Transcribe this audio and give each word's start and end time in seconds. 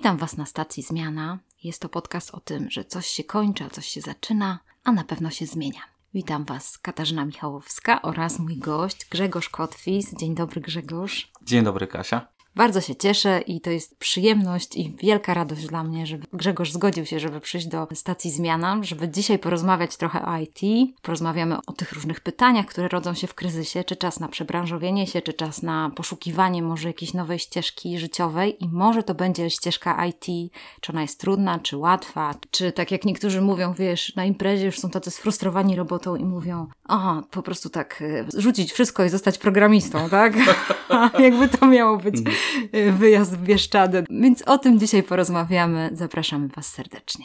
Witam 0.00 0.16
Was 0.16 0.36
na 0.36 0.46
stacji 0.46 0.82
Zmiana. 0.82 1.38
Jest 1.64 1.80
to 1.82 1.88
podcast 1.88 2.30
o 2.34 2.40
tym, 2.40 2.70
że 2.70 2.84
coś 2.84 3.06
się 3.06 3.24
kończy, 3.24 3.64
a 3.64 3.70
coś 3.70 3.86
się 3.86 4.00
zaczyna, 4.00 4.58
a 4.84 4.92
na 4.92 5.04
pewno 5.04 5.30
się 5.30 5.46
zmienia. 5.46 5.80
Witam 6.14 6.44
Was 6.44 6.78
Katarzyna 6.78 7.24
Michałowska 7.24 8.02
oraz 8.02 8.38
mój 8.38 8.56
gość 8.56 9.08
Grzegorz 9.10 9.48
Kotwis. 9.48 10.14
Dzień 10.16 10.34
dobry 10.34 10.60
Grzegorz. 10.60 11.32
Dzień 11.42 11.64
dobry 11.64 11.86
Kasia. 11.86 12.26
Bardzo 12.56 12.80
się 12.80 12.96
cieszę 12.96 13.40
i 13.40 13.60
to 13.60 13.70
jest 13.70 13.98
przyjemność 13.98 14.76
i 14.76 14.96
wielka 15.02 15.34
radość 15.34 15.66
dla 15.66 15.84
mnie, 15.84 16.06
że 16.06 16.18
Grzegorz 16.32 16.72
zgodził 16.72 17.06
się, 17.06 17.20
żeby 17.20 17.40
przyjść 17.40 17.66
do 17.66 17.88
stacji 17.94 18.30
Zmiana, 18.30 18.78
żeby 18.82 19.08
dzisiaj 19.08 19.38
porozmawiać 19.38 19.96
trochę 19.96 20.26
o 20.26 20.38
IT. 20.38 20.60
Porozmawiamy 21.02 21.56
o 21.66 21.72
tych 21.72 21.92
różnych 21.92 22.20
pytaniach, 22.20 22.66
które 22.66 22.88
rodzą 22.88 23.14
się 23.14 23.26
w 23.26 23.34
kryzysie, 23.34 23.84
czy 23.84 23.96
czas 23.96 24.20
na 24.20 24.28
przebranżowienie 24.28 25.06
się, 25.06 25.22
czy 25.22 25.32
czas 25.32 25.62
na 25.62 25.90
poszukiwanie 25.96 26.62
może 26.62 26.88
jakiejś 26.88 27.14
nowej 27.14 27.38
ścieżki 27.38 27.98
życiowej 27.98 28.64
i 28.64 28.68
może 28.68 29.02
to 29.02 29.14
będzie 29.14 29.50
ścieżka 29.50 30.06
IT, 30.06 30.52
czy 30.80 30.92
ona 30.92 31.02
jest 31.02 31.20
trudna, 31.20 31.58
czy 31.58 31.76
łatwa, 31.76 32.34
czy 32.50 32.72
tak 32.72 32.90
jak 32.90 33.04
niektórzy 33.04 33.40
mówią, 33.40 33.74
wiesz, 33.74 34.16
na 34.16 34.24
imprezie 34.24 34.66
już 34.66 34.78
są 34.78 34.90
tacy 34.90 35.10
sfrustrowani 35.10 35.76
robotą 35.76 36.16
i 36.16 36.24
mówią, 36.24 36.66
aha, 36.84 37.22
po 37.30 37.42
prostu 37.42 37.70
tak 37.70 38.02
y, 38.02 38.24
rzucić 38.36 38.72
wszystko 38.72 39.04
i 39.04 39.08
zostać 39.08 39.38
programistą, 39.38 40.08
tak? 40.08 40.34
Jakby 41.18 41.48
to 41.48 41.66
miało 41.66 41.96
być 41.96 42.18
mhm. 42.18 42.36
wyjazd 42.98 43.36
w 43.36 43.42
Bieszczady. 43.42 44.04
Więc 44.10 44.42
o 44.42 44.58
tym 44.58 44.78
dzisiaj 44.78 45.02
porozmawiamy. 45.02 45.90
Zapraszamy 45.92 46.48
Was 46.48 46.66
serdecznie. 46.66 47.24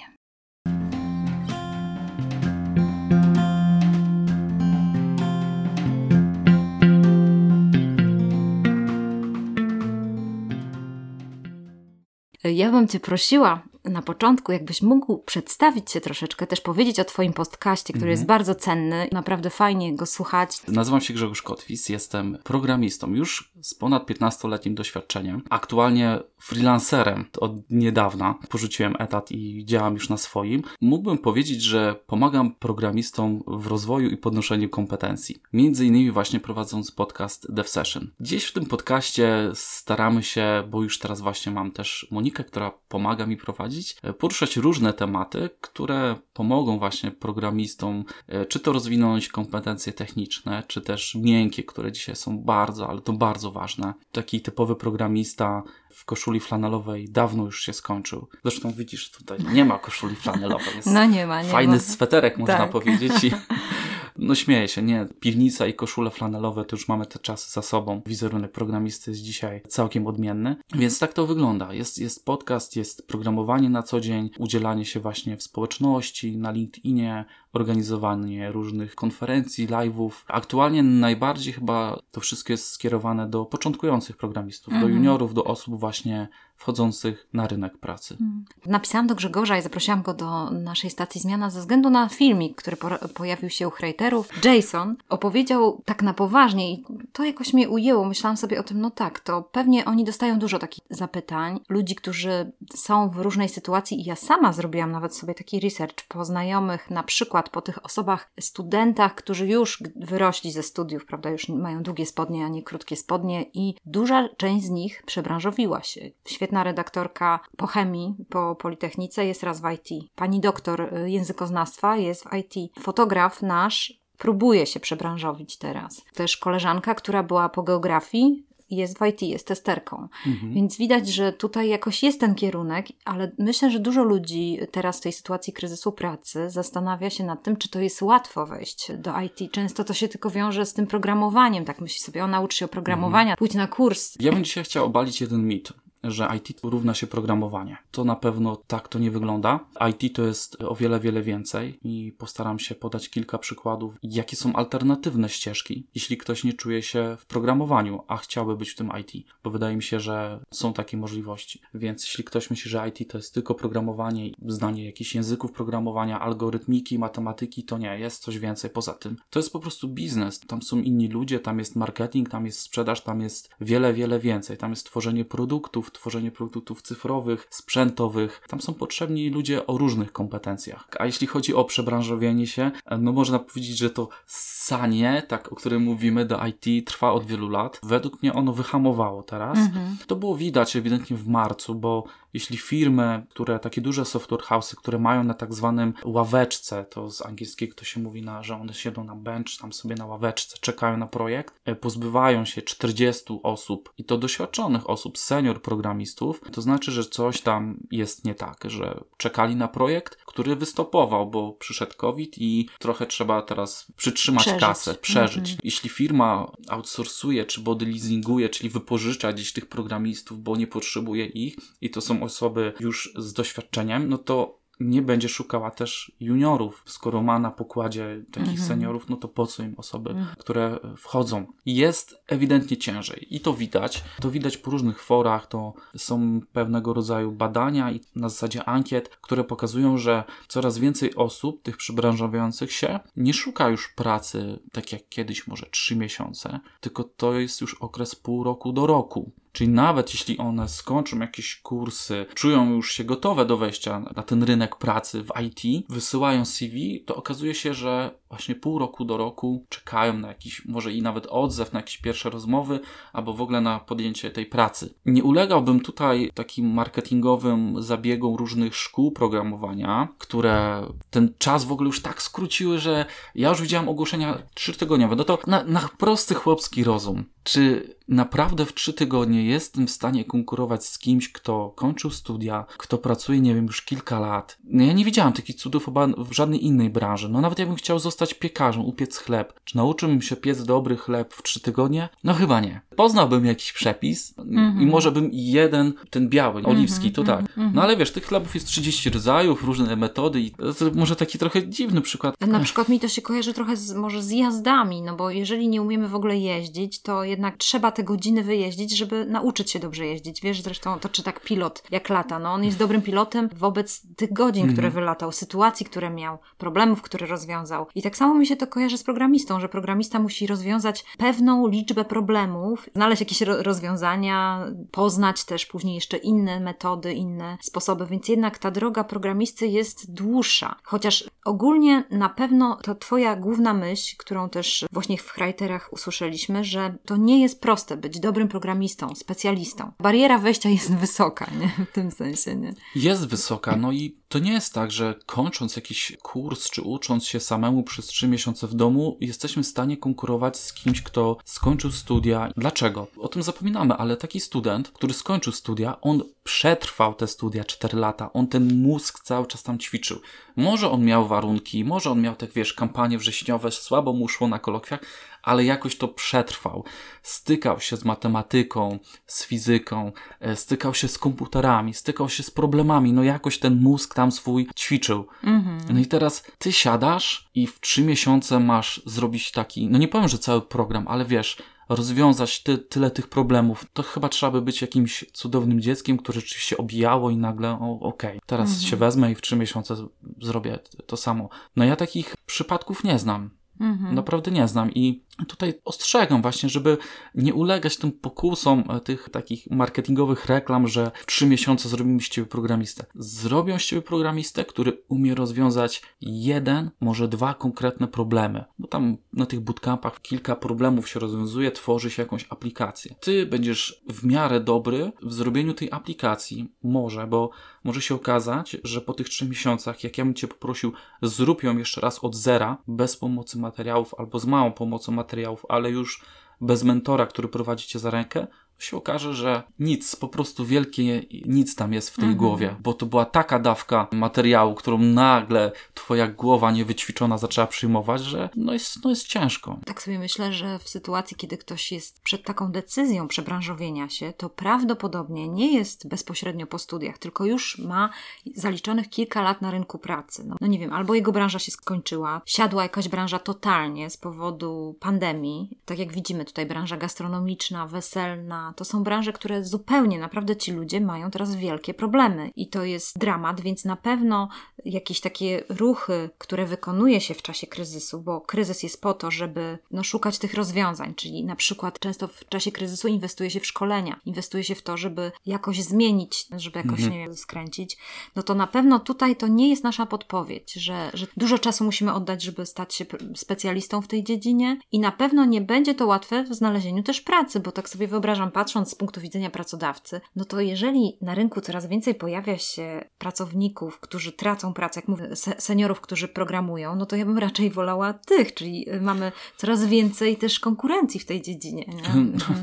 Ja 12.43 12.71
bym 12.71 12.87
Cię 12.87 12.99
prosiła, 12.99 13.63
na 13.85 14.01
początku, 14.01 14.51
jakbyś 14.51 14.81
mógł 14.81 15.17
przedstawić 15.17 15.91
się 15.91 16.01
troszeczkę, 16.01 16.47
też 16.47 16.61
powiedzieć 16.61 16.99
o 16.99 17.05
Twoim 17.05 17.33
podcaście, 17.33 17.93
który 17.93 18.11
jest 18.11 18.23
mhm. 18.23 18.37
bardzo 18.39 18.55
cenny, 18.55 19.09
naprawdę 19.11 19.49
fajnie 19.49 19.95
go 19.95 20.05
słuchać. 20.05 20.61
Nazywam 20.67 21.01
się 21.01 21.13
Grzegorz 21.13 21.41
Kotwis, 21.41 21.89
jestem 21.89 22.37
programistą 22.43 23.13
już 23.13 23.51
z 23.61 23.73
ponad 23.73 24.09
15-letnim 24.09 24.73
doświadczeniem. 24.73 25.41
Aktualnie 25.49 26.19
freelancerem 26.41 27.25
od 27.37 27.51
niedawna. 27.69 28.35
Porzuciłem 28.49 28.95
etat 28.99 29.31
i 29.31 29.65
działam 29.65 29.93
już 29.93 30.09
na 30.09 30.17
swoim. 30.17 30.63
Mógłbym 30.81 31.17
powiedzieć, 31.17 31.61
że 31.61 31.95
pomagam 32.07 32.55
programistom 32.55 33.43
w 33.47 33.67
rozwoju 33.67 34.09
i 34.09 34.17
podnoszeniu 34.17 34.69
kompetencji. 34.69 35.37
Między 35.53 35.85
innymi 35.85 36.11
właśnie 36.11 36.39
prowadząc 36.39 36.91
podcast 36.91 37.53
Dev 37.53 37.69
Session. 37.69 38.11
Gdzieś 38.19 38.45
w 38.45 38.53
tym 38.53 38.65
podcaście 38.65 39.51
staramy 39.53 40.23
się, 40.23 40.63
bo 40.69 40.83
już 40.83 40.99
teraz 40.99 41.21
właśnie 41.21 41.51
mam 41.51 41.71
też 41.71 42.07
Monikę, 42.11 42.43
która 42.43 42.71
pomaga 42.87 43.25
mi 43.25 43.37
prowadzić 43.37 43.55
prowadzić, 43.65 43.95
e, 44.03 44.13
poruszać 44.13 44.57
różne 44.57 44.93
tematy, 44.93 45.49
które 45.61 46.15
pomogą 46.33 46.79
właśnie 46.79 47.11
programistom, 47.11 48.05
e, 48.27 48.45
czy 48.45 48.59
to 48.59 48.73
rozwinąć 48.73 49.29
kompetencje 49.29 49.93
techniczne, 49.93 50.63
czy 50.67 50.81
też 50.81 51.15
miękkie, 51.15 51.63
które 51.63 51.91
dzisiaj 51.91 52.15
są 52.15 52.37
bardzo, 52.39 52.89
ale 52.89 53.01
to 53.01 53.13
bardzo 53.13 53.51
ważne. 53.51 53.93
Taki 54.11 54.41
typowy 54.41 54.75
programista 54.75 55.63
w 55.89 56.05
koszuli 56.05 56.34
flanelowej 56.39 57.09
dawno 57.09 57.43
już 57.43 57.61
się 57.61 57.73
skończył. 57.73 58.27
Zresztą 58.43 58.71
widzisz, 58.71 59.11
tutaj 59.11 59.37
nie 59.53 59.65
ma 59.65 59.79
koszuli 59.79 60.15
flanelowej. 60.15 60.75
Jest 60.75 60.87
no 60.87 61.05
nie 61.05 61.27
ma, 61.27 61.41
nie 61.41 61.49
Fajny 61.49 61.73
ma. 61.73 61.79
sweterek, 61.79 62.37
można 62.37 62.57
tak. 62.57 62.69
powiedzieć. 62.69 63.23
I 63.23 63.31
No 64.17 64.35
śmieję 64.35 64.67
się, 64.67 64.81
nie. 64.81 65.07
Piwnica 65.19 65.67
i 65.67 65.73
koszule 65.73 66.09
flanelowe 66.09 66.65
to 66.65 66.75
już 66.75 66.87
mamy 66.87 67.05
te 67.05 67.19
czasy 67.19 67.51
za 67.51 67.61
sobą. 67.61 68.01
Wizerunek 68.05 68.51
programisty 68.51 69.11
jest 69.11 69.23
dzisiaj 69.23 69.61
całkiem 69.67 70.07
odmienny. 70.07 70.55
Więc 70.75 70.99
tak 70.99 71.13
to 71.13 71.27
wygląda. 71.27 71.73
Jest, 71.73 71.99
jest 71.99 72.25
podcast, 72.25 72.75
jest 72.75 73.07
programowanie 73.07 73.69
na 73.69 73.83
co 73.83 74.01
dzień, 74.01 74.29
udzielanie 74.39 74.85
się 74.85 74.99
właśnie 74.99 75.37
w 75.37 75.43
społeczności, 75.43 76.37
na 76.37 76.51
LinkedInie, 76.51 77.25
organizowanie 77.53 78.51
różnych 78.51 78.95
konferencji, 78.95 79.67
live'ów. 79.67 80.11
Aktualnie 80.27 80.83
najbardziej 80.83 81.53
chyba 81.53 81.99
to 82.11 82.21
wszystko 82.21 82.53
jest 82.53 82.69
skierowane 82.69 83.29
do 83.29 83.45
początkujących 83.45 84.17
programistów, 84.17 84.73
mhm. 84.73 84.91
do 84.91 84.97
juniorów, 84.97 85.33
do 85.33 85.43
osób 85.43 85.79
właśnie 85.79 86.27
wchodzących 86.57 87.27
na 87.33 87.47
rynek 87.47 87.77
pracy. 87.77 88.13
Mhm. 88.13 88.45
Napisałam 88.65 89.07
do 89.07 89.15
Grzegorza 89.15 89.57
i 89.57 89.61
zaprosiłam 89.61 90.01
go 90.01 90.13
do 90.13 90.51
naszej 90.51 90.89
stacji 90.89 91.21
Zmiana 91.21 91.49
ze 91.49 91.59
względu 91.59 91.89
na 91.89 92.09
filmik, 92.09 92.55
który 92.55 92.77
po 92.77 92.89
pojawił 93.13 93.49
się 93.49 93.67
u 93.67 93.71
haterów. 93.71 94.45
Jason 94.45 94.95
opowiedział 95.09 95.81
tak 95.85 96.03
na 96.03 96.13
poważnie 96.13 96.73
i 96.73 96.83
to 97.13 97.23
jakoś 97.23 97.53
mnie 97.53 97.69
ujęło. 97.69 98.05
Myślałam 98.05 98.37
sobie 98.37 98.59
o 98.59 98.63
tym, 98.63 98.81
no 98.81 98.91
tak, 98.91 99.19
to 99.19 99.41
pewnie 99.41 99.85
oni 99.85 100.03
dostają 100.03 100.39
dużo 100.39 100.59
takich 100.59 100.83
zapytań. 100.89 101.59
Ludzi, 101.69 101.95
którzy 101.95 102.51
są 102.75 103.09
w 103.09 103.17
różnej 103.17 103.49
sytuacji 103.49 104.01
i 104.01 104.03
ja 104.03 104.15
sama 104.15 104.53
zrobiłam 104.53 104.91
nawet 104.91 105.15
sobie 105.15 105.33
taki 105.33 105.59
research 105.59 106.07
po 106.07 106.25
znajomych, 106.25 106.89
na 106.89 107.03
przykład 107.03 107.49
po 107.49 107.61
tych 107.61 107.85
osobach, 107.85 108.31
studentach, 108.39 109.15
którzy 109.15 109.47
już 109.47 109.83
wyrośli 109.95 110.51
ze 110.51 110.63
studiów, 110.63 111.05
prawda, 111.05 111.29
już 111.29 111.49
mają 111.49 111.83
długie 111.83 112.05
spodnie, 112.05 112.45
a 112.45 112.47
nie 112.47 112.63
krótkie 112.63 112.95
spodnie 112.95 113.45
i 113.53 113.75
duża 113.85 114.29
część 114.37 114.65
z 114.65 114.69
nich 114.69 115.03
przebranżowiła 115.05 115.83
się. 115.83 116.11
Świetna 116.45 116.63
redaktorka 116.63 117.39
po 117.57 117.67
chemii, 117.67 118.15
po 118.29 118.55
Politechnice 118.55 119.25
jest 119.25 119.43
raz 119.43 119.61
w 119.61 119.63
IT. 119.71 120.11
Pani 120.15 120.39
doktor 120.39 120.81
y, 120.81 121.09
językoznawstwa 121.09 121.97
jest 121.97 122.23
w 122.23 122.33
IT. 122.35 122.73
Fotograf 122.79 123.41
nasz 123.41 123.93
próbuje 124.17 124.65
się 124.65 124.79
przebranżowić 124.79 125.57
teraz. 125.57 126.05
Też 126.13 126.37
koleżanka, 126.37 126.95
która 126.95 127.23
była 127.23 127.49
po 127.49 127.63
geografii, 127.63 128.45
jest 128.69 128.99
w 128.99 129.05
IT, 129.05 129.21
jest 129.21 129.47
testerką. 129.47 130.07
Mhm. 130.27 130.53
Więc 130.53 130.77
widać, 130.77 131.07
że 131.07 131.33
tutaj 131.33 131.69
jakoś 131.69 132.03
jest 132.03 132.19
ten 132.19 132.35
kierunek, 132.35 132.85
ale 133.05 133.31
myślę, 133.39 133.71
że 133.71 133.79
dużo 133.79 134.03
ludzi 134.03 134.59
teraz 134.71 134.99
w 134.99 135.01
tej 135.01 135.11
sytuacji 135.11 135.53
kryzysu 135.53 135.91
pracy 135.91 136.49
zastanawia 136.49 137.09
się 137.09 137.23
nad 137.23 137.43
tym, 137.43 137.57
czy 137.57 137.69
to 137.69 137.79
jest 137.79 138.01
łatwo 138.01 138.45
wejść 138.45 138.91
do 138.97 139.21
IT. 139.21 139.51
Często 139.51 139.83
to 139.83 139.93
się 139.93 140.07
tylko 140.07 140.29
wiąże 140.29 140.65
z 140.65 140.73
tym 140.73 140.87
programowaniem. 140.87 141.65
Tak 141.65 141.81
myśli 141.81 141.99
sobie, 141.99 142.23
o 142.23 142.27
naucz 142.27 142.55
się 142.55 142.65
oprogramowania, 142.65 143.31
mhm. 143.31 143.37
pójdź 143.37 143.53
na 143.53 143.67
kurs. 143.67 144.15
Ja 144.19 144.31
bym 144.31 144.43
dzisiaj 144.43 144.63
chciał 144.63 144.85
obalić 144.85 145.21
jeden 145.21 145.47
mit 145.47 145.73
że 146.11 146.27
IT 146.37 146.59
równa 146.63 146.93
się 146.93 147.07
programowanie. 147.07 147.77
To 147.91 148.03
na 148.03 148.15
pewno 148.15 148.55
tak 148.67 148.87
to 148.87 148.99
nie 148.99 149.11
wygląda. 149.11 149.59
IT 149.91 150.15
to 150.15 150.23
jest 150.23 150.61
o 150.61 150.75
wiele, 150.75 150.99
wiele 150.99 151.21
więcej 151.21 151.79
i 151.83 152.15
postaram 152.17 152.59
się 152.59 152.75
podać 152.75 153.09
kilka 153.09 153.37
przykładów, 153.37 153.97
jakie 154.03 154.35
są 154.35 154.53
alternatywne 154.53 155.29
ścieżki, 155.29 155.87
jeśli 155.95 156.17
ktoś 156.17 156.43
nie 156.43 156.53
czuje 156.53 156.81
się 156.81 157.17
w 157.19 157.25
programowaniu, 157.25 158.03
a 158.07 158.17
chciałby 158.17 158.57
być 158.57 158.69
w 158.69 158.75
tym 158.75 158.91
IT, 159.01 159.27
bo 159.43 159.49
wydaje 159.49 159.75
mi 159.75 159.83
się, 159.83 159.99
że 159.99 160.39
są 160.51 160.73
takie 160.73 160.97
możliwości. 160.97 161.61
Więc 161.73 162.03
jeśli 162.03 162.23
ktoś 162.23 162.49
myśli, 162.49 162.71
że 162.71 162.89
IT 162.89 163.11
to 163.11 163.17
jest 163.17 163.33
tylko 163.33 163.55
programowanie, 163.55 164.31
znanie 164.45 164.85
jakichś 164.85 165.15
języków 165.15 165.51
programowania, 165.51 166.19
algorytmiki, 166.19 166.99
matematyki, 166.99 167.63
to 167.63 167.77
nie, 167.77 167.99
jest 167.99 168.23
coś 168.23 168.39
więcej 168.39 168.69
poza 168.69 168.93
tym. 168.93 169.15
To 169.29 169.39
jest 169.39 169.53
po 169.53 169.59
prostu 169.59 169.87
biznes. 169.87 170.39
Tam 170.39 170.61
są 170.61 170.81
inni 170.81 171.07
ludzie, 171.07 171.39
tam 171.39 171.59
jest 171.59 171.75
marketing, 171.75 172.29
tam 172.29 172.45
jest 172.45 172.59
sprzedaż, 172.59 173.03
tam 173.03 173.21
jest 173.21 173.49
wiele, 173.61 173.93
wiele 173.93 174.19
więcej. 174.19 174.57
Tam 174.57 174.69
jest 174.69 174.85
tworzenie 174.85 175.25
produktów, 175.25 175.91
tworzenie 175.95 176.31
produktów 176.31 176.81
cyfrowych, 176.81 177.47
sprzętowych. 177.49 178.41
Tam 178.47 178.61
są 178.61 178.73
potrzebni 178.73 179.29
ludzie 179.29 179.67
o 179.67 179.77
różnych 179.77 180.11
kompetencjach. 180.11 180.87
A 180.99 181.05
jeśli 181.05 181.27
chodzi 181.27 181.53
o 181.53 181.63
przebranżowienie 181.63 182.47
się, 182.47 182.71
no 182.99 183.11
można 183.11 183.39
powiedzieć, 183.39 183.77
że 183.77 183.89
to 183.89 184.09
sanie, 184.27 185.23
tak, 185.27 185.51
o 185.51 185.55
którym 185.55 185.83
mówimy 185.83 186.25
do 186.25 186.39
IT, 186.45 186.87
trwa 186.87 187.11
od 187.11 187.25
wielu 187.25 187.49
lat. 187.49 187.79
Według 187.83 188.21
mnie 188.21 188.33
ono 188.33 188.53
wyhamowało 188.53 189.23
teraz. 189.23 189.57
Mhm. 189.57 189.97
To 190.07 190.15
było 190.15 190.35
widać 190.35 190.75
ewidentnie 190.75 191.17
w 191.17 191.27
marcu, 191.27 191.75
bo 191.75 192.03
jeśli 192.35 192.57
firmy, 192.57 193.25
które 193.29 193.59
takie 193.59 193.81
duże 193.81 194.05
software 194.05 194.41
house'y, 194.41 194.75
które 194.75 194.99
mają 194.99 195.23
na 195.23 195.33
tak 195.33 195.53
zwanym 195.53 195.93
ławeczce, 196.03 196.85
to 196.89 197.11
z 197.11 197.21
angielskiego 197.21 197.75
to 197.75 197.85
się 197.85 197.99
mówi, 197.99 198.21
na, 198.21 198.43
że 198.43 198.55
one 198.55 198.73
siedzą 198.73 199.03
na 199.03 199.15
bench, 199.15 199.57
tam 199.61 199.73
sobie 199.73 199.95
na 199.95 200.05
ławeczce, 200.05 200.57
czekają 200.61 200.97
na 200.97 201.07
projekt, 201.07 201.53
e, 201.65 201.75
pozbywają 201.75 202.45
się 202.45 202.61
40 202.61 203.39
osób 203.43 203.93
i 203.97 204.03
to 204.03 204.17
doświadczonych 204.17 204.89
osób, 204.89 205.17
senior 205.17 205.61
programistów, 205.61 206.41
to 206.51 206.61
znaczy, 206.61 206.91
że 206.91 207.03
coś 207.03 207.41
tam 207.41 207.77
jest 207.91 208.25
nie 208.25 208.35
tak, 208.35 208.63
że 208.65 209.03
czekali 209.17 209.55
na 209.55 209.67
projekt, 209.67 210.17
który 210.25 210.55
wystopował, 210.55 211.29
bo 211.29 211.53
przyszedł 211.53 211.95
COVID 211.97 212.37
i 212.37 212.69
trochę 212.79 213.05
trzeba 213.05 213.41
teraz 213.41 213.87
przytrzymać 213.95 214.43
przeżyć. 214.43 214.61
kasę, 214.61 214.95
przeżyć. 214.95 215.37
Mhm. 215.49 215.57
Jeśli 215.63 215.89
firma 215.89 216.51
outsourcuje, 216.67 217.45
czy 217.45 217.61
body 217.61 217.85
leasinguje, 217.85 218.49
czyli 218.49 218.69
wypożycza 218.69 219.33
gdzieś 219.33 219.53
tych 219.53 219.65
programistów, 219.65 220.43
bo 220.43 220.55
nie 220.55 220.67
potrzebuje 220.67 221.25
ich 221.25 221.55
i 221.81 221.89
to 221.89 222.01
są 222.01 222.24
osoby 222.25 222.73
już 222.79 223.13
z 223.17 223.33
doświadczeniem, 223.33 224.09
no 224.09 224.17
to 224.17 224.65
nie 224.79 225.01
będzie 225.01 225.29
szukała 225.29 225.71
też 225.71 226.11
juniorów. 226.19 226.83
Skoro 226.85 227.23
ma 227.23 227.39
na 227.39 227.51
pokładzie 227.51 228.23
takich 228.31 228.49
mhm. 228.49 228.67
seniorów, 228.67 229.09
no 229.09 229.15
to 229.15 229.27
po 229.27 229.47
co 229.47 229.63
im 229.63 229.73
osoby, 229.77 230.09
mhm. 230.09 230.35
które 230.39 230.79
wchodzą? 230.97 231.45
Jest 231.65 232.15
ewidentnie 232.27 232.77
ciężej 232.77 233.35
i 233.35 233.39
to 233.39 233.53
widać. 233.53 234.03
To 234.21 234.31
widać 234.31 234.57
po 234.57 234.71
różnych 234.71 235.03
forach, 235.03 235.47
to 235.47 235.73
są 235.97 236.39
pewnego 236.53 236.93
rodzaju 236.93 237.31
badania 237.31 237.91
i 237.91 238.01
na 238.15 238.29
zasadzie 238.29 238.63
ankiet, 238.63 239.09
które 239.09 239.43
pokazują, 239.43 239.97
że 239.97 240.23
coraz 240.47 240.77
więcej 240.77 241.15
osób, 241.15 241.61
tych 241.61 241.77
przybranżawiających 241.77 242.71
się, 242.71 242.99
nie 243.15 243.33
szuka 243.33 243.69
już 243.69 243.89
pracy 243.89 244.59
tak 244.71 244.91
jak 244.91 245.09
kiedyś, 245.09 245.47
może 245.47 245.65
trzy 245.65 245.95
miesiące, 245.95 246.59
tylko 246.79 247.03
to 247.03 247.33
jest 247.33 247.61
już 247.61 247.73
okres 247.73 248.15
pół 248.15 248.43
roku 248.43 248.73
do 248.73 248.87
roku 248.87 249.31
Czyli 249.55 249.69
nawet 249.69 250.13
jeśli 250.13 250.37
one 250.37 250.69
skończą 250.69 251.19
jakieś 251.19 251.55
kursy, 251.55 252.25
czują 252.33 252.73
już 252.73 252.91
się 252.91 253.03
gotowe 253.03 253.45
do 253.45 253.57
wejścia 253.57 253.99
na 254.15 254.23
ten 254.23 254.43
rynek 254.43 254.75
pracy 254.75 255.23
w 255.23 255.41
IT, 255.41 255.85
wysyłają 255.89 256.45
CV, 256.45 257.03
to 257.05 257.15
okazuje 257.15 257.55
się, 257.55 257.73
że 257.73 258.11
właśnie 258.35 258.55
pół 258.55 258.79
roku 258.79 259.05
do 259.05 259.17
roku 259.17 259.65
czekają 259.69 260.13
na 260.13 260.27
jakiś, 260.27 260.65
może 260.65 260.93
i 260.93 261.01
nawet 261.01 261.25
odzew, 261.25 261.73
na 261.73 261.79
jakieś 261.79 261.97
pierwsze 261.97 262.29
rozmowy, 262.29 262.79
albo 263.13 263.33
w 263.33 263.41
ogóle 263.41 263.61
na 263.61 263.79
podjęcie 263.79 264.31
tej 264.31 264.45
pracy. 264.45 264.93
Nie 265.05 265.23
ulegałbym 265.23 265.79
tutaj 265.79 266.31
takim 266.33 266.73
marketingowym 266.73 267.83
zabiegom 267.83 268.35
różnych 268.35 268.75
szkół 268.75 269.11
programowania, 269.11 270.07
które 270.17 270.85
ten 271.09 271.33
czas 271.37 271.65
w 271.65 271.71
ogóle 271.71 271.87
już 271.87 272.01
tak 272.01 272.21
skróciły, 272.21 272.79
że 272.79 273.05
ja 273.35 273.49
już 273.49 273.61
widziałem 273.61 273.89
ogłoszenia 273.89 274.37
trzytygodniowe. 274.53 275.15
No 275.15 275.23
to 275.23 275.39
na, 275.47 275.63
na 275.63 275.89
prosty 275.97 276.33
chłopski 276.35 276.83
rozum. 276.83 277.23
Czy 277.43 277.95
naprawdę 278.07 278.65
w 278.65 278.73
trzy 278.73 278.93
tygodnie 278.93 279.45
jestem 279.45 279.87
w 279.87 279.91
stanie 279.91 280.25
konkurować 280.25 280.85
z 280.85 280.99
kimś, 280.99 281.31
kto 281.31 281.73
kończył 281.75 282.11
studia, 282.11 282.65
kto 282.77 282.97
pracuje, 282.97 283.39
nie 283.39 283.55
wiem, 283.55 283.65
już 283.65 283.81
kilka 283.81 284.19
lat? 284.19 284.57
No 284.63 284.83
ja 284.83 284.93
nie 284.93 285.05
widziałem 285.05 285.33
takich 285.33 285.55
cudów 285.55 285.85
chyba 285.85 286.07
w 286.07 286.31
żadnej 286.31 286.65
innej 286.65 286.89
branży. 286.89 287.29
No 287.29 287.41
nawet 287.41 287.59
jakbym 287.59 287.77
chciał 287.77 287.99
zostać 287.99 288.24
piekarzem, 288.33 288.85
upiec 288.85 289.17
chleb. 289.17 289.53
Czy 289.63 289.77
nauczyłbym 289.77 290.21
się 290.21 290.35
piec 290.35 290.63
dobry 290.63 290.97
chleb 290.97 291.33
w 291.33 291.43
trzy 291.43 291.59
tygodnie? 291.59 292.09
No 292.23 292.33
chyba 292.33 292.59
nie. 292.59 292.81
Poznałbym 292.95 293.45
jakiś 293.45 293.73
przepis 293.73 294.33
mm 294.37 294.77
-hmm. 294.77 294.81
i 294.81 294.85
może 294.85 295.11
bym 295.11 295.29
jeden, 295.33 295.93
ten 296.09 296.29
biały, 296.29 296.59
mhm, 296.59 296.77
oliwski, 296.77 297.11
to 297.11 297.23
tak. 297.23 297.45
-hmm. 297.45 297.71
No 297.73 297.81
ale 297.81 297.97
wiesz, 297.97 298.11
tych 298.11 298.25
chlebów 298.25 298.55
jest 298.55 298.67
30 298.67 299.09
rodzajów, 299.09 299.63
różne 299.63 299.95
metody 299.95 300.41
i 300.41 300.51
to 300.51 300.85
może 300.95 301.15
taki 301.15 301.37
trochę 301.37 301.67
dziwny 301.67 302.01
przykład. 302.01 302.41
Na 302.41 302.59
przykład 302.59 302.89
mi 302.89 302.99
to 302.99 303.07
się 303.07 303.21
kojarzy 303.21 303.53
trochę 303.53 303.77
z, 303.77 303.93
może 303.93 304.23
z 304.23 304.31
jazdami, 304.31 305.01
no 305.01 305.15
bo 305.15 305.29
jeżeli 305.29 305.67
nie 305.67 305.81
umiemy 305.81 306.07
w 306.07 306.15
ogóle 306.15 306.37
jeździć, 306.37 307.01
to 307.01 307.23
jednak 307.23 307.57
trzeba 307.57 307.91
te 307.91 308.03
godziny 308.03 308.43
wyjeździć, 308.43 308.97
żeby 308.97 309.25
nauczyć 309.25 309.71
się 309.71 309.79
dobrze 309.79 310.05
jeździć. 310.05 310.41
Wiesz, 310.41 310.61
zresztą 310.61 310.99
to 310.99 311.09
czy 311.09 311.23
tak 311.23 311.39
pilot, 311.39 311.83
jak 311.91 312.09
lata, 312.09 312.39
no 312.39 312.53
on 312.53 312.63
jest 312.63 312.77
dobrym 312.77 313.01
pilotem 313.01 313.49
wobec 313.55 314.01
tych 314.15 314.33
godzin, 314.33 314.63
mm 314.63 314.69
-hmm. 314.69 314.73
które 314.73 314.89
wylatał, 314.89 315.31
sytuacji, 315.31 315.85
które 315.85 316.09
miał, 316.09 316.37
problemów, 316.57 317.01
które 317.01 317.27
rozwiązał. 317.27 317.87
I 317.95 318.01
tak 318.05 318.17
samo 318.17 318.35
mi 318.35 318.47
się 318.47 318.55
to 318.55 318.67
kojarzy 318.67 318.97
z 318.97 319.03
programistą, 319.03 319.59
że 319.59 319.69
programista 319.69 320.19
musi 320.19 320.47
rozwiązać 320.47 321.05
pewną 321.17 321.67
liczbę 321.67 322.05
problemów, 322.05 322.89
znaleźć 322.95 323.19
jakieś 323.21 323.41
rozwiązania, 323.41 324.65
poznać 324.91 325.45
też 325.45 325.65
później 325.65 325.95
jeszcze 325.95 326.17
inne 326.17 326.59
metody, 326.59 327.13
inne 327.13 327.57
sposoby, 327.61 328.05
więc 328.05 328.27
jednak 328.27 328.57
ta 328.57 328.71
droga 328.71 329.03
programisty 329.03 329.67
jest 329.67 330.13
dłuższa. 330.13 330.75
Chociaż 330.83 331.23
ogólnie 331.45 332.03
na 332.11 332.29
pewno 332.29 332.77
to 332.83 332.95
Twoja 332.95 333.35
główna 333.35 333.73
myśl, 333.73 334.15
którą 334.17 334.49
też 334.49 334.85
właśnie 334.91 335.17
w 335.17 335.33
Writerach 335.37 335.93
usłyszeliśmy, 335.93 336.63
że 336.63 336.95
to 337.05 337.17
nie 337.17 337.41
jest 337.41 337.61
proste 337.61 337.97
być 337.97 338.19
dobrym 338.19 338.47
programistą, 338.47 339.15
specjalistą. 339.15 339.91
Bariera 339.99 340.37
wejścia 340.37 340.69
jest 340.69 340.95
wysoka, 340.95 341.47
nie? 341.59 341.85
W 341.85 341.91
tym 341.91 342.11
sensie, 342.11 342.55
nie? 342.55 342.73
Jest 342.95 343.27
wysoka, 343.27 343.75
no 343.75 343.91
i 343.91 344.17
to 344.35 344.39
nie 344.39 344.53
jest 344.53 344.73
tak, 344.73 344.91
że 344.91 345.15
kończąc 345.25 345.75
jakiś 345.75 346.17
kurs 346.21 346.69
czy 346.69 346.81
ucząc 346.81 347.25
się 347.25 347.39
samemu 347.39 347.83
przez 347.83 348.07
trzy 348.07 348.27
miesiące 348.27 348.67
w 348.67 348.73
domu, 348.73 349.17
jesteśmy 349.21 349.63
w 349.63 349.67
stanie 349.67 349.97
konkurować 349.97 350.57
z 350.57 350.73
kimś, 350.73 351.01
kto 351.01 351.37
skończył 351.45 351.91
studia. 351.91 352.49
Dlaczego? 352.57 353.07
O 353.17 353.27
tym 353.27 353.43
zapominamy, 353.43 353.93
ale 353.93 354.17
taki 354.17 354.39
student, 354.39 354.91
który 354.91 355.13
skończył 355.13 355.53
studia, 355.53 356.01
on 356.01 356.23
przetrwał 356.43 357.13
te 357.13 357.27
studia 357.27 357.63
4 357.63 357.97
lata, 357.97 358.33
on 358.33 358.47
ten 358.47 358.81
mózg 358.81 359.19
cały 359.23 359.47
czas 359.47 359.63
tam 359.63 359.79
ćwiczył. 359.79 360.19
Może 360.55 360.91
on 360.91 361.05
miał 361.05 361.27
warunki, 361.27 361.85
może 361.85 362.11
on 362.11 362.21
miał 362.21 362.35
tak, 362.35 362.51
wiesz, 362.53 362.73
kampanie 362.73 363.17
wrześniowe, 363.17 363.71
słabo 363.71 364.13
mu 364.13 364.27
szło 364.27 364.47
na 364.47 364.59
kolokwiach, 364.59 364.99
ale 365.45 365.65
jakoś 365.65 365.97
to 365.97 366.07
przetrwał. 366.07 366.83
Stykał 367.21 367.79
się 367.79 367.97
z 367.97 368.05
matematyką, 368.05 368.99
z 369.27 369.45
fizyką, 369.45 370.11
e, 370.39 370.55
stykał 370.55 370.93
się 370.93 371.07
z 371.07 371.17
komputerami, 371.17 371.93
stykał 371.93 372.29
się 372.29 372.43
z 372.43 372.51
problemami, 372.51 373.13
no 373.13 373.23
jakoś 373.23 373.59
ten 373.59 373.81
mózg 373.81 374.13
tam 374.13 374.31
swój 374.31 374.67
ćwiczył. 374.75 375.27
Mm-hmm. 375.43 375.93
No 375.93 375.99
i 375.99 376.05
teraz 376.05 376.43
ty 376.57 376.71
siadasz 376.71 377.49
i 377.55 377.67
w 377.67 377.79
trzy 377.79 378.03
miesiące 378.03 378.59
masz 378.59 379.01
zrobić 379.05 379.51
taki, 379.51 379.89
no 379.89 379.97
nie 379.97 380.07
powiem, 380.07 380.27
że 380.27 380.37
cały 380.37 380.61
program, 380.61 381.07
ale 381.07 381.25
wiesz, 381.25 381.57
rozwiązać 381.89 382.63
ty, 382.63 382.77
tyle 382.77 383.11
tych 383.11 383.27
problemów, 383.27 383.85
to 383.93 384.03
chyba 384.03 384.29
trzeba 384.29 384.51
by 384.51 384.61
być 384.61 384.81
jakimś 384.81 385.25
cudownym 385.33 385.81
dzieckiem, 385.81 386.17
które 386.17 386.41
rzeczywiście 386.41 386.77
obijało 386.77 387.29
i 387.29 387.37
nagle, 387.37 387.79
okej, 388.01 388.01
okay, 388.01 388.39
teraz 388.45 388.69
mhm. 388.69 388.89
się 388.89 388.97
wezmę 388.97 389.31
i 389.31 389.35
w 389.35 389.41
trzy 389.41 389.55
miesiące 389.55 389.95
zrobię 390.41 390.79
to 391.05 391.17
samo. 391.17 391.49
No 391.75 391.85
ja 391.85 391.95
takich 391.95 392.35
przypadków 392.45 393.03
nie 393.03 393.19
znam. 393.19 393.49
Mhm. 393.79 394.15
Naprawdę 394.15 394.51
nie 394.51 394.67
znam 394.67 394.91
i 394.91 395.23
tutaj 395.47 395.73
ostrzegam 395.85 396.41
właśnie, 396.41 396.69
żeby 396.69 396.97
nie 397.35 397.53
ulegać 397.53 397.97
tym 397.97 398.11
pokusom 398.11 398.83
e, 398.89 398.99
tych 398.99 399.29
takich 399.29 399.71
marketingowych 399.71 400.45
reklam, 400.45 400.87
że 400.87 401.11
w 401.15 401.25
trzy 401.25 401.45
miesiące 401.45 401.89
zrobimy 401.89 402.21
z 402.21 402.29
ciebie 402.29 402.47
programistę. 402.47 403.05
Zrobią 403.15 403.79
z 403.79 403.83
ciebie 403.83 404.01
programistę, 404.01 404.65
który 404.65 405.03
umie 405.07 405.35
rozwiązać 405.35 406.01
jeden, 406.21 406.91
może 406.99 407.27
dwa 407.27 407.53
konkretne 407.53 408.07
problemy. 408.07 408.65
Bo 408.79 408.87
tam 408.87 409.17
na 409.33 409.45
tych 409.45 409.59
bootcampach 409.59 410.21
kilka 410.21 410.55
problemów 410.55 411.09
się 411.09 411.19
rozwiązuje, 411.19 411.71
tworzy 411.71 412.09
się 412.09 412.21
jakąś 412.21 412.45
aplikację. 412.49 413.15
Ty 413.19 413.45
będziesz 413.45 414.03
w 414.09 414.25
miarę 414.25 414.59
dobry 414.59 415.11
w 415.21 415.33
zrobieniu 415.33 415.73
tej 415.73 415.91
aplikacji, 415.91 416.71
może, 416.83 417.27
bo 417.27 417.49
może 417.83 418.01
się 418.01 418.15
okazać, 418.15 418.77
że 418.83 419.01
po 419.01 419.13
tych 419.13 419.29
trzech 419.29 419.49
miesiącach, 419.49 420.03
jak 420.03 420.17
ja 420.17 420.25
bym 420.25 420.33
cię 420.33 420.47
poprosił, 420.47 420.93
zrób 421.21 421.63
ją 421.63 421.77
jeszcze 421.77 422.01
raz 422.01 422.19
od 422.19 422.35
zera, 422.35 422.77
bez 422.87 423.17
pomocy 423.17 423.57
materiałów 423.57 424.13
albo 424.17 424.39
z 424.39 424.45
małą 424.45 424.71
pomocą 424.71 425.11
materiałów, 425.11 425.24
ale 425.69 425.89
już 425.89 426.21
bez 426.61 426.83
mentora, 426.83 427.25
który 427.25 427.47
prowadzi 427.47 427.87
cię 427.87 427.99
za 427.99 428.09
rękę, 428.09 428.47
się 428.79 428.97
okaże, 428.97 429.33
że 429.33 429.63
nic, 429.79 430.15
po 430.15 430.27
prostu 430.27 430.65
wielkie 430.65 431.23
nic 431.45 431.75
tam 431.75 431.93
jest 431.93 432.09
w 432.09 432.15
tej 432.15 432.23
mhm. 432.23 432.37
głowie, 432.37 432.75
bo 432.79 432.93
to 432.93 433.05
była 433.05 433.25
taka 433.25 433.59
dawka 433.59 434.07
materiału, 434.11 434.75
którą 434.75 434.97
nagle 434.97 435.71
twoja 435.93 436.27
głowa 436.27 436.71
niewyćwiczona 436.71 437.37
zaczęła 437.37 437.67
przyjmować, 437.67 438.21
że 438.21 438.49
no 438.55 438.73
jest, 438.73 439.03
no 439.03 439.09
jest 439.09 439.27
ciężko. 439.27 439.79
Tak 439.85 440.01
sobie 440.01 440.19
myślę, 440.19 440.53
że 440.53 440.79
w 440.79 440.89
sytuacji, 440.89 441.37
kiedy 441.37 441.57
ktoś 441.57 441.91
jest 441.91 442.21
przed 442.21 442.43
taką 442.43 442.71
decyzją 442.71 443.27
przebranżowienia 443.27 444.09
się, 444.09 444.33
to 444.37 444.49
prawdopodobnie 444.49 445.47
nie 445.47 445.73
jest 445.73 446.07
bezpośrednio 446.07 446.67
po 446.67 446.79
studiach, 446.79 447.17
tylko 447.17 447.45
już 447.45 447.77
ma 447.77 448.09
zaliczonych 448.55 449.09
kilka 449.09 449.41
lat 449.41 449.61
na 449.61 449.71
rynku 449.71 449.99
pracy. 449.99 450.43
No, 450.47 450.55
no 450.61 450.67
nie 450.67 450.79
wiem, 450.79 450.93
albo 450.93 451.15
jego 451.15 451.31
branża 451.31 451.59
się 451.59 451.71
skończyła, 451.71 452.41
siadła 452.45 452.83
jakaś 452.83 453.09
branża 453.09 453.39
totalnie 453.39 454.09
z 454.09 454.17
powodu 454.17 454.95
pandemii, 454.99 455.79
tak 455.85 455.99
jak 455.99 456.13
widzimy 456.13 456.45
tutaj 456.45 456.65
branża 456.65 456.97
gastronomiczna, 456.97 457.87
weselna, 457.87 458.64
to 458.73 458.85
są 458.85 459.03
branże, 459.03 459.33
które 459.33 459.63
zupełnie 459.63 460.19
naprawdę 460.19 460.55
ci 460.55 460.71
ludzie 460.71 461.01
mają 461.01 461.31
teraz 461.31 461.55
wielkie 461.55 461.93
problemy. 461.93 462.51
I 462.55 462.69
to 462.69 462.83
jest 462.83 463.19
dramat, 463.19 463.61
więc 463.61 463.85
na 463.85 463.95
pewno 463.95 464.49
jakieś 464.85 465.21
takie 465.21 465.63
ruchy, 465.69 466.29
które 466.37 466.65
wykonuje 466.65 467.21
się 467.21 467.33
w 467.33 467.41
czasie 467.41 467.67
kryzysu, 467.67 468.21
bo 468.21 468.41
kryzys 468.41 468.83
jest 468.83 469.01
po 469.01 469.13
to, 469.13 469.31
żeby 469.31 469.77
no, 469.91 470.03
szukać 470.03 470.39
tych 470.39 470.53
rozwiązań, 470.53 471.15
czyli 471.15 471.45
na 471.45 471.55
przykład 471.55 471.99
często 471.99 472.27
w 472.27 472.49
czasie 472.49 472.71
kryzysu 472.71 473.07
inwestuje 473.07 473.49
się 473.49 473.59
w 473.59 473.65
szkolenia, 473.65 474.19
inwestuje 474.25 474.63
się 474.63 474.75
w 474.75 474.81
to, 474.81 474.97
żeby 474.97 475.31
jakoś 475.45 475.83
zmienić, 475.83 476.45
żeby 476.57 476.79
jakoś, 476.79 476.99
mhm. 476.99 477.11
nie 477.11 477.19
wiem, 477.19 477.35
skręcić, 477.35 477.97
no 478.35 478.43
to 478.43 478.55
na 478.55 478.67
pewno 478.67 478.99
tutaj 478.99 479.35
to 479.35 479.47
nie 479.47 479.69
jest 479.69 479.83
nasza 479.83 480.05
podpowiedź, 480.05 480.73
że, 480.73 481.11
że 481.13 481.27
dużo 481.37 481.59
czasu 481.59 481.83
musimy 481.83 482.13
oddać, 482.13 482.43
żeby 482.43 482.65
stać 482.65 482.93
się 482.93 483.05
specjalistą 483.35 484.01
w 484.01 484.07
tej 484.07 484.23
dziedzinie. 484.23 484.77
I 484.91 484.99
na 484.99 485.11
pewno 485.11 485.45
nie 485.45 485.61
będzie 485.61 485.95
to 485.95 486.05
łatwe 486.05 486.43
w 486.43 486.53
znalezieniu 486.53 487.03
też 487.03 487.21
pracy, 487.21 487.59
bo 487.59 487.71
tak 487.71 487.89
sobie 487.89 488.07
wyobrażam, 488.07 488.51
patrząc 488.55 488.91
z 488.91 488.95
punktu 488.95 489.21
widzenia 489.21 489.49
pracodawcy, 489.49 490.21
no 490.35 490.45
to 490.45 490.59
jeżeli 490.59 491.17
na 491.21 491.35
rynku 491.35 491.61
coraz 491.61 491.87
więcej 491.87 492.15
pojawia 492.15 492.57
się 492.57 493.09
pracowników, 493.17 493.99
którzy 493.99 494.31
tracą 494.31 494.73
pracę, 494.73 494.99
jak 494.99 495.07
mówię, 495.07 495.29
seniorów, 495.35 496.01
którzy 496.01 496.27
programują, 496.27 496.95
no 496.95 497.05
to 497.05 497.15
ja 497.15 497.25
bym 497.25 497.37
raczej 497.37 497.69
wolała 497.69 498.13
tych, 498.13 498.53
czyli 498.53 498.85
mamy 499.01 499.31
coraz 499.57 499.85
więcej 499.85 500.37
też 500.37 500.59
konkurencji 500.59 501.19
w 501.19 501.25
tej 501.25 501.41
dziedzinie. 501.41 501.85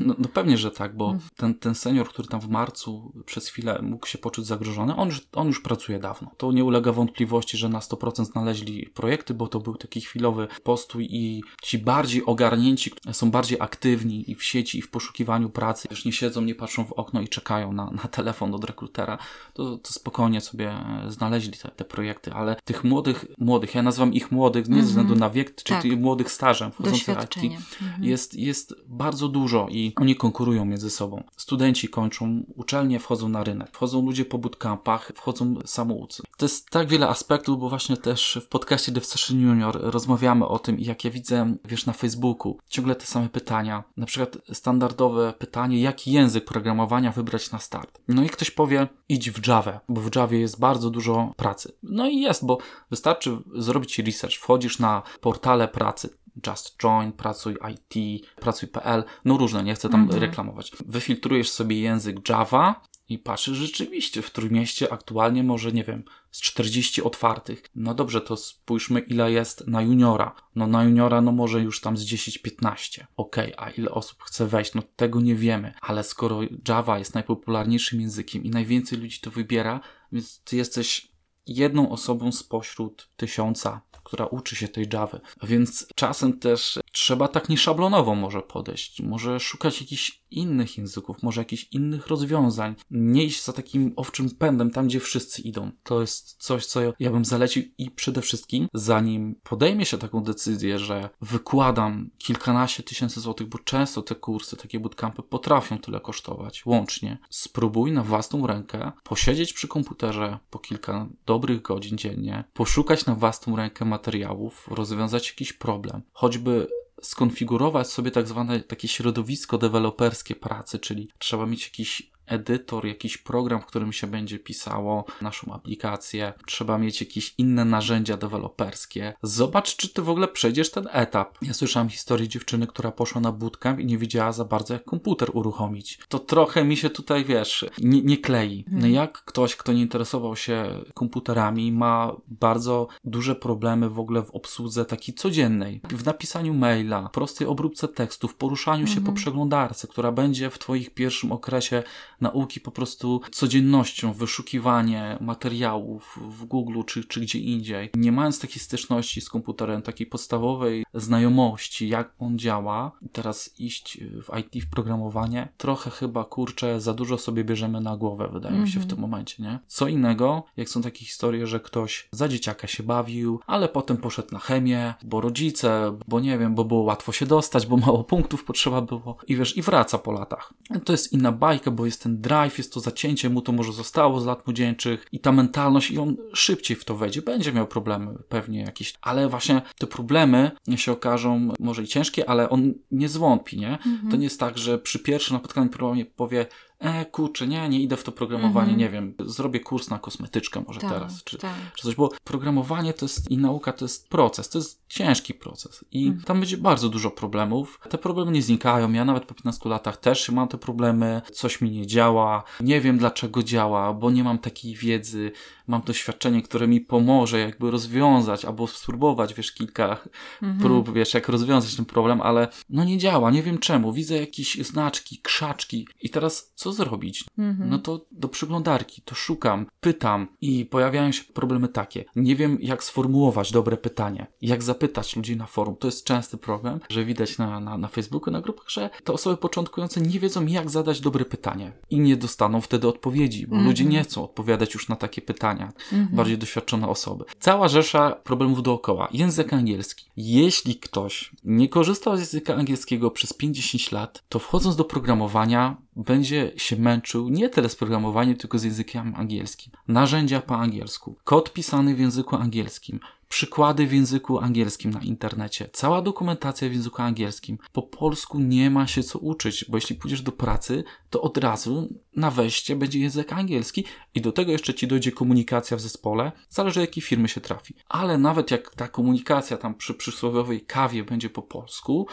No, 0.01 0.15
no, 0.17 0.27
pewnie, 0.33 0.57
że 0.57 0.71
tak, 0.71 0.97
bo 0.97 1.05
mhm. 1.05 1.29
ten, 1.35 1.55
ten 1.55 1.75
senior, 1.75 2.09
który 2.09 2.27
tam 2.27 2.41
w 2.41 2.49
marcu 2.49 3.13
przez 3.25 3.47
chwilę 3.47 3.79
mógł 3.81 4.07
się 4.07 4.17
poczuć 4.17 4.45
zagrożony, 4.45 4.95
on 4.95 5.07
już, 5.07 5.27
on 5.33 5.47
już 5.47 5.61
pracuje 5.61 5.99
dawno. 5.99 6.31
To 6.37 6.51
nie 6.51 6.63
ulega 6.63 6.91
wątpliwości, 6.91 7.57
że 7.57 7.69
na 7.69 7.79
100% 7.79 8.25
znaleźli 8.25 8.89
projekty, 8.93 9.33
bo 9.33 9.47
to 9.47 9.59
był 9.59 9.75
taki 9.75 10.01
chwilowy 10.01 10.47
postój 10.63 11.07
i 11.09 11.43
ci 11.63 11.77
bardziej 11.77 12.25
ogarnięci 12.25 12.91
są 13.11 13.31
bardziej 13.31 13.57
aktywni 13.61 14.31
i 14.31 14.35
w 14.35 14.43
sieci, 14.43 14.77
i 14.77 14.81
w 14.81 14.89
poszukiwaniu 14.89 15.49
pracy, 15.49 15.82
pracy, 15.87 15.95
już 15.95 16.05
nie 16.05 16.11
siedzą, 16.11 16.41
nie 16.41 16.55
patrzą 16.55 16.85
w 16.85 16.91
okno 16.91 17.21
i 17.21 17.27
czekają 17.27 17.73
na, 17.73 17.91
na 17.91 18.03
telefon 18.03 18.53
od 18.53 18.63
rekrutera, 18.63 19.17
to, 19.53 19.77
to 19.77 19.93
spokojnie 19.93 20.41
sobie 20.41 20.71
e, 20.71 21.05
znaleźli 21.07 21.53
te, 21.53 21.69
te 21.69 21.85
projekty, 21.85 22.33
ale 22.33 22.55
tych 22.63 22.83
młodych, 22.83 23.25
młodych, 23.37 23.75
ja 23.75 23.81
nazywam 23.81 24.13
ich 24.13 24.31
młodych 24.31 24.69
nie 24.69 24.81
ze 24.81 24.87
względu 24.87 25.15
na 25.15 25.29
wiek, 25.29 25.55
czy 25.55 25.63
tak. 25.63 25.81
tych 25.81 25.99
młodych 25.99 26.31
stażem 26.31 26.71
wchodzących 26.71 27.17
IT, 27.23 27.37
mhm. 27.81 28.03
jest, 28.03 28.35
jest 28.35 28.75
bardzo 28.87 29.27
dużo 29.27 29.67
i 29.69 29.93
oni 29.95 30.15
konkurują 30.15 30.65
między 30.65 30.89
sobą. 30.89 31.23
Studenci 31.37 31.89
kończą 31.89 32.43
uczelnie, 32.55 32.99
wchodzą 32.99 33.29
na 33.29 33.43
rynek, 33.43 33.69
wchodzą 33.73 34.05
ludzie 34.05 34.25
po 34.25 34.37
bootcampach, 34.37 35.11
wchodzą 35.15 35.55
samoucy. 35.65 36.23
To 36.37 36.45
jest 36.45 36.69
tak 36.69 36.87
wiele 36.87 37.07
aspektów, 37.07 37.59
bo 37.59 37.69
właśnie 37.69 37.97
też 37.97 38.39
w 38.43 38.47
podcaście 38.47 38.91
Dev 38.91 39.05
Session 39.05 39.41
Junior 39.41 39.79
rozmawiamy 39.81 40.47
o 40.47 40.59
tym 40.59 40.79
i 40.79 40.85
jak 40.85 41.03
ja 41.03 41.11
widzę, 41.11 41.55
wiesz, 41.65 41.85
na 41.85 41.93
Facebooku, 41.93 42.57
ciągle 42.69 42.95
te 42.95 43.05
same 43.05 43.29
pytania. 43.29 43.83
Na 43.97 44.05
przykład 44.05 44.37
standardowe 44.53 45.33
pytanie 45.39 45.72
pytanie, 45.73 45.81
jaki 45.81 46.11
język 46.11 46.45
programowania 46.45 47.11
wybrać 47.11 47.51
na 47.51 47.59
start. 47.59 48.01
No 48.07 48.23
i 48.23 48.29
ktoś 48.29 48.51
powie, 48.51 48.87
idź 49.09 49.31
w 49.31 49.47
Java, 49.47 49.79
bo 49.89 50.01
w 50.01 50.15
Javie 50.15 50.39
jest 50.39 50.59
bardzo 50.59 50.89
dużo 50.89 51.33
pracy. 51.37 51.73
No 51.83 52.07
i 52.07 52.21
jest, 52.21 52.45
bo 52.45 52.57
wystarczy 52.91 53.37
zrobić 53.55 53.99
research, 53.99 54.35
wchodzisz 54.35 54.79
na 54.79 55.03
portale 55.21 55.67
pracy, 55.67 56.09
Just 56.47 56.77
Join, 56.83 57.11
Pracuj 57.11 57.57
IT, 57.71 58.25
Pracuj.pl, 58.35 59.03
no 59.25 59.37
różne, 59.37 59.63
nie 59.63 59.75
chcę 59.75 59.89
tam 59.89 60.01
mhm. 60.01 60.21
reklamować. 60.21 60.71
Wyfiltrujesz 60.85 61.49
sobie 61.49 61.79
język 61.79 62.29
Java 62.29 62.81
i 63.09 63.19
patrzysz 63.19 63.57
rzeczywiście, 63.57 64.21
w 64.21 64.31
Trójmieście 64.31 64.93
aktualnie 64.93 65.43
może, 65.43 65.71
nie 65.71 65.83
wiem, 65.83 66.03
z 66.31 66.41
40 66.41 67.01
otwartych. 67.01 67.63
No 67.75 67.93
dobrze, 67.93 68.21
to 68.21 68.37
spójrzmy 68.37 68.99
ile 68.99 69.31
jest 69.31 69.67
na 69.67 69.81
juniora. 69.81 70.35
No 70.55 70.67
na 70.67 70.83
juniora 70.83 71.21
no 71.21 71.31
może 71.31 71.61
już 71.61 71.81
tam 71.81 71.97
z 71.97 72.05
10-15. 72.05 73.03
Okej, 73.17 73.55
okay, 73.55 73.67
a 73.67 73.71
ile 73.71 73.91
osób 73.91 74.23
chce 74.23 74.47
wejść? 74.47 74.73
No 74.73 74.83
tego 74.95 75.21
nie 75.21 75.35
wiemy. 75.35 75.73
Ale 75.81 76.03
skoro 76.03 76.39
Java 76.67 76.99
jest 76.99 77.13
najpopularniejszym 77.13 78.01
językiem 78.01 78.43
i 78.43 78.49
najwięcej 78.49 78.99
ludzi 78.99 79.19
to 79.19 79.31
wybiera, 79.31 79.79
więc 80.11 80.43
ty 80.43 80.55
jesteś 80.55 81.07
jedną 81.47 81.89
osobą 81.89 82.31
spośród 82.31 83.09
tysiąca 83.17 83.81
która 84.03 84.25
uczy 84.25 84.55
się 84.55 84.67
tej 84.67 84.87
Java. 84.93 85.19
Więc 85.43 85.87
czasem 85.95 86.39
też 86.39 86.79
trzeba 86.93 87.27
tak 87.27 87.49
nieszablonowo 87.49 88.15
może 88.15 88.41
podejść, 88.41 89.01
może 89.01 89.39
szukać 89.39 89.81
jakichś 89.81 90.23
innych 90.31 90.77
języków, 90.77 91.23
może 91.23 91.41
jakichś 91.41 91.67
innych 91.71 92.07
rozwiązań, 92.07 92.75
nie 92.91 93.23
iść 93.23 93.43
za 93.43 93.53
takim 93.53 93.93
owczym 93.95 94.29
pędem 94.29 94.71
tam, 94.71 94.87
gdzie 94.87 94.99
wszyscy 94.99 95.41
idą. 95.41 95.71
To 95.83 96.01
jest 96.01 96.35
coś, 96.43 96.65
co 96.65 96.79
ja 96.99 97.11
bym 97.11 97.25
zalecił 97.25 97.63
i 97.77 97.91
przede 97.91 98.21
wszystkim, 98.21 98.67
zanim 98.73 99.35
podejmie 99.43 99.85
się 99.85 99.97
taką 99.97 100.23
decyzję, 100.23 100.79
że 100.79 101.09
wykładam 101.21 102.09
kilkanaście 102.17 102.83
tysięcy 102.83 103.19
złotych, 103.19 103.47
bo 103.47 103.59
często 103.59 104.01
te 104.01 104.15
kursy, 104.15 104.57
takie 104.57 104.79
bootcampy 104.79 105.23
potrafią 105.23 105.77
tyle 105.77 105.99
kosztować 105.99 106.65
łącznie, 106.65 107.17
spróbuj 107.29 107.91
na 107.91 108.03
własną 108.03 108.47
rękę 108.47 108.91
posiedzieć 109.03 109.53
przy 109.53 109.67
komputerze 109.67 110.39
po 110.49 110.59
kilka 110.59 111.07
dobrych 111.25 111.61
godzin 111.61 111.97
dziennie, 111.97 112.43
poszukać 112.53 113.05
na 113.05 113.15
własną 113.15 113.55
rękę 113.55 113.85
materiałów, 113.85 114.67
rozwiązać 114.71 115.29
jakiś 115.29 115.53
problem, 115.53 116.01
choćby 116.13 116.67
skonfigurować 117.03 117.91
sobie 117.91 118.11
tak 118.11 118.27
zwane 118.27 118.59
takie 118.59 118.87
środowisko 118.87 119.57
deweloperskie 119.57 120.35
pracy, 120.35 120.79
czyli 120.79 121.09
trzeba 121.17 121.45
mieć 121.45 121.63
jakiś 121.63 122.12
edytor, 122.27 122.85
jakiś 122.85 123.17
program, 123.17 123.61
w 123.61 123.65
którym 123.65 123.93
się 123.93 124.07
będzie 124.07 124.39
pisało 124.39 125.05
naszą 125.21 125.53
aplikację. 125.53 126.33
Trzeba 126.45 126.77
mieć 126.77 127.01
jakieś 127.01 127.33
inne 127.37 127.65
narzędzia 127.65 128.17
deweloperskie. 128.17 129.13
Zobacz, 129.23 129.75
czy 129.75 129.89
ty 129.89 130.01
w 130.01 130.09
ogóle 130.09 130.27
przejdziesz 130.27 130.71
ten 130.71 130.87
etap. 130.91 131.37
Ja 131.41 131.53
słyszałem 131.53 131.89
historię 131.89 132.27
dziewczyny, 132.27 132.67
która 132.67 132.91
poszła 132.91 133.21
na 133.21 133.31
bootcamp 133.31 133.79
i 133.79 133.85
nie 133.85 133.97
wiedziała 133.97 134.31
za 134.31 134.45
bardzo, 134.45 134.73
jak 134.73 134.83
komputer 134.83 135.29
uruchomić. 135.33 135.99
To 136.07 136.19
trochę 136.19 136.63
mi 136.63 136.77
się 136.77 136.89
tutaj, 136.89 137.25
wiesz, 137.25 137.65
nie, 137.77 138.01
nie 138.01 138.17
klei. 138.17 138.65
No 138.67 138.79
hmm. 138.79 138.93
jak 138.93 139.23
ktoś, 139.25 139.55
kto 139.55 139.73
nie 139.73 139.81
interesował 139.81 140.35
się 140.35 140.83
komputerami, 140.93 141.71
ma 141.71 142.15
bardzo 142.27 142.87
duże 143.03 143.35
problemy 143.35 143.89
w 143.89 143.99
ogóle 143.99 144.21
w 144.23 144.31
obsłudze 144.31 144.85
takiej 144.85 145.15
codziennej. 145.15 145.81
W 145.89 146.05
napisaniu 146.05 146.53
maila, 146.53 147.09
prostej 147.09 147.47
obróbce 147.47 147.87
tekstów, 147.87 148.35
poruszaniu 148.35 148.87
się 148.87 148.95
po 148.95 148.99
mhm. 148.99 149.15
przeglądarce, 149.15 149.87
która 149.87 150.11
będzie 150.11 150.49
w 150.49 150.59
twoich 150.59 150.93
pierwszym 150.93 151.31
okresie 151.31 151.83
nauki 152.23 152.59
po 152.59 152.71
prostu 152.71 153.21
codziennością, 153.31 154.13
wyszukiwanie 154.13 155.17
materiałów 155.21 156.19
w 156.29 156.45
Google 156.45 156.81
czy, 156.85 157.03
czy 157.03 157.19
gdzie 157.19 157.39
indziej. 157.39 157.89
Nie 157.95 158.11
mając 158.11 158.39
takiej 158.39 158.59
styczności 158.59 159.21
z 159.21 159.29
komputerem, 159.29 159.81
takiej 159.81 160.07
podstawowej 160.07 160.83
znajomości, 160.93 161.89
jak 161.89 162.13
on 162.19 162.39
działa, 162.39 162.91
teraz 163.11 163.59
iść 163.59 163.97
w 164.01 164.39
IT, 164.39 164.63
w 164.63 164.69
programowanie, 164.69 165.47
trochę 165.57 165.89
chyba 165.89 166.23
kurczę, 166.23 166.81
za 166.81 166.93
dużo 166.93 167.17
sobie 167.17 167.43
bierzemy 167.43 167.81
na 167.81 167.97
głowę, 167.97 168.29
wydaje 168.33 168.59
mi 168.59 168.67
się 168.67 168.79
w 168.79 168.83
mhm. 168.83 168.89
tym 168.89 168.99
momencie, 168.99 169.43
nie? 169.43 169.59
Co 169.67 169.87
innego, 169.87 170.43
jak 170.57 170.69
są 170.69 170.81
takie 170.81 171.05
historie, 171.05 171.47
że 171.47 171.59
ktoś 171.59 172.07
za 172.11 172.27
dzieciaka 172.27 172.67
się 172.67 172.83
bawił, 172.83 173.39
ale 173.47 173.69
potem 173.69 173.97
poszedł 173.97 174.27
na 174.31 174.39
chemię, 174.39 174.93
bo 175.03 175.21
rodzice, 175.21 175.97
bo 176.07 176.19
nie 176.19 176.37
wiem, 176.37 176.55
bo 176.55 176.65
było 176.65 176.81
łatwo 176.81 177.11
się 177.11 177.25
dostać, 177.25 177.67
bo 177.67 177.77
mało 177.77 178.03
punktów 178.03 178.43
potrzeba 178.43 178.81
było 178.81 179.17
i 179.27 179.35
wiesz, 179.35 179.57
i 179.57 179.61
wraca 179.61 179.97
po 179.97 180.11
latach. 180.11 180.53
To 180.85 180.91
jest 180.93 181.13
inna 181.13 181.31
bajka, 181.31 181.71
bo 181.71 181.85
jest 181.85 182.03
ten 182.03 182.12
drive, 182.21 182.57
jest 182.57 182.73
to 182.73 182.79
zacięcie, 182.79 183.29
mu 183.29 183.41
to 183.41 183.51
może 183.51 183.73
zostało 183.73 184.19
z 184.19 184.25
lat 184.25 184.47
młodzieńczych 184.47 185.07
i 185.11 185.19
ta 185.19 185.31
mentalność 185.31 185.91
i 185.91 185.99
on 185.99 186.17
szybciej 186.33 186.77
w 186.77 186.85
to 186.85 186.95
wejdzie. 186.95 187.21
Będzie 187.21 187.53
miał 187.53 187.67
problemy 187.67 188.15
pewnie 188.29 188.61
jakieś, 188.61 188.93
ale 189.01 189.29
właśnie 189.29 189.61
te 189.79 189.87
problemy 189.87 190.51
się 190.75 190.91
okażą 190.91 191.53
może 191.59 191.83
i 191.83 191.87
ciężkie, 191.87 192.29
ale 192.29 192.49
on 192.49 192.73
nie 192.91 193.09
zwątpi, 193.09 193.57
nie? 193.57 193.71
Mhm. 193.71 194.11
To 194.11 194.17
nie 194.17 194.23
jest 194.23 194.39
tak, 194.39 194.57
że 194.57 194.79
przy 194.79 194.99
pierwszym 194.99 195.35
napotkaniu 195.35 195.69
problemie 195.69 196.05
powie 196.05 196.45
e, 196.83 197.05
kurczę, 197.05 197.47
nie, 197.47 197.69
nie 197.69 197.79
idę 197.79 197.97
w 197.97 198.03
to 198.03 198.11
programowanie, 198.11 198.73
-hmm. 198.73 198.77
nie 198.77 198.89
wiem, 198.89 199.13
zrobię 199.19 199.59
kurs 199.59 199.89
na 199.89 199.99
kosmetyczkę 199.99 200.63
może 200.67 200.79
tak, 200.79 200.91
teraz, 200.91 201.23
czy, 201.23 201.37
tak. 201.37 201.55
czy 201.75 201.83
coś, 201.83 201.95
bo 201.95 202.09
programowanie 202.23 202.93
to 202.93 203.05
jest 203.05 203.31
i 203.31 203.37
nauka 203.37 203.73
to 203.73 203.85
jest 203.85 204.09
proces, 204.09 204.49
to 204.49 204.57
jest 204.57 204.83
ciężki 204.87 205.33
proces 205.33 205.85
i 205.91 206.07
mm. 206.07 206.21
tam 206.21 206.39
będzie 206.39 206.57
bardzo 206.57 206.89
dużo 206.89 207.11
problemów. 207.11 207.79
Te 207.89 207.97
problemy 207.97 208.31
nie 208.31 208.41
znikają, 208.41 208.91
ja 208.91 209.05
nawet 209.05 209.25
po 209.25 209.33
15 209.33 209.69
latach 209.69 209.97
też 209.97 210.29
mam 210.29 210.47
te 210.47 210.57
problemy, 210.57 211.21
coś 211.31 211.61
mi 211.61 211.71
nie 211.71 211.87
działa, 211.87 212.43
nie 212.59 212.81
wiem 212.81 212.97
dlaczego 212.97 213.43
działa, 213.43 213.93
bo 213.93 214.11
nie 214.11 214.23
mam 214.23 214.37
takiej 214.37 214.75
wiedzy, 214.75 215.31
mam 215.67 215.81
doświadczenie, 215.81 216.41
które 216.41 216.67
mi 216.67 216.81
pomoże 216.81 217.39
jakby 217.39 217.71
rozwiązać 217.71 218.45
albo 218.45 218.67
spróbować, 218.67 219.33
wiesz, 219.33 219.51
kilka 219.51 219.97
-hmm. 220.41 220.59
prób, 220.59 220.93
wiesz, 220.93 221.13
jak 221.13 221.29
rozwiązać 221.29 221.75
ten 221.75 221.85
problem, 221.85 222.21
ale 222.21 222.47
no 222.69 222.83
nie 222.83 222.97
działa, 222.97 223.31
nie 223.31 223.43
wiem 223.43 223.57
czemu, 223.57 223.93
widzę 223.93 224.17
jakieś 224.17 224.55
znaczki, 224.55 225.17
krzaczki 225.17 225.87
i 226.01 226.09
teraz 226.09 226.51
co 226.55 226.72
zrobić? 226.73 227.25
Mhm. 227.37 227.69
No 227.69 227.79
to 227.79 228.05
do 228.11 228.27
przeglądarki, 228.27 229.01
to 229.01 229.15
szukam, 229.15 229.65
pytam 229.79 230.27
i 230.41 230.65
pojawiają 230.65 231.11
się 231.11 231.23
problemy 231.23 231.67
takie. 231.67 232.05
Nie 232.15 232.35
wiem, 232.35 232.57
jak 232.61 232.83
sformułować 232.83 233.51
dobre 233.51 233.77
pytanie, 233.77 234.27
jak 234.41 234.63
zapytać 234.63 235.15
ludzi 235.15 235.37
na 235.37 235.45
forum. 235.45 235.75
To 235.75 235.87
jest 235.87 236.05
częsty 236.05 236.37
problem, 236.37 236.79
że 236.89 237.05
widać 237.05 237.37
na, 237.37 237.59
na, 237.59 237.77
na 237.77 237.87
Facebooku, 237.87 238.33
na 238.33 238.41
grupach, 238.41 238.69
że 238.69 238.89
te 239.03 239.13
osoby 239.13 239.37
początkujące 239.37 240.01
nie 240.01 240.19
wiedzą, 240.19 240.45
jak 240.45 240.69
zadać 240.69 241.01
dobre 241.01 241.25
pytanie 241.25 241.71
i 241.89 241.99
nie 241.99 242.17
dostaną 242.17 242.61
wtedy 242.61 242.87
odpowiedzi, 242.87 243.47
bo 243.47 243.55
mhm. 243.55 243.67
ludzie 243.69 243.85
nie 243.85 244.03
chcą 244.03 244.23
odpowiadać 244.23 244.73
już 244.73 244.89
na 244.89 244.95
takie 244.95 245.21
pytania, 245.21 245.73
mhm. 245.91 246.15
bardziej 246.15 246.37
doświadczone 246.37 246.87
osoby. 246.87 247.25
Cała 247.39 247.67
rzesza 247.67 248.11
problemów 248.11 248.63
dookoła. 248.63 249.07
Język 249.11 249.53
angielski. 249.53 250.05
Jeśli 250.17 250.75
ktoś 250.75 251.31
nie 251.43 251.69
korzystał 251.69 252.17
z 252.17 252.19
języka 252.19 252.55
angielskiego 252.55 253.11
przez 253.11 253.33
50 253.33 253.91
lat, 253.91 254.23
to 254.29 254.39
wchodząc 254.39 254.75
do 254.75 254.85
programowania, 254.85 255.77
będzie 255.95 256.51
się 256.57 256.75
męczył 256.75 257.29
nie 257.29 257.49
tyle 257.49 257.69
z 257.69 257.75
programowaniem, 257.75 258.35
tylko 258.35 258.59
z 258.59 258.63
językiem 258.63 259.13
angielskim. 259.15 259.71
Narzędzia 259.87 260.41
po 260.41 260.55
angielsku, 260.55 261.15
kod 261.23 261.53
pisany 261.53 261.95
w 261.95 261.99
języku 261.99 262.35
angielskim, 262.35 262.99
przykłady 263.33 263.87
w 263.87 263.93
języku 263.93 264.39
angielskim 264.39 264.91
na 264.91 265.01
internecie, 265.01 265.69
cała 265.73 266.01
dokumentacja 266.01 266.69
w 266.69 266.73
języku 266.73 267.01
angielskim. 267.01 267.57
Po 267.71 267.81
polsku 267.81 268.39
nie 268.39 268.69
ma 268.69 268.87
się 268.87 269.03
co 269.03 269.19
uczyć, 269.19 269.65
bo 269.69 269.77
jeśli 269.77 269.95
pójdziesz 269.95 270.21
do 270.21 270.31
pracy, 270.31 270.83
to 271.09 271.21
od 271.21 271.37
razu 271.37 271.89
na 272.15 272.31
wejście 272.31 272.75
będzie 272.75 272.99
język 272.99 273.33
angielski 273.33 273.85
i 274.15 274.21
do 274.21 274.31
tego 274.31 274.51
jeszcze 274.51 274.73
ci 274.73 274.87
dojdzie 274.87 275.11
komunikacja 275.11 275.77
w 275.77 275.81
zespole, 275.81 276.31
zależy 276.49 276.79
jakiej 276.79 277.03
firmy 277.03 277.27
się 277.27 277.41
trafi. 277.41 277.75
Ale 277.89 278.17
nawet 278.17 278.51
jak 278.51 278.75
ta 278.75 278.87
komunikacja 278.87 279.57
tam 279.57 279.75
przy 279.75 279.93
przysłowiowej 279.93 280.61
kawie 280.61 281.03
będzie 281.03 281.29
po 281.29 281.41
polsku, 281.41 282.07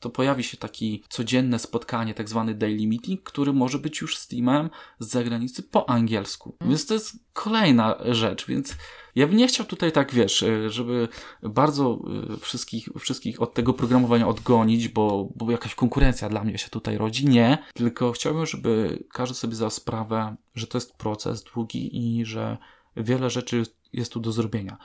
to 0.00 0.10
pojawi 0.10 0.44
się 0.44 0.56
taki 0.56 1.04
codzienne 1.08 1.58
spotkanie, 1.58 2.14
tak 2.14 2.28
zwany 2.28 2.54
daily 2.54 2.86
meeting, 2.86 3.22
który 3.22 3.52
może 3.52 3.78
być 3.78 4.00
już 4.00 4.18
z 4.18 4.28
teamem 4.28 4.70
z 4.98 5.08
zagranicy 5.08 5.62
po 5.62 5.90
angielsku. 5.90 6.56
Mm. 6.60 6.70
Więc 6.70 6.86
to 6.86 6.94
jest 6.94 7.16
kolejna 7.32 7.96
rzecz, 8.04 8.46
więc 8.46 8.76
ja 9.14 9.26
bym 9.26 9.36
nie 9.36 9.48
chciał 9.48 9.66
tutaj 9.66 9.92
tak, 9.92 10.12
wiesz, 10.14 10.42
e, 10.42 10.70
żeby 10.70 11.08
bardzo 11.42 11.98
e, 12.32 12.36
wszystkich, 12.36 12.88
wszystkich 12.98 13.42
od 13.42 13.54
tego 13.54 13.72
programowania 13.72 14.28
odgonić, 14.28 14.88
bo, 14.88 15.28
bo 15.36 15.50
jakaś 15.50 15.74
konkurencja 15.74 16.28
dla 16.28 16.44
mnie 16.44 16.58
się 16.58 16.68
tutaj 16.68 16.98
rodzi. 16.98 17.26
Nie, 17.26 17.58
tylko 17.74 18.12
chciałbym, 18.12 18.46
żeby 18.46 19.04
każdy 19.12 19.34
sobie 19.34 19.54
zdał 19.54 19.70
sprawę, 19.70 20.36
że 20.54 20.66
to 20.66 20.78
jest 20.78 20.96
proces 20.96 21.42
długi 21.42 22.18
i 22.18 22.24
że 22.24 22.58
wiele 22.96 23.30
rzeczy 23.30 23.62
jest 23.92 24.12
tu 24.12 24.20
do 24.20 24.32
zrobienia. 24.32 24.78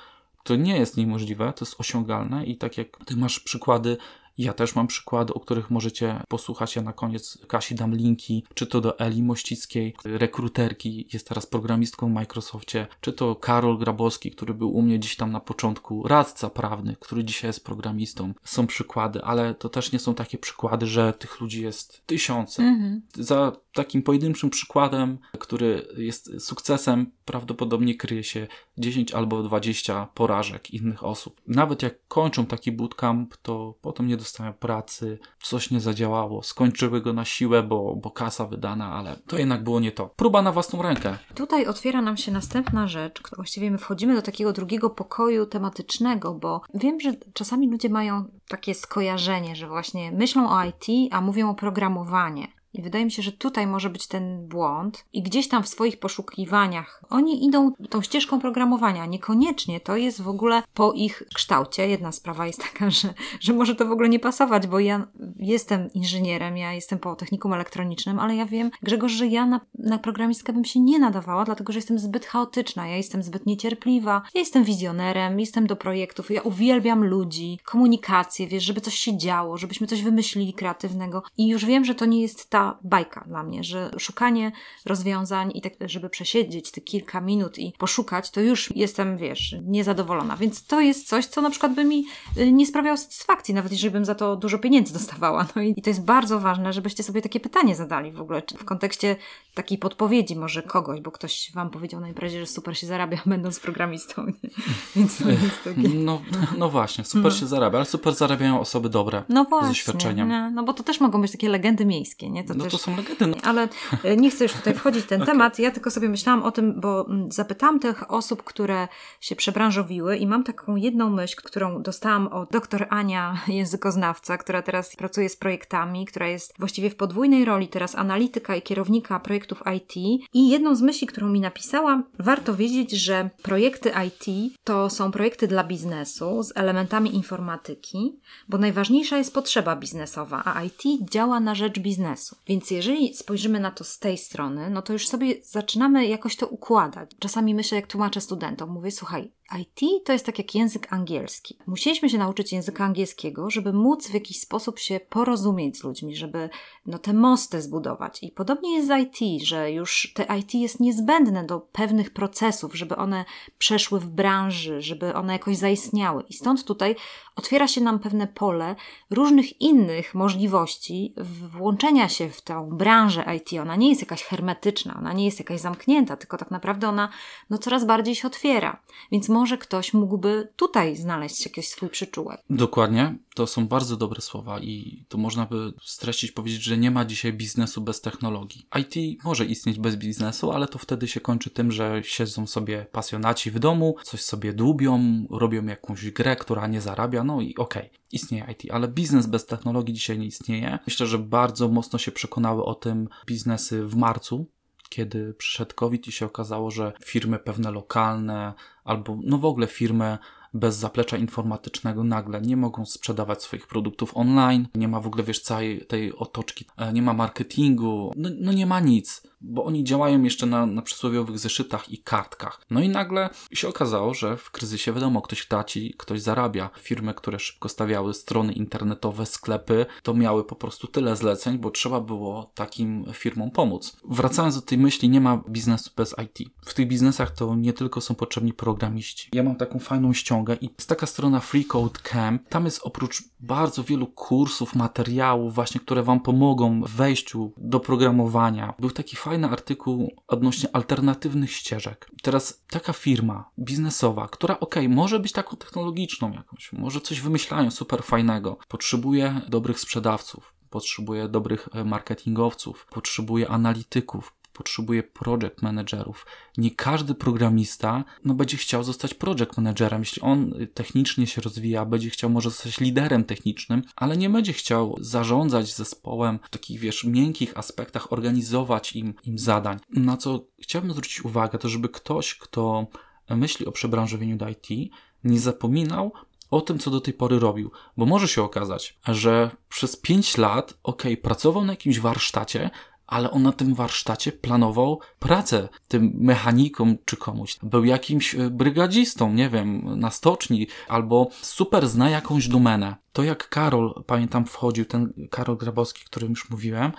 To 0.44 0.56
nie 0.56 0.78
jest 0.78 0.98
niemożliwe, 0.98 1.54
to 1.54 1.66
jest 1.66 1.80
osiągalne 1.80 2.46
i 2.46 2.58
tak 2.58 2.78
jak 2.78 2.88
ty 3.06 3.16
masz 3.16 3.40
przykłady 3.40 3.98
ja 4.38 4.54
też 4.54 4.76
mam 4.76 4.88
przykłady, 4.88 5.34
o 5.34 5.40
których 5.40 5.72
możecie 5.72 6.22
posłuchać. 6.28 6.76
Ja 6.76 6.82
na 6.82 6.94
koniec 6.94 7.38
Kasi 7.48 7.76
dam 7.76 7.96
linki, 7.96 8.46
czy 8.54 8.68
to 8.68 8.82
do 8.82 9.00
Eli 9.00 9.24
Mościckiej, 9.24 9.96
rekruterki, 10.06 11.08
jest 11.14 11.28
teraz 11.28 11.46
programistką 11.46 12.10
w 12.10 12.14
Microsoftie, 12.14 12.88
czy 13.02 13.14
to 13.14 13.36
Karol 13.36 13.78
Grabowski, 13.78 14.32
który 14.32 14.54
był 14.54 14.76
u 14.76 14.82
mnie 14.82 15.00
gdzieś 15.00 15.16
tam 15.16 15.32
na 15.32 15.40
początku, 15.40 16.08
radca 16.08 16.50
prawny, 16.50 16.96
który 17.00 17.24
dzisiaj 17.24 17.50
jest 17.50 17.66
programistą. 17.66 18.34
Są 18.44 18.68
przykłady, 18.68 19.24
ale 19.24 19.56
to 19.56 19.70
też 19.70 19.92
nie 19.92 20.00
są 20.00 20.16
takie 20.16 20.38
przykłady, 20.38 20.88
że 20.88 21.14
tych 21.14 21.42
ludzi 21.42 21.62
jest 21.62 22.02
tysiące. 22.06 22.64
Mhm. 22.64 23.02
Za 23.14 23.52
takim 23.74 24.04
pojedynczym 24.04 24.50
przykładem, 24.50 25.18
który 25.40 25.88
jest 25.98 26.42
sukcesem, 26.42 27.12
prawdopodobnie 27.26 27.96
kryje 27.96 28.24
się 28.24 28.48
10 28.78 29.14
albo 29.14 29.44
20 29.44 30.08
porażek 30.14 30.72
innych 30.72 31.04
osób. 31.04 31.42
Nawet 31.48 31.84
jak 31.84 32.08
kończą 32.08 32.46
taki 32.46 32.72
bootcamp, 32.72 33.38
to 33.38 33.74
potem 33.82 34.08
nie 34.08 34.18
dostają 34.26 34.54
pracy, 34.54 35.20
coś 35.42 35.72
nie 35.72 35.80
zadziałało, 35.80 36.44
skończyły 36.44 37.02
go 37.02 37.14
na 37.14 37.26
siłę, 37.26 37.64
bo, 37.64 37.96
bo 37.96 38.12
kasa 38.12 38.46
wydana, 38.46 38.94
ale 38.94 39.16
to 39.28 39.38
jednak 39.38 39.64
było 39.64 39.80
nie 39.80 39.92
to. 39.92 40.10
Próba 40.16 40.42
na 40.42 40.52
własną 40.52 40.82
rękę. 40.82 41.18
Tutaj 41.36 41.66
otwiera 41.66 42.02
nam 42.02 42.18
się 42.18 42.32
następna 42.32 42.88
rzecz. 42.88 43.22
Właściwie 43.36 43.72
my 43.72 43.78
wchodzimy 43.78 44.16
do 44.16 44.22
takiego 44.22 44.54
drugiego 44.54 44.90
pokoju 44.90 45.46
tematycznego, 45.46 46.34
bo 46.34 46.62
wiem, 46.74 47.00
że 47.00 47.14
czasami 47.34 47.72
ludzie 47.72 47.90
mają 47.90 48.26
takie 48.48 48.76
skojarzenie, 48.76 49.56
że 49.56 49.68
właśnie 49.68 50.12
myślą 50.12 50.50
o 50.50 50.64
IT, 50.64 51.14
a 51.14 51.22
mówią 51.22 51.50
o 51.50 51.56
programowanie. 51.56 52.48
I 52.76 52.82
wydaje 52.82 53.06
mi 53.06 53.12
się, 53.12 53.22
że 53.22 53.32
tutaj 53.32 53.68
może 53.68 53.90
być 53.90 54.08
ten 54.08 54.48
błąd, 54.48 55.06
i 55.14 55.22
gdzieś 55.22 55.48
tam 55.48 55.64
w 55.64 55.68
swoich 55.68 56.00
poszukiwaniach 56.00 57.02
oni 57.10 57.46
idą 57.46 57.72
tą 57.90 58.02
ścieżką 58.02 58.40
programowania. 58.40 59.06
Niekoniecznie 59.06 59.80
to 59.80 59.96
jest 59.96 60.22
w 60.22 60.28
ogóle 60.28 60.64
po 60.74 60.94
ich 60.94 61.24
kształcie. 61.34 61.88
Jedna 61.88 62.12
sprawa 62.12 62.48
jest 62.48 62.62
taka, 62.74 62.90
że, 62.90 63.14
że 63.40 63.54
może 63.54 63.76
to 63.76 63.86
w 63.86 63.92
ogóle 63.92 64.10
nie 64.10 64.20
pasować, 64.20 64.68
bo 64.68 64.80
ja 64.80 65.08
jestem 65.40 65.94
inżynierem, 65.94 66.58
ja 66.58 66.74
jestem 66.74 67.00
po 67.00 67.16
technikum 67.16 67.54
elektronicznym, 67.54 68.20
ale 68.20 68.36
ja 68.36 68.46
wiem, 68.46 68.72
Grzegorz, 68.84 69.12
że 69.12 69.28
ja 69.28 69.46
na, 69.46 69.62
na 69.80 69.98
programistkę 69.98 70.54
bym 70.54 70.66
się 70.66 70.80
nie 70.80 71.00
nadawała, 71.00 71.46
dlatego 71.46 71.74
że 71.74 71.80
jestem 71.80 72.00
zbyt 72.00 72.26
chaotyczna, 72.26 72.88
ja 72.88 72.98
jestem 72.98 73.24
zbyt 73.24 73.46
niecierpliwa, 73.46 74.22
ja 74.34 74.40
jestem 74.40 74.64
wizjonerem, 74.64 75.40
jestem 75.40 75.68
do 75.68 75.76
projektów, 75.76 76.32
ja 76.32 76.42
uwielbiam 76.42 77.06
ludzi, 77.06 77.60
komunikację, 77.66 78.48
wiesz, 78.48 78.64
żeby 78.64 78.82
coś 78.82 78.96
się 78.96 79.18
działo, 79.18 79.58
żebyśmy 79.58 79.88
coś 79.88 80.04
wymyślili 80.04 80.54
kreatywnego. 80.54 81.24
I 81.38 81.48
już 81.48 81.66
wiem, 81.66 81.86
że 81.86 81.96
to 81.96 82.06
nie 82.06 82.22
jest 82.22 82.50
ta 82.50 82.65
bajka 82.84 83.26
dla 83.28 83.44
mnie, 83.44 83.64
że 83.64 83.92
szukanie 83.98 84.52
rozwiązań 84.86 85.52
i 85.56 85.62
tak, 85.62 85.74
żeby 85.86 86.10
przesiedzieć 86.10 86.72
te 86.72 86.82
kilka 86.82 87.22
minut 87.22 87.60
i 87.60 87.74
poszukać, 87.78 88.32
to 88.32 88.42
już 88.42 88.76
jestem, 88.76 89.18
wiesz, 89.18 89.56
niezadowolona. 89.64 90.38
Więc 90.38 90.66
to 90.66 90.82
jest 90.82 91.08
coś, 91.08 91.26
co 91.26 91.42
na 91.42 91.50
przykład 91.50 91.74
by 91.74 91.84
mi 91.84 92.06
y, 92.38 92.52
nie 92.52 92.68
sprawiało 92.68 92.98
satysfakcji, 92.98 93.54
nawet 93.54 93.72
jeżeli 93.72 93.92
bym 93.92 94.06
za 94.06 94.16
to 94.16 94.36
dużo 94.36 94.60
pieniędzy 94.60 94.94
dostawała. 95.00 95.48
No 95.56 95.62
i 95.62 95.82
to 95.82 95.90
jest 95.90 96.06
bardzo 96.06 96.40
ważne, 96.40 96.74
żebyście 96.74 97.04
sobie 97.04 97.22
takie 97.22 97.40
pytanie 97.40 97.76
zadali 97.76 98.12
w 98.12 98.22
ogóle, 98.22 98.42
w 98.58 98.66
kontekście 98.66 99.16
takiej 99.54 99.78
podpowiedzi 99.78 100.36
może 100.36 100.64
kogoś, 100.64 101.02
bo 101.02 101.12
ktoś 101.12 101.52
wam 101.56 101.70
powiedział 101.70 102.02
na 102.02 102.08
imprezie, 102.08 102.40
że 102.40 102.48
super 102.48 102.78
się 102.78 102.88
zarabia 102.88 103.18
będąc 103.36 103.60
programistą. 103.60 104.26
Nie? 104.26 104.50
Więc 104.96 105.18
to 105.18 105.30
jest 105.46 105.64
takie... 105.64 105.90
No, 105.90 106.22
no 106.58 106.70
właśnie, 106.70 107.04
super 107.04 107.32
no. 107.32 107.38
się 107.38 107.48
zarabia, 107.48 107.78
ale 107.78 107.86
super 107.86 108.16
zarabiają 108.16 108.60
osoby 108.60 108.90
dobre. 108.90 109.24
No 109.30 109.44
właśnie. 109.46 109.68
Z 109.68 109.72
doświadczeniem. 109.72 110.28
No, 110.28 110.52
no 110.52 110.64
bo 110.64 110.74
to 110.74 110.84
też 110.84 111.00
mogą 111.00 111.22
być 111.22 111.32
takie 111.32 111.50
legendy 111.50 111.86
miejskie, 111.86 112.30
nie? 112.30 112.44
To 112.44 112.55
no 112.58 112.64
też... 112.64 112.72
to 112.74 112.78
są 112.78 112.98
legendy. 112.98 113.28
No. 113.28 113.38
Ale 113.44 113.68
e, 114.04 114.18
nie 114.18 114.32
chcę 114.32 114.44
już 114.44 114.54
tutaj 114.54 114.74
wchodzić 114.74 115.04
w 115.04 115.08
ten 115.08 115.22
okay. 115.22 115.32
temat. 115.34 115.60
Ja 115.60 115.72
tylko 115.72 115.92
sobie 115.92 116.10
myślałam 116.10 116.44
o 116.44 116.52
tym, 116.52 116.82
bo 116.82 117.08
mm, 117.10 117.32
zapytałam 117.32 117.80
tych 117.80 118.12
osób, 118.12 118.44
które 118.44 118.88
się 119.22 119.36
przebranżowiły 119.36 120.18
i 120.18 120.28
mam 120.28 120.44
taką 120.44 120.76
jedną 120.76 121.10
myśl, 121.10 121.36
którą 121.44 121.82
dostałam 121.82 122.28
od 122.28 122.52
doktor 122.52 122.88
Ania, 122.90 123.38
językoznawca, 123.48 124.38
która 124.38 124.62
teraz 124.62 124.96
pracuje 124.96 125.30
z 125.30 125.36
projektami, 125.36 126.06
która 126.06 126.28
jest 126.28 126.54
właściwie 126.60 126.90
w 126.90 126.96
podwójnej 126.96 127.46
roli 127.46 127.68
teraz 127.68 127.96
analityka 127.96 128.56
i 128.56 128.62
kierownika 128.62 129.20
projektów 129.20 129.64
IT. 129.78 129.96
I 130.34 130.50
jedną 130.50 130.76
z 130.76 130.82
myśli, 130.82 131.08
którą 131.08 131.30
mi 131.30 131.40
napisała, 131.40 132.04
warto 132.20 132.56
wiedzieć, 132.56 132.92
że 132.92 133.30
projekty 133.42 133.92
IT 134.08 134.54
to 134.64 134.90
są 134.90 135.12
projekty 135.12 135.48
dla 135.48 135.64
biznesu 135.64 136.44
z 136.44 136.58
elementami 136.58 137.16
informatyki, 137.16 138.20
bo 138.50 138.58
najważniejsza 138.58 139.18
jest 139.18 139.34
potrzeba 139.34 139.76
biznesowa, 139.76 140.42
a 140.46 140.64
IT 140.64 140.84
działa 141.12 141.40
na 141.40 141.56
rzecz 141.56 141.80
biznesu. 141.80 142.36
Więc 142.48 142.72
jeżeli 142.72 143.14
spojrzymy 143.14 143.60
na 143.60 143.72
to 143.72 143.84
z 143.84 144.00
tej 144.00 144.18
strony, 144.18 144.70
no 144.70 144.82
to 144.82 144.94
już 144.94 145.08
sobie 145.08 145.36
zaczynamy 145.44 146.08
jakoś 146.08 146.36
to 146.36 146.48
układać. 146.48 147.12
Czasami 147.20 147.56
myślę, 147.56 147.76
jak 147.76 147.88
tłumaczę 147.88 148.22
studentom, 148.22 148.70
mówię, 148.70 148.92
słuchaj, 148.92 149.32
IT 149.60 150.06
to 150.06 150.14
jest 150.14 150.26
tak 150.26 150.38
jak 150.38 150.56
język 150.56 150.94
angielski. 150.94 151.58
Musieliśmy 151.68 152.10
się 152.10 152.18
nauczyć 152.18 152.54
języka 152.54 152.86
angielskiego, 152.86 153.50
żeby 153.50 153.74
móc 153.74 154.08
w 154.08 154.14
jakiś 154.14 154.40
sposób 154.40 154.80
się 154.80 155.00
porozumieć 155.10 155.78
z 155.78 155.84
ludźmi, 155.84 156.16
żeby 156.16 156.50
no, 156.86 157.00
te 157.00 157.14
mosty 157.14 157.62
zbudować. 157.62 158.24
I 158.24 158.32
podobnie 158.32 158.76
jest 158.76 158.88
z 158.88 159.22
IT, 159.22 159.44
że 159.44 159.72
już 159.72 160.14
te 160.14 160.38
IT 160.40 160.54
jest 160.54 160.80
niezbędne 160.80 161.44
do 161.44 161.60
pewnych 161.60 162.14
procesów, 162.14 162.76
żeby 162.76 162.96
one 162.96 163.26
przeszły 163.58 164.00
w 164.00 164.08
branży, 164.08 164.82
żeby 164.82 165.14
one 165.14 165.34
jakoś 165.34 165.58
zaistniały. 165.58 166.24
I 166.30 166.34
stąd 166.34 166.64
tutaj 166.64 166.96
otwiera 167.36 167.68
się 167.68 167.82
nam 167.82 168.00
pewne 168.00 168.28
pole 168.28 168.76
różnych 169.10 169.62
innych 169.62 170.16
możliwości 170.16 171.14
włączenia 171.52 172.10
się 172.10 172.30
w 172.30 172.42
tę 172.42 172.70
branżę 172.72 173.26
IT. 173.38 173.60
Ona 173.62 173.76
nie 173.76 173.90
jest 173.90 174.02
jakaś 174.02 174.24
hermetyczna, 174.24 174.96
ona 174.98 175.14
nie 175.14 175.26
jest 175.26 175.40
jakaś 175.40 175.60
zamknięta, 175.60 176.18
tylko 176.18 176.38
tak 176.38 176.52
naprawdę 176.52 176.88
ona 176.88 177.10
no, 177.50 177.58
coraz 177.58 177.86
bardziej 177.86 178.16
się 178.16 178.28
otwiera. 178.28 178.82
Więc 179.12 179.30
może 179.36 179.58
ktoś 179.58 179.94
mógłby 179.94 180.54
tutaj 180.56 180.96
znaleźć 180.96 181.46
jakiś 181.46 181.68
swój 181.68 181.90
przyczółek. 181.90 182.42
Dokładnie. 182.50 183.18
To 183.36 183.48
są 183.48 183.68
bardzo 183.68 183.98
dobre 183.98 184.22
słowa 184.22 184.60
i 184.60 185.06
to 185.10 185.18
można 185.18 185.46
by 185.46 185.74
streścić, 185.82 186.32
powiedzieć, 186.32 186.64
że 186.64 186.78
nie 186.78 186.92
ma 186.92 187.06
dzisiaj 187.06 187.34
biznesu 187.34 187.82
bez 187.82 188.02
technologii. 188.02 188.68
IT 188.80 189.24
może 189.24 189.46
istnieć 189.46 189.80
bez 189.80 189.96
biznesu, 189.96 190.52
ale 190.52 190.68
to 190.68 190.80
wtedy 190.80 191.08
się 191.08 191.20
kończy 191.20 191.50
tym, 191.50 191.72
że 191.72 192.02
siedzą 192.04 192.48
sobie 192.48 192.86
pasjonaci 192.92 193.52
w 193.52 193.60
domu, 193.60 193.96
coś 194.04 194.22
sobie 194.22 194.54
dłubią, 194.54 195.26
robią 195.30 195.66
jakąś 195.66 196.12
grę, 196.12 196.36
która 196.36 196.68
nie 196.68 196.82
zarabia, 196.82 197.24
no 197.24 197.42
i 197.42 197.56
okej, 197.56 197.86
okay, 197.86 198.00
istnieje 198.12 198.46
IT, 198.52 198.72
ale 198.72 198.88
biznes 198.88 199.28
bez 199.28 199.46
technologii 199.46 199.94
dzisiaj 199.94 200.20
nie 200.20 200.26
istnieje. 200.26 200.80
Myślę, 200.88 201.08
że 201.08 201.20
bardzo 201.20 201.68
mocno 201.68 202.00
się 202.00 202.12
przekonały 202.12 202.66
o 202.66 202.76
tym 202.76 203.10
biznesy 203.26 203.86
w 203.86 203.96
marcu, 203.96 204.48
kiedy 204.90 205.34
przyszedł 205.34 205.76
COVID 205.76 206.08
i 206.08 206.12
się 206.12 206.26
okazało, 206.26 206.72
że 206.72 206.94
firmy 207.06 207.40
pewne 207.40 207.72
lokalne 207.72 208.54
albo 208.84 209.18
no 209.24 209.38
w 209.38 209.46
ogóle 209.46 209.68
firmy 209.68 210.18
bez 210.56 210.76
zaplecza 210.76 211.18
informatycznego 211.18 212.04
nagle 212.04 212.42
nie 212.42 212.58
mogą 212.58 212.86
sprzedawać 212.86 213.44
swoich 213.44 213.68
produktów 213.68 214.18
online, 214.18 214.68
nie 214.76 214.88
ma 214.88 215.00
w 215.00 215.08
ogóle, 215.08 215.24
wiesz, 215.24 215.40
całej 215.40 215.86
tej 215.86 216.16
otoczki, 216.16 216.66
e, 216.78 216.94
nie 216.94 217.02
ma 217.02 217.14
marketingu, 217.14 218.14
no, 218.16 218.30
no 218.40 218.54
nie 218.54 218.66
ma 218.66 218.80
nic 218.80 219.24
bo 219.46 219.66
oni 219.66 219.84
działają 219.84 220.24
jeszcze 220.24 220.46
na, 220.46 220.66
na 220.66 220.82
przysłowiowych 220.82 221.40
zeszytach 221.40 221.90
i 221.90 221.98
kartkach. 221.98 222.62
No 222.70 222.82
i 222.82 222.90
nagle 222.90 223.30
się 223.54 223.68
okazało, 223.68 224.14
że 224.14 224.38
w 224.38 224.52
kryzysie 224.52 224.94
wiadomo, 224.94 225.22
ktoś 225.22 225.48
traci, 225.48 225.94
ktoś 225.98 226.22
zarabia. 226.22 226.70
Firmy, 226.80 227.14
które 227.14 227.40
szybko 227.40 227.70
stawiały 227.70 228.14
strony 228.14 228.54
internetowe, 228.54 229.26
sklepy, 229.26 229.86
to 230.04 230.14
miały 230.14 230.44
po 230.44 230.56
prostu 230.56 230.88
tyle 230.88 231.16
zleceń, 231.16 231.58
bo 231.58 231.72
trzeba 231.72 232.02
było 232.02 232.52
takim 232.56 233.06
firmom 233.14 233.52
pomóc. 233.52 233.98
Wracając 234.10 234.56
do 234.56 234.62
tej 234.62 234.78
myśli, 234.78 235.10
nie 235.10 235.22
ma 235.22 235.44
biznesu 235.50 235.92
bez 235.98 236.16
IT. 236.24 236.50
W 236.66 236.74
tych 236.74 236.88
biznesach 236.88 237.32
to 237.32 237.56
nie 237.56 237.74
tylko 237.74 238.02
są 238.02 238.16
potrzebni 238.16 238.54
programiści. 238.54 239.30
Ja 239.34 239.44
mam 239.44 239.56
taką 239.56 239.80
fajną 239.80 240.14
ściągę 240.14 240.58
i 240.62 240.70
jest 240.78 240.90
taka 240.90 241.06
strona 241.06 241.40
Free 241.40 241.66
Code 241.66 242.00
Camp. 242.04 242.50
Tam 242.50 242.66
jest 242.66 242.80
oprócz 242.84 243.24
bardzo 243.40 243.84
wielu 243.84 244.08
kursów, 244.08 244.76
materiałów 244.76 245.56
właśnie, 245.56 245.82
które 245.82 246.04
Wam 246.04 246.20
pomogą 246.20 246.82
w 246.82 246.92
wejściu 246.92 247.52
do 247.58 247.80
programowania. 247.80 248.74
Był 248.80 248.92
taki 248.92 249.16
fajny 249.16 249.35
artykuł 249.44 250.16
odnośnie 250.28 250.70
alternatywnych 250.74 251.52
ścieżek. 251.52 252.12
Teraz 252.22 252.64
taka 252.70 252.94
firma 252.94 253.50
biznesowa, 253.60 254.28
która 254.28 254.60
ok, 254.60 254.76
może 254.90 255.20
być 255.20 255.32
taką 255.32 255.58
technologiczną 255.58 256.32
jakąś, 256.34 256.74
może 256.74 257.02
coś 257.02 257.22
wymyślają 257.22 257.72
super 257.72 258.04
fajnego, 258.04 258.58
potrzebuje 258.68 259.42
dobrych 259.50 259.80
sprzedawców, 259.80 260.54
potrzebuje 260.70 261.28
dobrych 261.28 261.70
e, 261.74 261.84
marketingowców, 261.84 262.88
potrzebuje 262.92 263.50
analityków, 263.50 264.34
potrzebuje 264.56 265.04
project 265.04 265.62
managerów. 265.62 266.26
Nie 266.58 266.72
każdy 266.72 267.16
programista 267.16 268.04
no, 268.26 268.34
będzie 268.34 268.58
chciał 268.58 268.84
zostać 268.84 269.14
project 269.14 269.58
managerem. 269.58 270.02
Jeśli 270.02 270.22
on 270.22 270.54
technicznie 270.74 271.28
się 271.28 271.42
rozwija, 271.42 271.86
będzie 271.86 272.10
chciał 272.10 272.30
może 272.30 272.50
zostać 272.50 272.80
liderem 272.80 273.24
technicznym, 273.24 273.84
ale 273.96 274.18
nie 274.18 274.30
będzie 274.30 274.54
chciał 274.54 274.96
zarządzać 275.00 275.76
zespołem 275.76 276.40
w 276.44 276.50
takich, 276.50 276.80
wiesz, 276.80 277.04
miękkich 277.04 277.58
aspektach, 277.58 278.14
organizować 278.14 278.94
im, 278.94 279.14
im 279.24 279.40
zadań. 279.40 279.80
Na 279.90 280.18
co 280.18 280.46
chciałbym 280.62 280.92
zwrócić 280.92 281.26
uwagę, 281.26 281.60
to 281.60 281.70
żeby 281.70 281.90
ktoś, 281.90 282.36
kto 282.36 282.88
myśli 283.30 283.66
o 283.66 283.72
przebranżowieniu 283.72 284.38
do 284.38 284.50
IT, 284.50 284.92
nie 285.24 285.40
zapominał 285.40 286.12
o 286.52 286.62
tym, 286.62 286.80
co 286.80 286.92
do 286.92 287.02
tej 287.02 287.14
pory 287.14 287.40
robił, 287.40 287.72
bo 287.98 288.06
może 288.06 288.28
się 288.28 288.44
okazać, 288.44 289.00
że 289.08 289.52
przez 289.70 289.96
5 289.96 290.38
lat, 290.38 290.78
ok, 290.84 291.04
pracował 291.22 291.66
na 291.66 291.74
jakimś 291.74 292.00
warsztacie, 292.00 292.70
ale 293.08 293.32
on 293.32 293.44
na 293.44 293.52
tym 293.52 293.76
warsztacie 293.76 294.32
planował 294.32 295.00
pracę 295.20 295.70
tym 295.88 296.12
mechanikom 296.16 296.98
czy 297.06 297.18
komuś. 297.18 297.58
Był 297.64 297.86
jakimś 297.86 298.36
e, 298.36 298.50
brygadzistą, 298.50 299.34
nie 299.34 299.50
wiem, 299.50 300.00
na 300.00 300.12
stoczni, 300.12 300.68
albo 300.88 301.28
super 301.42 301.88
zna 301.88 302.10
jakąś 302.10 302.48
domenę. 302.48 302.96
To 303.14 303.24
jak 303.24 303.50
Karol, 303.50 304.04
pamiętam, 304.08 304.46
wchodził, 304.46 304.86
ten 304.86 305.14
Karol 305.32 305.58
Grabowski, 305.58 306.04
o 306.04 306.06
którym 306.06 306.30
już 306.30 306.50
mówiłem, 306.50 306.92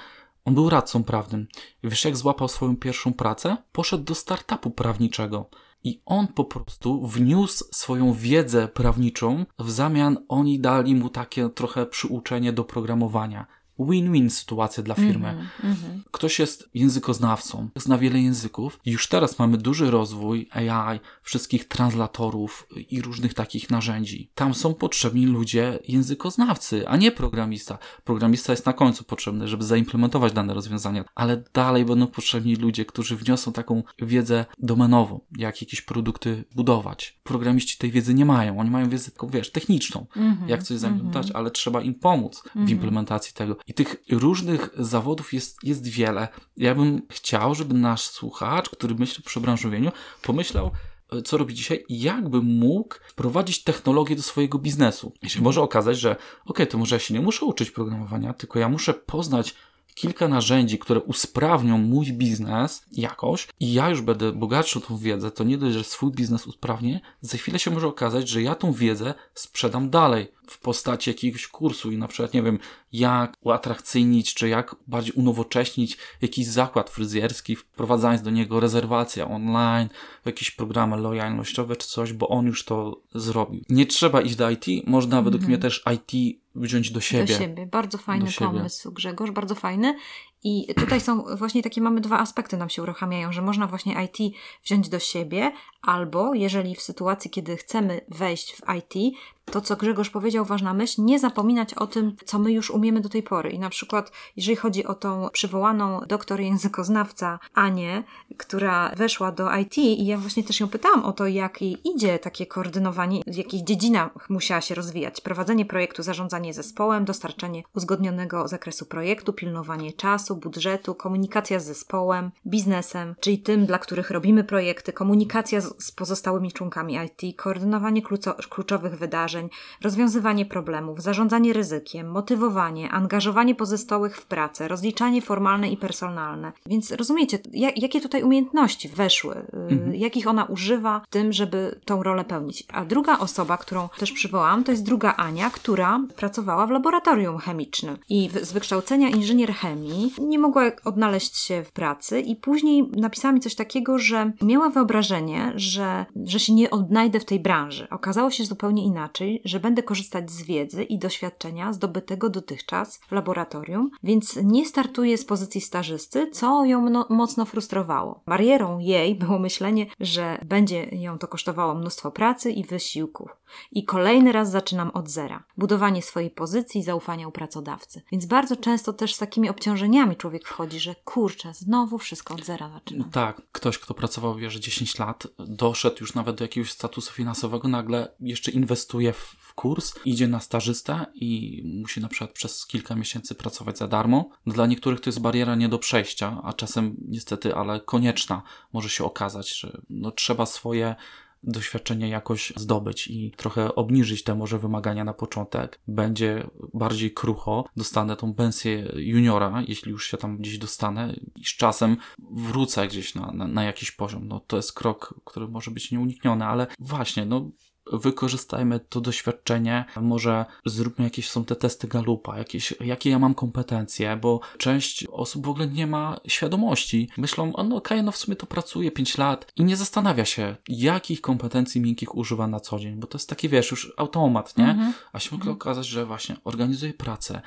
on 0.44 0.54
był 0.54 0.70
radcą 0.70 1.04
prawnym. 1.04 1.48
Wiesz, 1.84 2.04
jak 2.04 2.16
złapał 2.16 2.48
swoją 2.48 2.76
pierwszą 2.76 3.12
pracę? 3.12 3.56
Poszedł 3.72 4.04
do 4.04 4.14
startupu 4.14 4.70
prawniczego. 4.70 5.50
I 5.84 6.02
on 6.06 6.26
po 6.26 6.44
prostu 6.44 7.06
wniósł 7.06 7.64
swoją 7.72 8.12
wiedzę 8.12 8.68
prawniczą, 8.68 9.46
w 9.58 9.70
zamian 9.70 10.18
oni 10.28 10.60
dali 10.60 10.94
mu 10.94 11.08
takie 11.08 11.48
trochę 11.48 11.86
przyuczenie 11.86 12.52
do 12.52 12.64
programowania 12.64 13.46
win-win 13.78 14.30
sytuacja 14.30 14.82
dla 14.82 14.94
firmy. 14.94 15.28
Mhm, 15.28 15.48
mhm. 15.64 16.02
Ktoś 16.10 16.38
jest 16.38 16.68
językoznawcą, 16.74 17.68
zna 17.76 17.98
wiele 17.98 18.20
języków. 18.20 18.80
Już 18.86 19.08
teraz 19.08 19.38
mamy 19.38 19.58
duży 19.58 19.90
rozwój 19.90 20.48
AI, 20.50 21.00
wszystkich 21.22 21.68
translatorów 21.68 22.68
i 22.90 23.02
różnych 23.02 23.34
takich 23.34 23.70
narzędzi. 23.70 24.30
Tam 24.34 24.54
są 24.54 24.74
potrzebni 24.74 25.26
ludzie 25.26 25.78
językoznawcy, 25.88 26.88
a 26.88 26.96
nie 26.96 27.12
programista. 27.12 27.78
Programista 28.04 28.52
jest 28.52 28.66
na 28.66 28.72
końcu 28.72 29.04
potrzebny, 29.04 29.48
żeby 29.48 29.64
zaimplementować 29.64 30.32
dane 30.32 30.54
rozwiązania, 30.54 31.04
ale 31.14 31.44
dalej 31.54 31.84
będą 31.84 32.06
potrzebni 32.06 32.56
ludzie, 32.56 32.84
którzy 32.84 33.16
wniosą 33.16 33.52
taką 33.52 33.82
wiedzę 33.98 34.44
domenową, 34.58 35.20
jak 35.38 35.60
jakieś 35.60 35.82
produkty 35.82 36.44
budować. 36.54 37.18
Programiści 37.22 37.78
tej 37.78 37.90
wiedzy 37.90 38.14
nie 38.14 38.24
mają. 38.24 38.58
Oni 38.60 38.70
mają 38.70 38.88
wiedzę 38.88 39.10
tylko, 39.10 39.28
wiesz, 39.28 39.52
techniczną, 39.52 40.06
Mhm, 40.16 40.48
jak 40.48 40.62
coś 40.62 40.78
zaimplementować, 40.78 41.26
mhm. 41.26 41.40
ale 41.40 41.50
trzeba 41.50 41.82
im 41.82 41.94
pomóc 41.94 42.42
w 42.42 42.46
Mhm. 42.46 42.68
implementacji 42.70 43.34
tego. 43.34 43.56
I 43.66 43.74
tych 43.74 43.96
różnych 44.10 44.70
zawodów 44.78 45.32
jest, 45.32 45.64
jest 45.64 45.88
wiele. 45.88 46.28
Ja 46.56 46.74
bym 46.74 47.02
chciał, 47.10 47.54
żeby 47.54 47.74
nasz 47.74 48.02
słuchacz, 48.02 48.68
który 48.70 48.94
myśli 48.94 49.24
o 49.24 49.26
przebranżowieniu, 49.26 49.92
pomyślał, 50.22 50.70
e, 51.12 51.22
co 51.22 51.36
robi 51.38 51.54
dzisiaj 51.54 51.84
i 51.88 52.00
jakby 52.00 52.42
mógł 52.42 52.94
wprowadzić 53.08 53.64
technologię 53.64 54.16
do 54.16 54.22
swojego 54.22 54.58
biznesu. 54.58 55.12
I 55.22 55.30
się 55.30 55.40
może 55.40 55.62
okazać, 55.62 55.98
że 55.98 56.16
ok, 56.46 56.58
to 56.70 56.78
może 56.78 56.96
ja 56.96 57.00
się 57.00 57.14
nie 57.14 57.20
muszę 57.20 57.44
uczyć 57.44 57.70
programowania, 57.70 58.34
tylko 58.34 58.58
ja 58.58 58.68
muszę 58.68 58.94
poznać 58.94 59.54
kilka 59.96 60.28
narzędzi, 60.28 60.78
które 60.78 61.00
usprawnią 61.00 61.78
mój 61.78 62.12
biznes 62.12 62.84
jakoś 62.92 63.48
i 63.60 63.72
ja 63.72 63.90
już 63.90 64.00
będę 64.00 64.32
bogatszy 64.32 64.78
o 64.78 64.82
tą 64.82 64.96
wiedzę, 64.96 65.30
to 65.30 65.44
nie 65.44 65.58
dość, 65.58 65.74
że 65.74 65.84
swój 65.84 66.10
biznes 66.10 66.46
usprawnię, 66.46 67.00
za 67.20 67.36
chwilę 67.36 67.58
się 67.58 67.70
może 67.70 67.86
okazać, 67.86 68.28
że 68.28 68.42
ja 68.42 68.54
tą 68.54 68.72
wiedzę 68.72 69.14
sprzedam 69.34 69.90
dalej 69.90 70.32
w 70.48 70.58
postaci 70.58 71.10
jakiegoś 71.10 71.48
kursu 71.48 71.92
i 71.92 71.98
na 71.98 72.08
przykład, 72.08 72.34
nie 72.34 72.42
wiem, 72.42 72.58
jak 72.92 73.36
uatrakcyjnić, 73.40 74.34
czy 74.34 74.48
jak 74.48 74.76
bardziej 74.86 75.12
unowocześnić 75.12 75.96
jakiś 76.22 76.46
zakład 76.46 76.90
fryzjerski, 76.90 77.56
wprowadzając 77.56 78.22
do 78.22 78.30
niego 78.30 78.60
rezerwację 78.60 79.28
online, 79.28 79.88
jakieś 80.24 80.50
programy 80.50 80.96
lojalnościowe 80.96 81.76
czy 81.76 81.88
coś, 81.88 82.12
bo 82.12 82.28
on 82.28 82.46
już 82.46 82.64
to 82.64 83.00
zrobił. 83.14 83.64
Nie 83.68 83.86
trzeba 83.86 84.20
iść 84.20 84.36
do 84.36 84.50
IT, 84.50 84.66
można 84.86 85.22
według 85.22 85.42
Mhm. 85.42 85.50
mnie 85.50 85.58
też 85.62 85.84
IT 85.94 86.36
wziąć 86.54 86.90
do 86.90 87.00
siebie. 87.00 87.24
Do 87.34 87.38
siebie. 87.38 87.66
Bardzo 87.66 87.98
fajny 87.98 88.24
Do 88.24 88.30
siebie. 88.30 88.50
pomysł, 88.50 88.92
Grzegorz, 88.92 89.30
bardzo 89.30 89.54
fajny. 89.54 89.96
I 90.44 90.74
tutaj 90.74 91.00
są 91.00 91.24
właśnie 91.36 91.62
takie, 91.62 91.80
mamy 91.80 92.00
dwa 92.00 92.18
aspekty 92.18 92.56
nam 92.56 92.68
się 92.68 92.82
uruchamiają, 92.82 93.32
że 93.32 93.42
można 93.42 93.66
właśnie 93.66 94.04
IT 94.04 94.34
wziąć 94.64 94.88
do 94.88 94.98
siebie, 94.98 95.52
albo 95.82 96.34
jeżeli 96.34 96.74
w 96.74 96.82
sytuacji, 96.82 97.30
kiedy 97.30 97.56
chcemy 97.56 98.00
wejść 98.08 98.56
w 98.56 98.60
IT, 98.78 99.16
to 99.50 99.60
co 99.60 99.76
Grzegorz 99.76 100.10
powiedział, 100.10 100.44
ważna 100.44 100.74
myśl, 100.74 101.04
nie 101.04 101.18
zapominać 101.18 101.74
o 101.74 101.86
tym, 101.86 102.16
co 102.24 102.38
my 102.38 102.52
już 102.52 102.70
umiemy 102.70 103.00
do 103.00 103.08
tej 103.08 103.22
pory. 103.22 103.50
I 103.50 103.58
na 103.58 103.70
przykład, 103.70 104.12
jeżeli 104.36 104.56
chodzi 104.56 104.84
o 104.84 104.94
tą 104.94 105.28
przywołaną 105.32 106.00
doktor 106.08 106.40
językoznawca 106.40 107.38
Anię, 107.54 108.02
która 108.36 108.92
weszła 108.96 109.32
do 109.32 109.56
IT 109.56 109.78
i 109.78 110.06
ja 110.06 110.18
właśnie 110.18 110.44
też 110.44 110.60
ją 110.60 110.68
pytałam 110.68 111.04
o 111.04 111.12
to, 111.12 111.26
jak 111.26 111.62
jej 111.62 111.88
idzie 111.88 112.18
takie 112.18 112.46
koordynowanie, 112.46 113.20
w 113.26 113.36
jakich 113.36 113.64
dziedzinach 113.64 114.30
musiała 114.30 114.60
się 114.60 114.74
rozwijać. 114.74 115.20
Prowadzenie 115.20 115.64
projektu, 115.64 116.02
zarządzanie 116.02 116.54
zespołem, 116.54 117.04
dostarczanie 117.04 117.62
uzgodnionego 117.74 118.48
zakresu 118.48 118.86
projektu, 118.86 119.32
pilnowanie 119.32 119.92
czasu, 119.92 120.25
budżetu, 120.34 120.94
komunikacja 120.94 121.60
z 121.60 121.64
zespołem, 121.64 122.30
biznesem, 122.46 123.14
czyli 123.20 123.38
tym, 123.38 123.66
dla 123.66 123.78
których 123.78 124.10
robimy 124.10 124.44
projekty, 124.44 124.92
komunikacja 124.92 125.60
z, 125.60 125.92
pozostałymi 125.92 126.52
członkami 126.52 126.94
IT, 126.94 127.36
koordynowanie 127.36 128.02
kluczowych 128.50 128.98
wydarzeń, 128.98 129.48
rozwiązywanie 129.82 130.46
problemów, 130.46 131.02
zarządzanie 131.02 131.52
ryzykiem, 131.52 132.10
motywowanie, 132.10 132.90
angażowanie 132.90 133.54
pozostałych 133.54 134.16
w 134.16 134.26
pracę, 134.26 134.68
rozliczanie 134.68 135.22
formalne 135.22 135.70
i 135.70 135.76
personalne. 135.76 136.52
Więc 136.66 136.92
rozumiecie, 136.92 137.38
ja, 137.52 137.70
jakie 137.76 138.00
tutaj 138.00 138.22
umiejętności 138.22 138.88
weszły, 138.88 139.34
y, 139.36 139.76
Mhm. 139.76 139.94
jakich 139.94 140.28
ona 140.28 140.44
używa 140.44 141.00
w 141.00 141.10
tym, 141.10 141.32
żeby 141.32 141.80
tą 141.84 142.02
rolę 142.02 142.24
pełnić. 142.24 142.64
A 142.72 142.84
druga 142.84 143.18
osoba, 143.18 143.56
którą 143.56 143.88
też 143.98 144.12
przywołałam, 144.12 144.64
to 144.64 144.72
jest 144.72 144.84
druga 144.84 145.14
Ania, 145.16 145.50
która 145.50 146.00
pracowała 146.16 146.66
w 146.66 146.70
laboratorium 146.70 147.38
chemicznym 147.38 147.96
i 148.08 148.30
z 148.42 148.52
wykształcenia 148.52 149.08
inżynier 149.08 149.52
chemii 149.54 150.12
nie 150.18 150.38
mogła 150.38 150.62
odnaleźć 150.84 151.36
się 151.36 151.64
w 151.64 151.72
pracy 151.72 152.20
i 152.20 152.36
później 152.36 152.90
napisała 152.96 153.32
mi 153.32 153.40
coś 153.40 153.54
takiego, 153.54 153.98
że 153.98 154.32
miała 154.42 154.70
wyobrażenie, 154.70 155.52
że, 155.54 156.06
że 156.24 156.40
się 156.40 156.52
nie 156.52 156.70
odnajdę 156.70 157.20
w 157.20 157.24
tej 157.24 157.40
branży. 157.40 157.88
Okazało 157.90 158.30
się 158.30 158.44
zupełnie 158.44 158.84
inaczej, 158.84 159.42
że 159.44 159.60
będę 159.60 159.82
korzystać 159.82 160.30
z 160.30 160.42
wiedzy 160.42 160.84
i 160.84 160.98
doświadczenia 160.98 161.72
zdobytego 161.72 162.28
dotychczas 162.28 163.00
w 163.08 163.12
laboratorium, 163.12 163.90
więc 164.02 164.38
nie 164.44 164.66
startuję 164.66 165.18
z 165.18 165.24
pozycji 165.24 165.60
stażysty, 165.60 166.30
co 166.30 166.64
ją 166.64 167.04
mocno 167.08 167.44
frustrowało. 167.44 168.22
Barierą 168.26 168.78
jej 168.78 169.14
było 169.14 169.38
myślenie, 169.38 169.86
że 170.00 170.38
będzie 170.44 170.88
ją 170.92 171.18
to 171.18 171.28
kosztowało 171.28 171.74
mnóstwo 171.74 172.10
pracy 172.10 172.50
i 172.50 172.64
wysiłków. 172.64 173.36
I 173.72 173.84
kolejny 173.84 174.32
raz 174.32 174.50
zaczynam 174.50 174.90
od 174.90 175.08
zera. 175.08 175.44
Budowanie 175.56 176.02
swojej 176.02 176.30
pozycji 176.30 176.82
zaufania 176.82 177.28
u 177.28 177.32
pracodawcy. 177.32 178.02
Więc 178.12 178.26
bardzo 178.26 178.56
często 178.56 178.92
też 178.92 179.14
z 179.14 179.18
takimi 179.18 179.48
obciążeniami 179.48 180.05
człowiek 180.14 180.48
wchodzi, 180.48 180.80
że 180.80 180.94
kurczę, 180.94 181.54
znowu 181.54 181.98
wszystko 181.98 182.34
od 182.34 182.44
zera 182.44 182.70
zaczynam. 182.70 183.10
Tak, 183.10 183.42
ktoś, 183.52 183.78
kto 183.78 183.94
pracował 183.94 184.34
w 184.34 184.38
wieży 184.38 184.60
10 184.60 184.98
lat, 184.98 185.26
doszedł 185.38 185.96
już 186.00 186.14
nawet 186.14 186.36
do 186.36 186.44
jakiegoś 186.44 186.70
statusu 186.70 187.12
finansowego, 187.12 187.68
nagle 187.68 188.14
jeszcze 188.20 188.50
inwestuje 188.50 189.12
w, 189.12 189.36
w 189.38 189.54
kurs, 189.54 189.94
idzie 190.04 190.28
na 190.28 190.40
stażystę 190.40 191.06
i 191.14 191.62
musi 191.64 192.00
na 192.00 192.08
przykład 192.08 192.32
przez 192.32 192.66
kilka 192.66 192.94
miesięcy 192.94 193.34
pracować 193.34 193.78
za 193.78 193.88
darmo. 193.88 194.30
Dla 194.46 194.66
niektórych 194.66 195.00
to 195.00 195.10
jest 195.10 195.20
bariera 195.20 195.54
nie 195.54 195.68
do 195.68 195.78
przejścia, 195.78 196.40
a 196.44 196.52
czasem 196.52 196.96
niestety, 197.08 197.54
ale 197.54 197.80
konieczna 197.80 198.42
może 198.72 198.88
się 198.88 199.04
okazać, 199.04 199.58
że 199.58 199.80
no, 199.90 200.10
trzeba 200.10 200.46
swoje 200.46 200.96
doświadczenie 201.42 202.08
jakoś 202.08 202.52
zdobyć 202.56 203.08
i 203.08 203.32
trochę 203.36 203.74
obniżyć 203.74 204.22
te 204.22 204.34
może 204.34 204.58
wymagania 204.58 205.04
na 205.04 205.14
początek. 205.14 205.80
Będzie 205.88 206.46
bardziej 206.74 207.10
krucho, 207.10 207.64
dostanę 207.76 208.16
tą 208.16 208.34
pensję 208.34 208.92
juniora, 208.96 209.62
jeśli 209.68 209.90
już 209.90 210.10
się 210.10 210.16
tam 210.16 210.38
gdzieś 210.38 210.58
dostanę 210.58 211.14
i 211.36 211.44
z 211.44 211.56
czasem 211.56 211.96
wrócę 212.30 212.88
gdzieś 212.88 213.14
na, 213.14 213.32
na, 213.32 213.46
na 213.46 213.64
jakiś 213.64 213.90
poziom. 213.90 214.28
No 214.28 214.40
to 214.40 214.56
jest 214.56 214.72
krok, 214.72 215.14
który 215.24 215.48
może 215.48 215.70
być 215.70 215.90
nieunikniony, 215.90 216.44
ale 216.44 216.66
właśnie, 216.78 217.26
no 217.26 217.50
wykorzystajmy 217.92 218.80
to 218.80 219.00
doświadczenie, 219.00 219.84
może 220.00 220.44
zróbmy 220.64 221.04
jakieś 221.04 221.30
są 221.30 221.44
te 221.44 221.56
testy 221.56 221.88
Galupa, 221.88 222.38
jakieś, 222.38 222.74
jakie 222.80 223.10
ja 223.10 223.18
mam 223.18 223.34
kompetencje, 223.34 224.16
bo 224.16 224.40
część 224.58 225.06
osób 225.06 225.46
w 225.46 225.48
ogóle 225.48 225.66
nie 225.66 225.86
ma 225.86 226.20
świadomości. 226.26 227.08
Myślą, 227.16 227.52
no 227.68 227.76
okej, 227.76 228.02
no 228.02 228.12
w 228.12 228.16
sumie 228.16 228.36
to 228.36 228.46
pracuje 228.46 228.90
5 228.90 229.18
lat 229.18 229.52
i 229.56 229.64
nie 229.64 229.76
zastanawia 229.76 230.24
się, 230.24 230.56
jakich 230.68 231.20
kompetencji 231.20 231.80
miękkich 231.80 232.14
używa 232.14 232.46
na 232.46 232.60
co 232.60 232.78
dzień, 232.78 232.96
bo 232.96 233.06
to 233.06 233.18
jest 233.18 233.28
taki, 233.28 233.48
wiesz, 233.48 233.70
już 233.70 233.92
automat, 233.96 234.58
nie? 234.58 234.70
Mhm. 234.70 234.92
A 235.12 235.18
się 235.18 235.36
mogło 235.36 235.52
okazać, 235.52 235.86
że 235.86 236.06
właśnie 236.06 236.36
organizuje 236.44 236.94
pracę, 236.94 237.40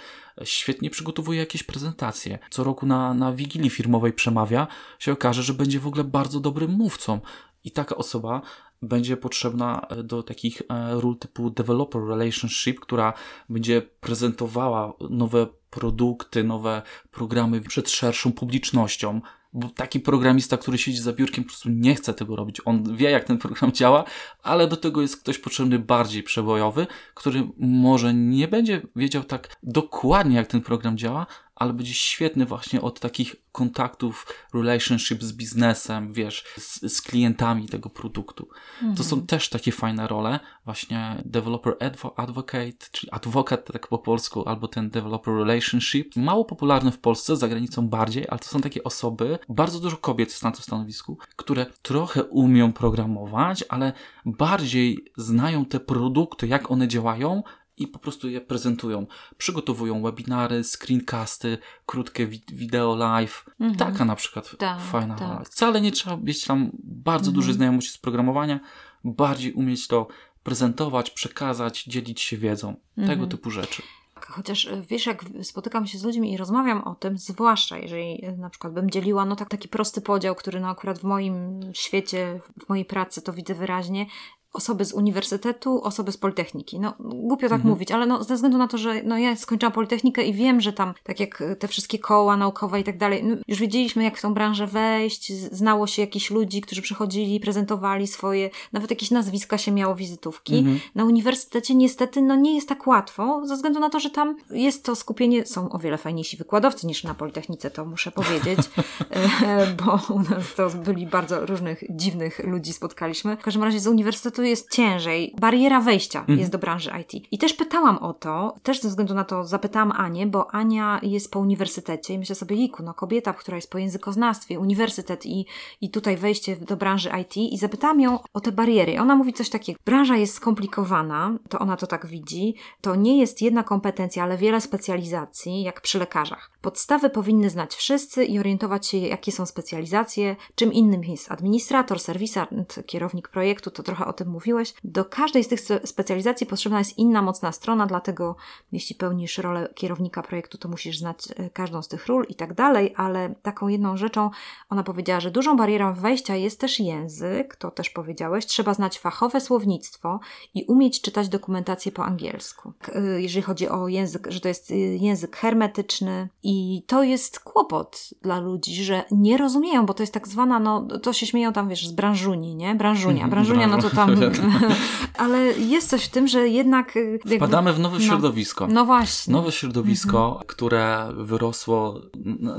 świetnie 0.43 0.89
przygotowuje 0.89 1.39
jakieś 1.39 1.63
prezentacje, 1.63 2.39
co 2.49 2.63
roku 2.63 2.85
na, 2.85 3.13
na 3.13 3.33
wigilii 3.33 3.69
firmowej 3.69 4.13
przemawia, 4.13 4.67
się 4.99 5.11
okaże, 5.11 5.43
że 5.43 5.53
będzie 5.53 5.79
w 5.79 5.87
ogóle 5.87 6.03
bardzo 6.03 6.39
dobrym 6.39 6.71
mówcą. 6.71 7.19
I 7.63 7.71
taka 7.71 7.95
osoba 7.95 8.41
będzie 8.81 9.17
potrzebna 9.17 9.87
e, 9.89 10.03
do 10.03 10.23
takich 10.23 10.61
e, 10.61 11.01
ról 11.01 11.17
typu 11.17 11.49
developer 11.49 12.01
relationship, 12.01 12.79
która 12.79 13.13
będzie 13.49 13.81
prezentowała 13.81 14.93
nowe 15.09 15.47
produkty, 15.69 16.43
nowe 16.43 16.81
programy 17.11 17.61
przed 17.61 17.89
szerszą 17.89 18.31
publicznością. 18.31 19.21
Bo 19.53 19.69
taki 19.69 19.99
programista, 19.99 20.57
który 20.57 20.77
siedzi 20.77 20.97
za 20.97 21.13
biurkiem, 21.13 21.43
po 21.43 21.47
prostu 21.47 21.69
nie 21.69 21.95
chce 21.95 22.13
tego 22.13 22.35
robić. 22.35 22.61
On 22.65 22.97
wie, 22.97 23.11
jak 23.11 23.23
ten 23.23 23.37
program 23.37 23.71
działa, 23.71 24.03
ale 24.43 24.67
do 24.67 24.77
tego 24.77 25.01
jest 25.01 25.17
ktoś 25.17 25.39
potrzebny 25.39 25.79
bardziej 25.79 26.23
przebojowy, 26.23 26.87
który 27.13 27.47
może 27.57 28.13
nie 28.13 28.47
będzie 28.47 28.81
wiedział 28.95 29.23
tak 29.23 29.57
dokładnie, 29.63 30.35
jak 30.35 30.47
ten 30.47 30.61
program 30.61 30.97
działa, 30.97 31.25
ale 31.59 31.73
będzie 31.73 31.93
świetny 31.93 32.45
właśnie 32.45 32.81
od 32.81 32.99
takich 32.99 33.35
kontaktów, 33.51 34.25
relationship 34.53 35.23
z 35.23 35.33
biznesem, 35.33 36.13
wiesz, 36.13 36.43
z, 36.57 36.93
z 36.95 37.01
klientami 37.01 37.67
tego 37.67 37.89
produktu. 37.89 38.49
To 38.97 39.03
są 39.03 39.21
też 39.25 39.49
takie 39.49 39.71
fajne 39.71 40.07
role, 40.07 40.39
właśnie 40.65 41.23
developer 41.25 41.73
advo- 41.73 42.11
advocate, 42.15 42.85
czyli 42.91 43.11
adwokat 43.11 43.71
tak 43.71 43.87
po 43.87 43.97
polsku, 43.97 44.49
albo 44.49 44.67
ten 44.67 44.89
developer 44.89 45.33
relationship. 45.33 46.15
Mało 46.15 46.45
popularne 46.45 46.91
w 46.91 46.99
Polsce, 46.99 47.35
za 47.37 47.47
granicą 47.47 47.87
bardziej, 47.87 48.25
ale 48.29 48.39
to 48.39 48.45
są 48.45 48.61
takie 48.61 48.83
osoby, 48.83 49.39
bardzo 49.49 49.79
dużo 49.79 49.97
kobiet 49.97 50.29
jest 50.29 50.43
na 50.43 50.51
tym 50.51 50.61
stanowisku, 50.61 51.17
które 51.35 51.65
trochę 51.81 52.23
umią 52.23 52.73
programować, 52.73 53.63
ale 53.69 53.93
bardziej 54.25 55.05
znają 55.17 55.65
te 55.65 55.79
produkty, 55.79 56.47
jak 56.47 56.71
one 56.71 56.87
działają, 56.87 57.43
i 57.79 57.87
po 57.87 57.99
prostu 57.99 58.29
je 58.29 58.41
prezentują. 58.41 59.07
Przygotowują 59.37 60.01
webinary, 60.01 60.63
screencasty, 60.63 61.57
krótkie 61.85 62.27
wi- 62.27 62.43
wideo 62.53 62.95
live. 62.95 63.45
Mhm. 63.59 63.77
Taka 63.77 64.05
na 64.05 64.15
przykład 64.15 64.57
Tak, 64.57 64.81
fajna 64.81 65.15
tak. 65.15 65.27
rola. 65.27 65.43
Wcale 65.43 65.81
nie 65.81 65.91
trzeba 65.91 66.17
mieć 66.17 66.45
tam 66.45 66.69
bardzo 66.83 67.23
Mhm. 67.29 67.35
dużej 67.35 67.53
znajomości 67.53 67.91
z 67.91 67.97
programowania, 67.97 68.59
bardziej 69.03 69.53
umieć 69.53 69.87
to 69.87 70.07
prezentować, 70.43 71.09
przekazać, 71.11 71.83
dzielić 71.83 72.21
się 72.21 72.37
wiedzą. 72.37 72.75
Tego 72.95 73.11
Mhm. 73.11 73.29
typu 73.29 73.51
rzeczy. 73.51 73.81
chociaż 74.21 74.65
e, 74.65 74.81
wiesz, 74.81 75.05
jak 75.05 75.25
spotykam 75.43 75.87
się 75.87 75.97
z 75.97 76.03
ludźmi 76.03 76.33
i 76.33 76.37
rozmawiam 76.37 76.81
o 76.83 76.95
tym, 76.95 77.17
zwłaszcza 77.17 77.77
jeżeli 77.77 78.25
e, 78.25 78.31
na 78.37 78.49
przykład 78.49 78.73
bym 78.73 78.89
dzieliła, 78.89 79.25
no 79.25 79.35
tak 79.35 79.49
taki 79.49 79.67
prosty 79.67 80.01
podział, 80.01 80.35
który 80.35 80.59
no 80.59 80.69
akurat 80.69 80.99
w 80.99 81.03
moim 81.03 81.61
świecie, 81.73 82.39
w 82.65 82.69
mojej 82.69 82.85
pracy 82.85 83.21
to 83.21 83.33
widzę 83.33 83.53
wyraźnie, 83.55 84.05
osoby 84.53 84.85
z 84.85 84.93
uniwersytetu, 84.93 85.83
osoby 85.83 86.11
z 86.11 86.17
Politechniki. 86.17 86.79
No, 86.79 86.93
głupio 86.99 87.49
tak 87.49 87.55
mhm. 87.55 87.69
mówić, 87.69 87.91
ale 87.91 88.05
no, 88.05 88.23
ze 88.23 88.35
względu 88.35 88.57
na 88.57 88.67
to, 88.67 88.77
że 88.77 89.03
no, 89.03 89.17
ja 89.17 89.35
skończyłam 89.35 89.73
Politechnikę 89.73 90.23
i 90.23 90.33
wiem, 90.33 90.61
że 90.61 90.73
tam, 90.73 90.93
tak 91.03 91.19
jak 91.19 91.43
te 91.59 91.67
wszystkie 91.67 91.99
koła 91.99 92.37
naukowe 92.37 92.79
i 92.79 92.83
tak 92.83 92.97
dalej, 92.97 93.23
no, 93.23 93.35
już 93.47 93.59
wiedzieliśmy, 93.59 94.03
jak 94.03 94.17
w 94.17 94.21
tą 94.21 94.33
branżę 94.33 94.67
wejść, 94.67 95.33
znało 95.33 95.87
się 95.87 96.01
jakichś 96.01 96.31
ludzi, 96.31 96.61
którzy 96.61 96.81
przychodzili, 96.81 97.39
prezentowali 97.39 98.07
swoje, 98.07 98.49
nawet 98.73 98.89
jakieś 98.89 99.11
nazwiska 99.11 99.57
się 99.57 99.71
miało, 99.71 99.95
wizytówki. 99.95 100.57
Mhm. 100.57 100.79
Na 100.95 101.05
uniwersytecie 101.05 101.75
niestety, 101.75 102.21
no, 102.21 102.35
nie 102.35 102.55
jest 102.55 102.69
tak 102.69 102.87
łatwo, 102.87 103.41
ze 103.45 103.55
względu 103.55 103.79
na 103.79 103.89
to, 103.89 103.99
że 103.99 104.09
tam 104.09 104.37
jest 104.49 104.85
to 104.85 104.95
skupienie, 104.95 105.45
są 105.45 105.69
o 105.69 105.79
wiele 105.79 105.97
fajniejsi 105.97 106.37
wykładowcy 106.37 106.87
niż 106.87 107.03
na 107.03 107.13
Politechnice, 107.13 107.71
to 107.71 107.85
muszę 107.85 108.11
powiedzieć, 108.11 108.59
e, 109.11 109.67
bo 109.67 110.13
u 110.13 110.19
nas 110.19 110.55
to 110.55 110.69
byli 110.69 111.07
bardzo 111.07 111.45
różnych 111.45 111.83
dziwnych 111.89 112.39
ludzi 112.43 112.73
spotkaliśmy. 112.73 113.37
W 113.37 113.41
każdym 113.41 113.63
razie 113.63 113.79
z 113.79 113.87
uniwersytetu 113.87 114.38
prostu 114.39 114.49
jest 114.49 114.71
ciężej. 114.71 115.35
Bariera 115.39 115.81
wejścia 115.81 116.19
mhm. 116.19 116.39
jest 116.39 116.51
do 116.51 116.57
branży 116.57 116.91
IT. 117.01 117.27
I 117.31 117.37
też 117.37 117.53
pytałam 117.53 117.97
o 117.97 118.13
to, 118.13 118.55
też 118.63 118.81
ze 118.81 118.89
względu 118.89 119.13
na 119.13 119.23
to 119.23 119.43
zapytałam 119.43 119.91
Anię, 119.91 120.27
bo 120.27 120.51
Ania 120.51 120.99
jest 121.03 121.31
po 121.31 121.39
uniwersytecie 121.39 122.13
i 122.13 122.19
myślę 122.19 122.35
sobie, 122.35 122.55
Jiku, 122.55 122.83
no 122.83 122.93
kobieta, 122.93 123.33
która 123.33 123.55
jest 123.55 123.71
po 123.71 123.77
językoznawstwie, 123.77 124.59
uniwersytet 124.59 125.25
i, 125.25 125.45
i 125.81 125.89
tutaj 125.89 126.17
wejście 126.17 126.57
do 126.57 126.77
branży 126.77 127.09
IT 127.21 127.37
i 127.37 127.57
zapytałam 127.57 128.01
ją 128.01 128.19
o 128.33 128.39
te 128.39 128.51
bariery. 128.51 128.99
Ona 128.99 129.15
mówi 129.15 129.33
coś 129.33 129.49
takiego, 129.49 129.79
branża 129.85 130.15
jest 130.15 130.33
skomplikowana, 130.33 131.37
to 131.49 131.59
ona 131.59 131.77
to 131.77 131.87
tak 131.87 132.05
widzi, 132.05 132.55
to 132.81 132.95
nie 132.95 133.19
jest 133.19 133.41
jedna 133.41 133.63
kompetencja, 133.63 134.23
ale 134.23 134.37
wiele 134.37 134.61
specjalizacji, 134.61 135.63
jak 135.63 135.81
przy 135.81 135.99
lekarzach. 135.99 136.51
Podstawy 136.61 137.09
powinny 137.09 137.49
znać 137.49 137.75
wszyscy 137.75 138.25
i 138.25 138.39
orientować 138.39 138.87
się, 138.87 138.97
jakie 138.97 139.31
są 139.31 139.45
specjalizacje, 139.45 140.35
czym 140.55 140.73
innym 140.73 141.03
jest 141.03 141.31
administrator, 141.31 141.99
serwisant, 141.99 142.79
kierownik 142.85 143.27
projektu, 143.27 143.71
to 143.71 143.83
trochę 143.83 144.05
o 144.05 144.13
tym 144.13 144.28
mówiłeś. 144.29 144.73
Do 144.83 145.05
każdej 145.05 145.43
z 145.43 145.47
tych 145.47 145.59
specjalizacji 145.85 146.47
potrzebna 146.47 146.79
jest 146.79 146.97
inna 146.97 147.21
mocna 147.21 147.51
strona, 147.51 147.85
dlatego 147.87 148.35
jeśli 148.71 148.95
pełnisz 148.95 149.37
rolę 149.37 149.69
kierownika 149.75 150.21
projektu, 150.21 150.57
to 150.57 150.69
musisz 150.69 150.97
znać 150.99 151.27
e, 151.35 151.49
każdą 151.49 151.81
z 151.81 151.87
tych 151.87 152.07
ról 152.07 152.25
i 152.29 152.35
tak 152.35 152.53
dalej, 152.53 152.93
ale 152.97 153.35
taką 153.41 153.67
jedną 153.67 153.97
rzeczą 153.97 154.29
ona 154.69 154.83
powiedziała, 154.83 155.19
że 155.19 155.31
dużą 155.31 155.57
barierą 155.57 155.93
wejścia 155.93 156.35
jest 156.35 156.59
też 156.59 156.79
język, 156.79 157.55
to 157.55 157.71
też 157.71 157.89
powiedziałeś, 157.89 158.45
trzeba 158.45 158.73
znać 158.73 158.99
fachowe 158.99 159.41
słownictwo 159.41 160.19
i 160.53 160.63
umieć 160.63 161.01
czytać 161.01 161.29
dokumentację 161.29 161.91
po 161.91 162.05
angielsku. 162.05 162.73
E, 162.95 163.21
jeżeli 163.21 163.41
chodzi 163.41 163.69
o 163.69 163.87
język, 163.87 164.27
że 164.31 164.39
to 164.39 164.47
jest 164.47 164.71
e, 164.71 164.75
język 164.75 165.37
hermetyczny 165.37 166.29
i 166.43 166.83
to 166.87 167.03
jest 167.03 167.39
kłopot 167.39 168.09
dla 168.21 168.39
ludzi, 168.39 168.83
że 168.83 169.03
nie 169.11 169.37
rozumieją, 169.37 169.85
bo 169.85 169.93
to 169.93 170.03
jest 170.03 170.13
tak 170.13 170.27
zwana, 170.27 170.59
no 170.59 170.87
to 170.99 171.13
się 171.13 171.25
śmieją 171.25 171.53
tam, 171.53 171.69
wiesz, 171.69 171.87
z 171.87 171.91
branżuni, 171.91 172.55
nie? 172.55 172.75
Branżunia. 172.75 173.23
Mhm, 173.23 173.29
branżunia, 173.29 173.67
no 173.67 173.77
to 173.81 173.89
tam 173.89 174.18
Ale 175.17 175.39
jest 175.59 175.89
coś 175.89 176.05
w 176.05 176.09
tym, 176.09 176.27
że 176.27 176.47
jednak... 176.47 176.97
Y, 176.97 177.11
jakby, 177.11 177.37
Wpadamy 177.37 177.73
w 177.73 177.79
nowe 177.79 177.99
no, 177.99 178.05
środowisko. 178.05 178.67
No 178.67 178.85
właśnie. 178.85 179.33
Nowe 179.33 179.51
środowisko, 179.51 180.27
mhm. 180.27 180.45
które 180.47 181.09
wyrosło 181.17 182.01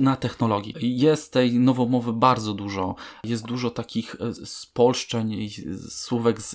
na 0.01 0.17
technologii. 0.17 0.75
Jest 0.99 1.33
tej 1.33 1.53
nowomowy 1.53 2.13
bardzo 2.13 2.55
dużo. 2.55 2.95
Jest 3.25 3.45
dużo 3.45 3.71
takich 3.71 4.17
e, 4.21 4.47
spolszczeń, 4.47 5.51
słówek 5.89 6.43
z, 6.43 6.51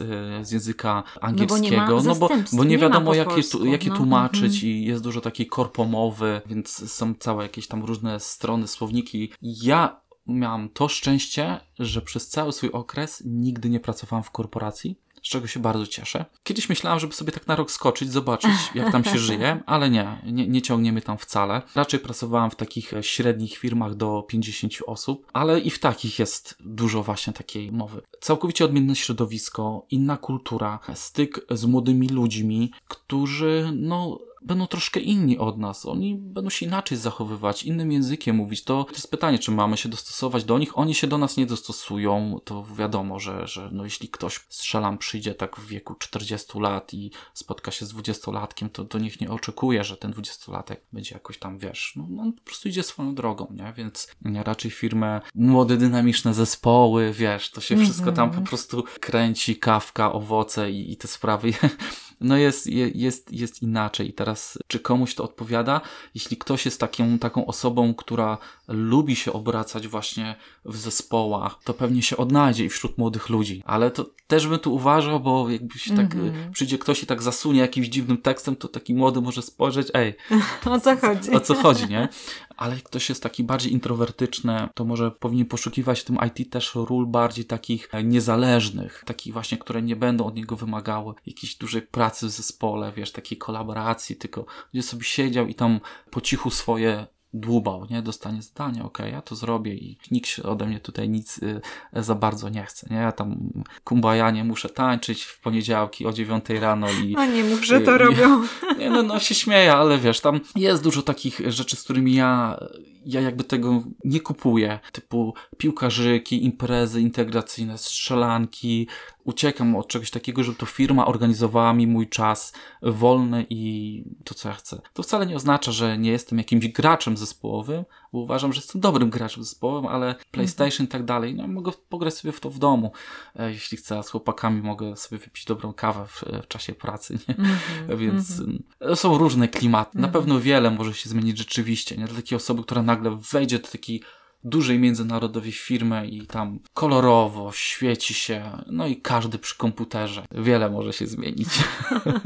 z 0.48 0.52
języka 0.52 1.04
angielskiego. 1.22 1.76
No 1.86 1.86
bo 1.88 2.02
nie, 2.02 2.08
no 2.08 2.16
bo, 2.16 2.30
bo 2.54 2.64
nie 2.64 2.78
wiadomo, 2.78 3.12
nie 3.12 3.18
jakie, 3.18 3.44
tu, 3.44 3.66
jakie 3.66 3.90
no, 3.90 3.96
tłumaczyć 3.96 4.54
mhm. 4.54 4.72
i 4.72 4.86
jest 4.86 5.04
dużo 5.04 5.22
takiej 5.22 5.48
korpomowy, 5.48 6.42
więc 6.46 6.92
są 6.92 7.14
całe 7.20 7.44
jakieś 7.44 7.68
tam 7.68 7.86
różne 7.86 8.20
strony, 8.20 8.68
słowniki. 8.68 9.32
Ja 9.42 10.05
miałam 10.28 10.70
to 10.70 10.88
szczęście, 10.88 11.60
że 11.80 12.02
przez 12.02 12.28
cały 12.28 12.54
swój 12.54 12.72
okres 12.72 13.24
nigdy 13.26 13.70
nie 13.70 13.80
pracowałam 13.80 14.24
w 14.24 14.32
korporacji 14.32 14.96
z 15.26 15.28
czego 15.28 15.48
się 15.48 15.60
bardzo 15.60 15.88
cieszę. 15.88 16.26
Kiedyś 16.44 16.70
myślałam, 16.70 17.00
żeby 17.00 17.14
sobie 17.14 17.32
tak 17.32 17.48
na 17.48 17.56
rok 17.56 17.72
skoczyć, 17.72 18.12
zobaczyć, 18.12 18.52
jak 18.76 18.92
tam 18.92 19.04
się 19.04 19.18
żyje, 19.30 19.64
ale 19.66 19.90
nie, 19.90 20.22
nie, 20.26 20.48
nie 20.48 20.62
ciągniemy 20.62 21.02
tam 21.02 21.18
wcale. 21.18 21.62
Raczej 21.76 22.00
pracowałam 22.00 22.52
w 22.52 22.56
takich 22.56 22.94
e, 22.94 23.04
średnich 23.04 23.58
firmach 23.58 23.96
do 23.96 24.24
50 24.28 24.74
osób, 24.88 25.28
ale 25.34 25.60
i 25.60 25.70
w 25.70 25.80
takich 25.80 26.20
jest 26.20 26.56
dużo 26.60 27.04
właśnie 27.04 27.34
takiej 27.34 27.72
mowy. 27.72 28.02
Całkowicie 28.20 28.66
odmienne 28.66 28.96
środowisko, 28.96 29.86
inna 29.90 30.18
kultura, 30.18 30.80
styk 30.94 31.46
z 31.52 31.66
młodymi 31.66 32.10
ludźmi, 32.10 32.72
którzy, 32.88 33.72
no, 33.76 34.20
będą 34.46 34.68
troszkę 34.68 35.00
inni 35.00 35.38
od 35.38 35.58
nas. 35.58 35.86
Oni 35.86 36.16
będą 36.16 36.50
się 36.50 36.66
inaczej 36.66 36.98
zachowywać, 36.98 37.64
innym 37.64 37.92
językiem 37.92 38.36
mówić. 38.36 38.64
To, 38.64 38.84
to 38.84 38.94
jest 38.94 39.12
pytanie, 39.12 39.40
czy 39.40 39.52
mamy 39.52 39.78
się 39.78 39.90
dostosować 39.90 40.44
do 40.44 40.58
nich. 40.58 40.78
Oni 40.78 40.96
się 40.96 41.08
do 41.08 41.18
nas 41.18 41.38
nie 41.38 41.46
dostosują. 41.46 42.40
To 42.44 42.66
wiadomo, 42.78 43.20
że, 43.20 43.48
że 43.48 43.70
no 43.72 43.84
jeśli 43.84 44.10
ktoś 44.10 44.40
strzelam 44.50 44.98
przyjdzie 44.98 45.36
tak 45.36 45.58
w 45.58 45.68
wieku 45.68 45.96
40 45.96 46.60
lat 46.60 46.94
i 46.94 47.12
spotka 47.34 47.72
się 47.72 47.86
z 47.86 47.94
20-latkiem, 47.94 48.70
to, 48.70 48.86
to 48.86 49.00
niech 49.00 49.22
nie 49.22 49.32
oczekuje, 49.32 49.84
że 49.84 49.98
ten 49.98 50.12
20-latek 50.12 50.76
będzie 50.94 51.16
jakoś 51.16 51.38
tam, 51.38 51.58
wiesz, 51.58 51.94
no, 51.96 52.08
no 52.10 52.24
on 52.24 52.34
po 52.34 52.42
prostu 52.42 52.70
idzie 52.70 52.84
swoją 52.84 53.16
drogą, 53.16 53.48
nie? 53.52 53.74
Więc 53.78 54.08
raczej 54.44 54.72
firmę, 54.72 55.22
młode, 55.36 55.78
dynamiczne 55.78 56.34
zespoły, 56.34 57.14
wiesz, 57.14 57.52
to 57.52 57.62
się 57.62 57.78
wszystko 57.78 58.12
tam 58.12 58.30
po 58.30 58.38
mhm. 58.38 58.44
prostu 58.44 58.84
kręci, 59.00 59.56
kawka, 59.56 60.14
owoce 60.14 60.72
i, 60.72 60.92
i 60.92 60.98
te 60.98 61.08
sprawy 61.08 61.54
no 62.22 62.38
jest, 62.38 62.68
jest, 62.96 63.32
jest 63.32 63.62
inaczej. 63.62 64.10
I 64.10 64.14
teraz, 64.14 64.58
czy 64.68 64.80
komuś 64.80 65.16
to 65.16 65.24
odpowiada? 65.24 65.82
Jeśli 66.16 66.38
ktoś 66.38 66.66
jest 66.66 66.80
taką, 66.80 67.20
taką 67.20 67.46
osobą, 67.46 67.94
która 67.94 68.38
lubi 68.68 69.16
się 69.16 69.34
obracać 69.34 69.88
właśnie 69.88 70.36
w 70.66 70.78
zespołach, 70.78 71.60
to 71.64 71.74
pewnie 71.74 72.02
się 72.02 72.18
odnajdzie 72.18 72.66
i 72.66 72.70
wśród 72.70 72.98
młodych 72.98 73.30
ludzi. 73.30 73.64
Ale 73.66 73.92
to 73.92 74.06
też 74.28 74.48
bym 74.48 74.60
tu 74.60 74.74
uważał, 74.74 75.20
bo 75.20 75.50
jakby 75.50 75.80
się 75.80 75.96
tak 75.96 76.16
mm 76.16 76.32
-hmm. 76.32 76.52
przyjdzie 76.52 76.78
ktoś 76.78 77.04
i 77.04 77.06
tak 77.06 77.22
zasunie 77.22 77.60
jakimś 77.60 77.88
dziwnym 77.88 78.18
tekstem, 78.18 78.56
to 78.56 78.68
taki 78.68 78.96
młody 78.96 79.22
może 79.22 79.42
spojrzeć, 79.42 79.88
ej, 79.94 80.16
o 80.66 80.80
co 80.80 80.98
chodzi? 80.98 81.32
O 81.32 81.40
co 81.40 81.56
chodzi, 81.56 81.88
nie? 81.88 82.10
Ale 82.58 82.76
jak 82.76 82.84
ktoś 82.84 83.10
jest 83.10 83.24
taki 83.24 83.44
bardziej 83.44 83.74
introwertyczny, 83.74 84.70
to 84.74 84.86
może 84.86 85.12
powinien 85.12 85.46
poszukiwać 85.46 86.00
w 86.02 86.04
tym 86.04 86.18
IT 86.28 86.52
też 86.52 86.76
ról 86.76 87.08
bardziej 87.08 87.46
takich 87.46 87.90
niezależnych, 88.04 89.04
takich 89.06 89.34
właśnie, 89.34 89.58
które 89.58 89.82
nie 89.82 89.96
będą 89.96 90.26
od 90.26 90.36
niego 90.36 90.56
wymagały 90.56 91.14
jakiejś 91.26 91.56
dużej 91.56 91.82
pracy 91.82 92.28
w 92.28 92.30
zespole, 92.30 92.92
wiesz, 92.92 93.12
takiej 93.12 93.38
kolaboracji, 93.38 94.16
tylko 94.16 94.46
będzie 94.74 94.88
sobie 94.88 95.04
siedział 95.04 95.48
i 95.48 95.56
tam 95.56 95.80
po 96.12 96.22
cichu 96.22 96.50
swoje 96.50 97.08
dłubał, 97.36 97.88
nie? 97.90 98.02
Dostanie 98.02 98.42
zdanie, 98.42 98.84
ok, 98.84 99.00
ja 99.12 99.22
to 99.22 99.36
zrobię 99.36 99.74
i 99.74 99.98
nikt 100.12 100.28
się 100.28 100.44
ode 100.44 100.66
mnie 100.66 100.80
tutaj 100.80 101.10
nic 101.10 101.38
y, 101.38 101.62
za 101.94 102.16
bardzo 102.16 102.50
nie 102.50 102.64
chce, 102.64 102.88
nie? 102.92 102.98
Ja 102.98 103.12
tam 103.12 103.38
kumbaya 103.84 104.32
nie 104.32 104.44
muszę 104.44 104.70
tańczyć 104.70 105.24
w 105.24 105.40
poniedziałki 105.40 106.06
o 106.06 106.14
9 106.14 106.46
rano 106.50 106.88
i... 106.92 107.16
A 107.18 107.26
nie 107.26 107.44
mów, 107.44 107.66
że 107.66 107.82
to 107.82 107.96
i, 107.96 107.98
robią. 107.98 108.44
Nie, 108.80 108.90
no, 108.90 109.04
no 109.04 109.20
się 109.20 109.36
śmieję, 109.36 109.74
ale 109.74 109.98
wiesz, 109.98 110.20
tam 110.22 110.40
jest 110.56 110.84
dużo 110.84 111.02
takich 111.02 111.42
rzeczy, 111.46 111.76
z 111.76 111.84
którymi 111.84 112.14
ja 112.14 112.60
ja 113.06 113.22
jakby 113.22 113.44
tego 113.44 113.84
nie 114.04 114.20
kupuję, 114.20 114.80
typu 114.92 115.34
piłkarzyki, 115.58 116.46
imprezy 116.46 117.02
integracyjne, 117.02 117.78
strzelanki. 117.78 118.88
Uciekam 119.24 119.76
od 119.76 119.88
czegoś 119.88 120.12
takiego, 120.12 120.44
żeby 120.44 120.58
to 120.58 120.66
firma 120.66 121.06
organizowała 121.06 121.74
mi 121.74 121.88
mój 121.88 122.10
czas 122.10 122.54
wolny 122.82 123.46
i 123.50 124.04
to, 124.24 124.34
co 124.34 124.50
ja 124.50 124.56
chcę. 124.56 124.82
To 124.94 125.04
wcale 125.04 125.26
nie 125.26 125.36
oznacza, 125.36 125.72
że 125.72 125.98
nie 125.98 126.12
jestem 126.12 126.38
jakimś 126.38 126.68
graczem 126.68 127.18
zespołowym, 127.18 127.86
bo 128.16 128.22
uważam, 128.22 128.54
że 128.54 128.62
jestem 128.62 128.82
dobrym 128.82 129.10
graczem 129.10 129.44
zespołowym, 129.44 129.88
ale 129.88 130.16
PlayStation 130.32 130.86
i 130.86 130.88
tak 130.90 131.04
dalej, 131.04 131.36
no 131.36 131.48
mogę 131.48 131.72
pograć 131.90 132.14
sobie 132.14 132.32
w 132.32 132.40
to 132.40 132.50
w 132.50 132.60
domu. 132.60 132.92
E, 133.36 133.52
jeśli 133.52 133.78
chcę, 133.78 134.04
z 134.04 134.10
chłopakami 134.10 134.62
mogę 134.62 134.98
sobie 134.98 135.20
wypić 135.20 135.46
dobrą 135.46 135.74
kawę 135.74 136.06
w, 136.08 136.24
w 136.44 136.48
czasie 136.48 136.74
pracy, 136.74 137.18
nie? 137.28 137.36
Mm 137.36 137.52
-hmm, 137.52 137.98
Więc 138.06 138.40
mm 138.40 138.64
-hmm. 138.82 138.96
są 138.96 139.18
różne 139.18 139.48
klimaty. 139.48 139.98
Na 139.98 140.08
-hmm. 140.08 140.12
pewno 140.12 140.40
wiele 140.40 140.72
może 140.72 140.94
się 140.94 141.10
zmienić 141.10 141.38
rzeczywiście, 141.38 141.98
nie? 141.98 142.06
Dla 142.06 142.16
takiej 142.16 142.36
osoby, 142.36 142.64
która 142.64 142.82
nagle 142.82 143.18
wejdzie 143.32 143.60
do 143.60 143.68
takiej 143.68 144.02
dużej 144.46 144.80
międzynarodowej 144.80 145.52
firmy 145.52 146.08
i 146.08 146.28
tam 146.28 146.60
kolorowo 146.74 147.52
świeci 147.52 148.14
się, 148.14 148.64
no 148.68 148.88
i 148.88 148.98
każdy 148.98 149.40
przy 149.40 149.58
komputerze. 149.58 150.26
Wiele 150.32 150.70
może 150.70 150.94
się 150.94 151.08
zmienić. 151.08 151.50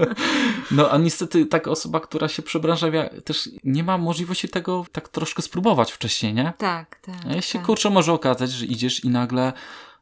no 0.72 0.90
a 0.92 0.98
niestety 0.98 1.46
taka 1.46 1.72
osoba, 1.72 2.00
która 2.00 2.28
się 2.28 2.42
przebranżawia, 2.42 3.10
też 3.10 3.50
nie 3.64 3.84
ma 3.84 3.98
możliwości 3.98 4.50
tego 4.50 4.86
tak 4.92 5.10
troszkę 5.10 5.42
spróbować 5.42 5.92
wcześniej, 5.92 6.34
nie? 6.34 6.54
Tak, 6.58 7.00
tak. 7.02 7.16
A 7.30 7.36
jeśli 7.36 7.60
tak. 7.60 7.66
kurczę 7.66 7.90
może 7.90 8.14
okazać, 8.14 8.52
że 8.52 8.66
idziesz 8.66 9.04
i 9.04 9.10
nagle 9.10 9.54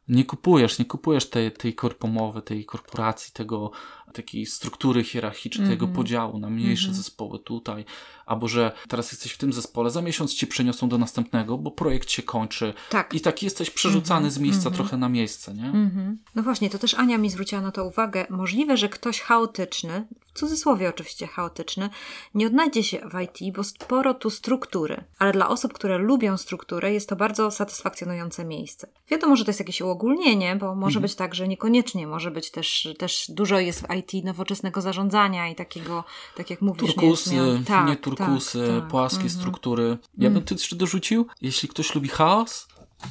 nie 0.08 0.24
kupujesz, 0.24 0.78
nie 0.78 0.84
kupujesz 0.84 1.30
tej, 1.30 1.52
tej 1.52 1.74
korpomowy, 1.74 2.42
tej 2.42 2.64
korporacji, 2.64 3.32
tego, 3.32 3.70
takiej 4.12 4.46
struktury 4.46 5.04
hierarchicznej, 5.04 5.68
tego 5.68 5.88
podziału 5.88 6.38
na 6.38 6.50
mniejsze 6.50 6.84
mm 6.84 6.94
-hmm. 6.94 6.96
zespoły 6.96 7.38
tutaj, 7.38 7.84
albo 8.26 8.48
że 8.48 8.72
teraz 8.88 9.12
jesteś 9.12 9.32
w 9.32 9.38
tym 9.38 9.52
zespole, 9.52 9.90
za 9.90 10.02
miesiąc 10.02 10.34
ci 10.34 10.46
przeniosą 10.46 10.88
do 10.88 10.98
następnego, 10.98 11.58
bo 11.58 11.70
projekt 11.70 12.10
się 12.10 12.22
kończy. 12.22 12.74
Tak. 12.90 13.14
I 13.14 13.20
tak 13.20 13.42
jesteś 13.42 13.70
przerzucany 13.70 14.30
z 14.30 14.38
miejsca 14.38 14.70
trochę 14.70 14.96
na 14.96 15.08
miejsce, 15.08 15.54
nie? 15.54 15.66
Mhm. 15.66 16.18
No 16.34 16.42
właśnie, 16.42 16.70
to 16.70 16.78
też 16.78 16.94
Ania 16.94 17.18
mi 17.18 17.30
zwróciła 17.30 17.60
na 17.60 17.72
to 17.72 17.84
uwagę. 17.84 18.26
Możliwe, 18.30 18.76
że 18.76 18.88
ktoś 18.88 19.20
chaotyczny, 19.20 20.06
w 20.34 20.38
cudzysłowie 20.38 20.88
oczywiście 20.88 21.26
chaotyczny, 21.26 21.90
nie 22.34 22.46
odnajdzie 22.46 22.82
się 22.82 22.98
w 22.98 23.20
IT, 23.20 23.56
bo 23.56 23.64
sporo 23.64 24.14
tu 24.14 24.30
struktury. 24.30 25.04
Ale 25.18 25.32
dla 25.32 25.48
osób, 25.48 25.72
które 25.72 25.98
lubią 25.98 26.36
strukturę, 26.36 26.92
jest 26.92 27.08
to 27.08 27.16
bardzo 27.16 27.50
satysfakcjonujące 27.50 28.44
miejsce. 28.44 28.88
Wiadomo, 29.10 29.36
że 29.36 29.44
to 29.44 29.50
jest 29.50 29.60
jakieś 29.60 29.80
uogólnienie, 29.80 30.56
bo 30.56 30.74
może 30.74 31.00
być 31.00 31.14
tak, 31.14 31.34
że 31.34 31.48
niekoniecznie, 31.48 32.06
może 32.06 32.30
być 32.30 32.50
też, 32.50 32.88
też 32.98 33.26
dużo 33.28 33.58
jest 33.58 33.82
w 33.82 33.94
IT 33.94 33.97
nowoczesnego 34.24 34.80
zarządzania 34.80 35.48
i 35.48 35.54
takiego, 35.54 36.04
tak 36.36 36.50
jak 36.50 36.60
mówisz, 36.62 36.94
Turkusy, 36.94 37.34
nie, 37.34 37.42
zmian. 37.42 37.64
Tak, 37.64 37.86
nie 37.88 37.96
turkusy, 37.96 38.66
tak, 38.66 38.80
tak. 38.80 38.90
płaskie 38.90 39.22
Mhm. 39.22 39.40
struktury. 39.40 39.98
Ja 40.18 40.30
bym 40.30 40.44
tu 40.44 40.54
jeszcze 40.54 40.76
dorzucił, 40.76 41.26
jeśli 41.40 41.68
ktoś 41.68 41.94
lubi 41.94 42.08
chaos, 42.08 42.68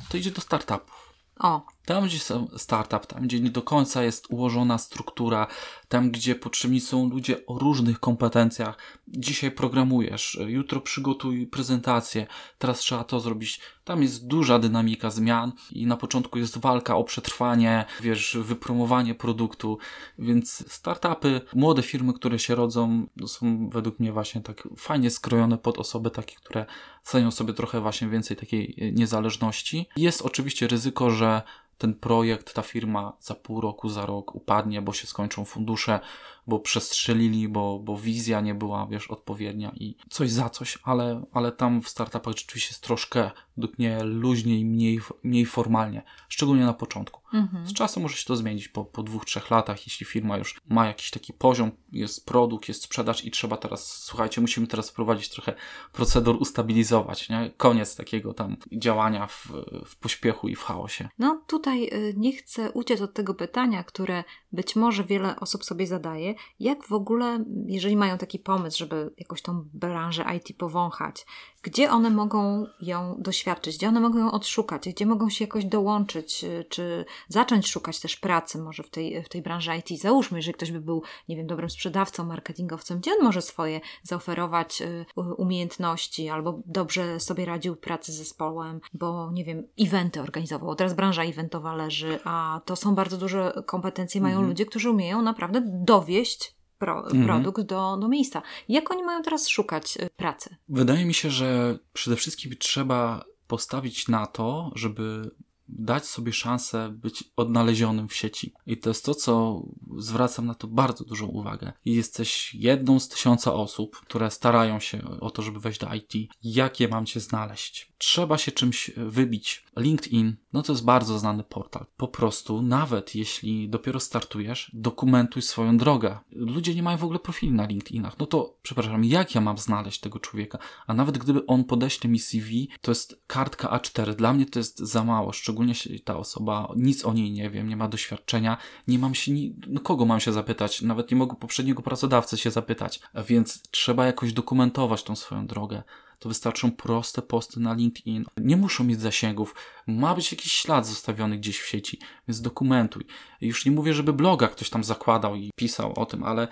to 0.10 0.18
idzie 0.18 0.32
do 0.32 0.42
startupów. 0.42 1.14
O, 1.40 1.62
Tam, 1.88 2.06
gdzie 2.06 2.20
są 2.20 2.48
startup, 2.58 3.06
tam, 3.06 3.24
gdzie 3.24 3.40
nie 3.40 3.50
do 3.50 3.62
końca 3.62 4.04
jest 4.04 4.28
ułożona 4.30 4.78
struktura, 4.78 5.48
tam, 5.88 6.12
gdzie 6.12 6.36
potrzebni 6.36 6.82
są 6.82 7.10
ludzie 7.10 7.46
o 7.46 7.60
różnych 7.60 8.00
kompetencjach. 8.00 8.78
Dzisiaj 9.08 9.52
programujesz, 9.52 10.40
jutro 10.48 10.82
przygotuj 10.82 11.48
prezentację, 11.48 12.28
teraz 12.58 12.80
trzeba 12.80 13.04
to 13.04 13.20
zrobić. 13.20 13.62
Tam 13.84 14.02
jest 14.02 14.28
duża 14.28 14.60
dynamika 14.60 15.10
zmian 15.10 15.52
i 15.72 15.86
na 15.86 15.98
początku 15.98 16.40
jest 16.40 16.58
walka 16.58 16.96
o 16.96 17.04
przetrwanie, 17.04 17.86
wiesz, 18.02 18.38
wypromowanie 18.42 19.16
produktu, 19.16 19.78
więc 20.20 20.74
startupy, 20.74 21.42
młode 21.54 21.82
firmy, 21.82 22.14
które 22.14 22.40
się 22.40 22.56
rodzą, 22.56 23.08
to 23.20 23.28
są 23.28 23.70
według 23.70 24.00
mnie 24.00 24.12
właśnie 24.12 24.42
tak 24.42 24.68
fajnie 24.78 25.12
skrojone 25.12 25.58
pod 25.58 25.78
osoby 25.78 26.12
takie, 26.12 26.36
które 26.36 26.66
cenią 27.04 27.32
sobie 27.32 27.54
trochę 27.54 27.82
właśnie 27.82 28.08
więcej 28.08 28.38
takiej 28.38 28.92
niezależności. 28.94 29.86
Jest 29.98 30.22
oczywiście 30.22 30.68
ryzyko, 30.68 31.10
że 31.10 31.42
ten 31.78 31.94
projekt, 31.94 32.54
ta 32.54 32.62
firma 32.62 33.14
za 33.20 33.36
pół 33.36 33.62
roku, 33.62 33.90
za 33.90 34.06
rok 34.06 34.36
upadnie, 34.36 34.82
bo 34.82 34.94
się 34.94 35.08
skończą 35.08 35.46
fundusze, 35.46 36.00
bo 36.48 36.60
przestrzelili, 36.60 37.48
bo, 37.48 37.80
bo 37.80 37.98
wizja 37.98 38.42
nie 38.42 38.56
była, 38.56 38.88
wiesz, 38.88 39.08
odpowiednia 39.08 39.72
i 39.76 39.96
coś 40.10 40.32
za 40.32 40.50
coś, 40.50 40.78
ale, 40.84 41.24
ale 41.32 41.52
tam 41.52 41.82
w 41.82 41.90
startupach 41.90 42.38
rzeczywiście 42.38 42.70
jest 42.70 42.84
troszkę, 42.84 43.32
według 43.58 43.80
mnie, 43.80 44.04
luźniej, 44.04 44.66
mniej, 44.66 45.00
mniej 45.24 45.46
formalnie, 45.46 46.04
szczególnie 46.30 46.66
na 46.66 46.74
początku. 46.74 47.22
mhm. 47.34 47.68
Z 47.68 47.74
czasem 47.74 48.04
może 48.04 48.16
się 48.16 48.26
to 48.26 48.36
zmienić 48.36 48.68
po, 48.68 48.86
po 48.86 49.04
dwóch, 49.04 49.26
trzech 49.26 49.52
latach, 49.52 49.88
jeśli 49.88 50.06
firma 50.06 50.38
już 50.38 50.62
ma 50.70 50.88
jakiś 50.88 51.12
taki 51.12 51.34
poziom, 51.34 51.72
jest 51.92 52.26
produkt, 52.26 52.68
jest 52.68 52.84
sprzedaż 52.84 53.26
i 53.26 53.32
trzeba 53.32 53.58
teraz, 53.58 54.04
słuchajcie, 54.04 54.42
musimy 54.42 54.68
teraz 54.68 54.90
wprowadzić 54.90 55.30
trochę 55.30 55.54
procedur, 55.94 56.38
ustabilizować, 56.40 57.30
nie? 57.30 57.52
Koniec 57.58 57.96
takiego 57.96 58.34
tam 58.34 58.58
działania 58.72 59.28
w, 59.28 59.48
w 59.86 59.96
pośpiechu 59.96 60.48
i 60.48 60.56
w 60.56 60.62
chaosie. 60.62 61.10
No 61.20 61.42
tutaj 61.48 61.90
y, 61.94 62.14
nie 62.18 62.34
chcę 62.34 62.72
uciec 62.72 63.02
od 63.02 63.14
tego 63.14 63.34
pytania, 63.34 63.84
które 63.84 64.24
być 64.52 64.76
może 64.76 65.04
wiele 65.04 65.40
osób 65.40 65.64
sobie 65.66 65.88
zadaje. 65.88 66.36
Jak 66.60 66.84
w 66.88 66.94
ogóle, 66.94 67.44
jeżeli 67.66 67.98
mają 67.98 68.18
taki 68.18 68.40
pomysł, 68.40 68.78
żeby 68.78 69.14
jakoś 69.18 69.42
tą 69.42 69.66
branżę 69.74 70.26
IT 70.36 70.58
powąchać, 70.58 71.26
gdzie 71.68 71.92
one 71.92 72.10
mogą 72.10 72.66
ją 72.82 73.16
doświadczyć, 73.20 73.78
gdzie 73.78 73.88
one 73.88 74.00
mogą 74.00 74.20
ją 74.20 74.32
odszukać, 74.32 74.90
gdzie 74.90 75.06
mogą 75.06 75.30
się 75.30 75.46
jakoś 75.46 75.66
dołączyć, 75.66 76.44
y, 76.44 76.66
czy 76.70 77.06
zacząć 77.28 77.68
szukać 77.68 78.00
też 78.00 78.16
pracy 78.16 78.58
może 78.58 78.84
w 78.84 78.90
tej, 78.90 79.24
w 79.24 79.30
tej 79.30 79.42
branży 79.42 79.72
IT. 79.78 80.02
Załóżmy, 80.02 80.38
jeżeli 80.40 80.54
ktoś 80.54 80.72
by 80.72 80.82
był, 80.82 81.04
nie 81.30 81.36
wiem, 81.36 81.48
dobrym 81.48 81.70
sprzedawcą, 81.70 82.26
marketingowcem, 82.26 83.00
gdzie 83.00 83.12
on 83.12 83.24
może 83.24 83.42
swoje 83.42 83.82
zaoferować 84.04 84.82
y, 84.82 85.06
umiejętności 85.38 86.30
albo 86.30 86.60
dobrze 86.66 87.20
sobie 87.20 87.46
radził 87.46 87.76
pracy 87.76 88.12
z 88.12 88.16
zespołem, 88.16 88.82
bo 88.94 89.32
nie 89.32 89.46
wiem, 89.46 89.68
eventy 89.80 90.22
organizował. 90.22 90.76
Teraz 90.76 90.94
branża 90.94 91.24
eventowa 91.24 91.76
leży, 91.76 92.20
a 92.24 92.62
to 92.66 92.76
są 92.76 92.96
bardzo 92.96 93.18
duże 93.18 93.64
kompetencje 93.66 94.22
mają 94.22 94.42
ludzie, 94.42 94.66
którzy 94.66 94.90
umieją 94.92 95.22
naprawdę 95.22 95.62
dowieść 95.66 96.57
pro, 96.78 97.04
produkt 97.26 97.62
do, 97.62 97.98
do 97.98 98.08
miejsca. 98.08 98.42
Jak 98.70 98.92
oni 98.92 99.04
mają 99.04 99.22
teraz 99.22 99.48
szukać 99.48 99.98
y, 99.98 100.10
pracy? 100.18 100.56
Wydaje 100.70 101.06
mi 101.06 101.14
się, 101.14 101.30
że 101.30 101.80
przede 101.94 102.16
wszystkim 102.16 102.56
trzeba 102.60 103.24
postawić 103.48 104.08
na 104.08 104.28
to, 104.28 104.72
żeby 104.76 105.32
dać 105.70 106.06
sobie 106.06 106.34
szansę 106.34 106.90
być 106.90 107.24
odnalezionym 107.36 108.08
w 108.08 108.16
sieci. 108.16 108.54
I 108.66 108.78
to 108.78 108.90
jest 108.90 109.06
to, 109.06 109.16
co 109.16 109.64
zwracam 109.98 110.46
na 110.46 110.56
to 110.56 110.68
bardzo 110.68 111.06
dużą 111.06 111.28
uwagę. 111.28 111.74
Jesteś 111.86 112.56
jedną 112.56 113.00
z 113.00 113.08
tysiąca 113.08 113.54
osób, 113.54 113.98
które 113.98 114.32
starają 114.32 114.80
się 114.80 115.20
o 115.20 115.30
to, 115.30 115.42
żeby 115.42 115.60
wejść 115.60 115.80
do 115.80 115.94
IT. 115.94 116.32
Jak 116.44 116.80
je 116.80 116.88
mam 116.88 117.06
cię 117.06 117.20
znaleźć? 117.20 117.94
Trzeba 117.98 118.38
się 118.38 118.52
czymś 118.52 118.92
wybić. 118.98 119.66
LinkedIn, 119.78 120.36
no 120.54 120.64
to 120.64 120.74
jest 120.74 120.86
bardzo 120.86 121.20
znany 121.20 121.44
portal. 121.44 121.86
Po 121.98 122.08
prostu, 122.08 122.62
nawet 122.62 123.16
jeśli 123.16 123.70
dopiero 123.70 124.00
startujesz, 124.00 124.72
dokumentuj 124.74 125.42
swoją 125.42 125.78
drogę. 125.78 126.18
Ludzie 126.32 126.76
nie 126.76 126.84
mają 126.84 126.98
w 126.98 127.04
ogóle 127.04 127.20
profili 127.20 127.52
na 127.52 127.66
LinkedInach. 127.66 128.20
No 128.20 128.26
to, 128.26 128.58
przepraszam, 128.62 129.04
jak 129.04 129.36
ja 129.36 129.42
mam 129.42 129.58
znaleźć 129.58 130.00
tego 130.00 130.20
człowieka? 130.20 130.58
A 130.88 130.94
nawet 130.94 131.18
gdyby 131.18 131.46
on 131.46 131.64
podeśle 131.64 132.10
mi 132.10 132.20
CV, 132.20 132.70
to 132.82 132.92
jest 132.92 133.24
kartka 133.28 133.68
A4. 133.78 134.16
Dla 134.16 134.34
mnie 134.34 134.46
to 134.46 134.60
jest 134.60 134.80
za 134.80 135.04
mało, 135.04 135.32
szczególnie 135.32 135.57
jeśli 135.64 136.00
ta 136.00 136.18
osoba, 136.18 136.74
nic 136.76 137.06
o 137.06 137.14
niej 137.14 137.32
nie 137.32 137.50
wiem, 137.50 137.70
nie 137.70 137.78
ma 137.78 137.88
doświadczenia, 137.88 138.58
nie 138.88 139.00
mam 139.00 139.16
się, 139.16 139.32
ni- 139.32 139.56
no 139.68 139.82
kogo 139.82 140.06
mam 140.06 140.20
się 140.20 140.34
zapytać? 140.34 140.82
Nawet 140.82 141.12
nie 141.12 141.18
mogę 141.18 141.36
poprzedniego 141.36 141.82
pracodawcy 141.82 142.38
się 142.38 142.52
zapytać. 142.52 143.00
Więc 143.28 143.62
trzeba 143.72 144.06
jakoś 144.06 144.34
dokumentować 144.34 145.04
tą 145.04 145.16
swoją 145.16 145.48
drogę 145.48 145.84
to 146.20 146.30
wystarczą 146.30 146.72
proste 146.72 147.22
posty 147.22 147.60
na 147.60 147.74
LinkedIn. 147.74 148.26
Nie 148.38 148.58
muszą 148.58 148.84
mieć 148.84 149.02
zasięgów. 149.02 149.56
Ma 149.88 150.16
być 150.16 150.32
jakiś 150.32 150.52
ślad 150.52 150.88
zostawiony 150.88 151.38
gdzieś 151.38 151.60
w 151.60 151.68
sieci, 151.68 152.00
więc 152.28 152.42
dokumentuj. 152.42 153.06
Już 153.42 153.66
nie 153.66 153.72
mówię, 153.72 153.94
żeby 153.94 154.14
bloga 154.14 154.48
ktoś 154.48 154.70
tam 154.70 154.84
zakładał 154.84 155.36
i 155.36 155.52
pisał 155.56 155.94
o 156.00 156.06
tym, 156.06 156.24
ale 156.24 156.48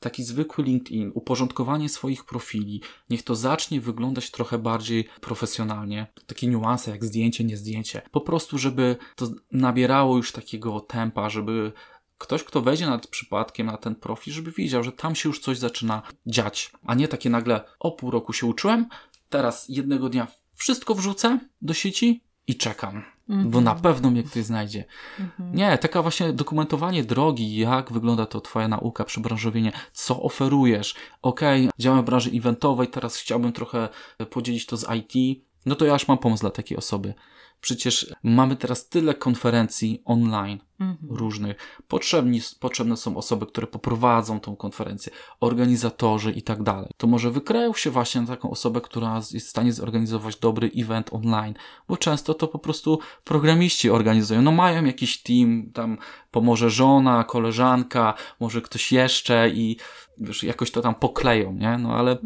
taki 0.00 0.24
zwykły 0.24 0.64
LinkedIn, 0.64 1.10
uporządkowanie 1.14 1.88
swoich 1.88 2.24
profili, 2.24 2.82
niech 3.10 3.22
to 3.22 3.34
zacznie 3.34 3.80
wyglądać 3.80 4.30
trochę 4.30 4.58
bardziej 4.58 5.08
profesjonalnie. 5.20 6.06
Takie 6.26 6.46
niuanse 6.46 6.90
jak 6.90 7.04
zdjęcie, 7.04 7.44
nie 7.44 7.56
zdjęcie. 7.56 8.02
Po 8.10 8.20
prostu, 8.20 8.58
żeby 8.58 8.96
to 9.16 9.28
nabierało 9.52 10.16
już 10.16 10.32
takiego 10.32 10.80
tempa, 10.80 11.30
żeby 11.30 11.72
ktoś, 12.18 12.44
kto 12.44 12.60
wejdzie 12.60 12.86
nad 12.86 13.06
przypadkiem 13.06 13.66
na 13.66 13.76
ten 13.76 13.94
profil, 13.94 14.32
żeby 14.32 14.52
wiedział, 14.52 14.82
że 14.82 14.92
tam 14.92 15.14
się 15.14 15.28
już 15.28 15.40
coś 15.40 15.58
zaczyna 15.58 16.02
dziać, 16.26 16.72
a 16.86 16.94
nie 16.94 17.08
takie 17.08 17.30
nagle 17.30 17.64
o 17.78 17.92
pół 17.92 18.10
roku 18.10 18.32
się 18.32 18.46
uczyłem, 18.46 18.88
teraz 19.28 19.68
jednego 19.68 20.08
dnia 20.08 20.26
wszystko 20.54 20.94
wrzucę 20.94 21.38
do 21.62 21.74
sieci 21.74 22.24
i 22.46 22.56
czekam, 22.56 23.02
bo 23.30 23.60
na 23.60 23.74
pewno 23.74 24.10
mnie 24.10 24.22
ktoś 24.22 24.44
znajdzie. 24.44 24.84
Nie, 25.38 25.78
taka 25.78 26.02
właśnie 26.02 26.32
dokumentowanie 26.32 27.04
drogi, 27.04 27.56
jak 27.56 27.92
wygląda 27.92 28.26
to 28.26 28.40
twoja 28.40 28.68
nauka, 28.68 29.04
przebranżowienie, 29.04 29.72
co 29.92 30.22
oferujesz. 30.22 30.94
Okej, 31.22 31.70
działam 31.78 32.02
w 32.02 32.04
branży 32.04 32.30
eventowej, 32.34 32.88
teraz 32.88 33.16
chciałbym 33.16 33.52
trochę 33.52 33.88
podzielić 34.30 34.66
to 34.66 34.76
z 34.76 34.86
IT, 34.96 35.42
no 35.66 35.74
to 35.74 35.84
ja 35.84 35.92
już 35.92 36.08
mam 36.08 36.18
pomysł 36.18 36.40
dla 36.40 36.50
takiej 36.50 36.76
osoby. 36.76 37.14
Przecież 37.60 38.14
mamy 38.22 38.56
teraz 38.56 38.88
tyle 38.88 39.14
konferencji 39.14 40.02
online 40.04 40.58
różnych. 41.10 41.56
Potrzebni, 41.88 42.40
potrzebne 42.60 42.96
są 42.96 43.16
osoby, 43.16 43.46
które 43.46 43.66
poprowadzą 43.66 44.40
tą 44.40 44.56
konferencję, 44.56 45.12
organizatorzy 45.40 46.32
i 46.32 46.42
tak 46.42 46.62
dalej. 46.62 46.90
To 46.96 47.06
może 47.06 47.30
wykreją 47.30 47.74
się 47.74 47.90
właśnie 47.90 48.20
na 48.20 48.26
taką 48.26 48.50
osobę, 48.50 48.80
która 48.80 49.14
jest 49.14 49.46
w 49.46 49.50
stanie 49.50 49.72
zorganizować 49.72 50.36
dobry 50.36 50.70
event 50.76 51.12
online, 51.12 51.54
bo 51.88 51.96
często 51.96 52.34
to 52.34 52.48
po 52.48 52.58
prostu 52.58 52.98
programiści 53.24 53.90
organizują. 53.90 54.42
No 54.42 54.52
mają 54.52 54.84
jakiś 54.84 55.22
team, 55.22 55.70
tam 55.74 55.98
pomoże 56.30 56.70
żona, 56.70 57.24
koleżanka, 57.24 58.14
może 58.40 58.62
ktoś 58.62 58.92
jeszcze 58.92 59.50
i 59.50 59.76
wiesz, 60.20 60.42
jakoś 60.42 60.70
to 60.70 60.82
tam 60.82 60.94
pokleją, 60.94 61.52
nie? 61.52 61.78
No 61.78 61.94
ale 61.94 62.18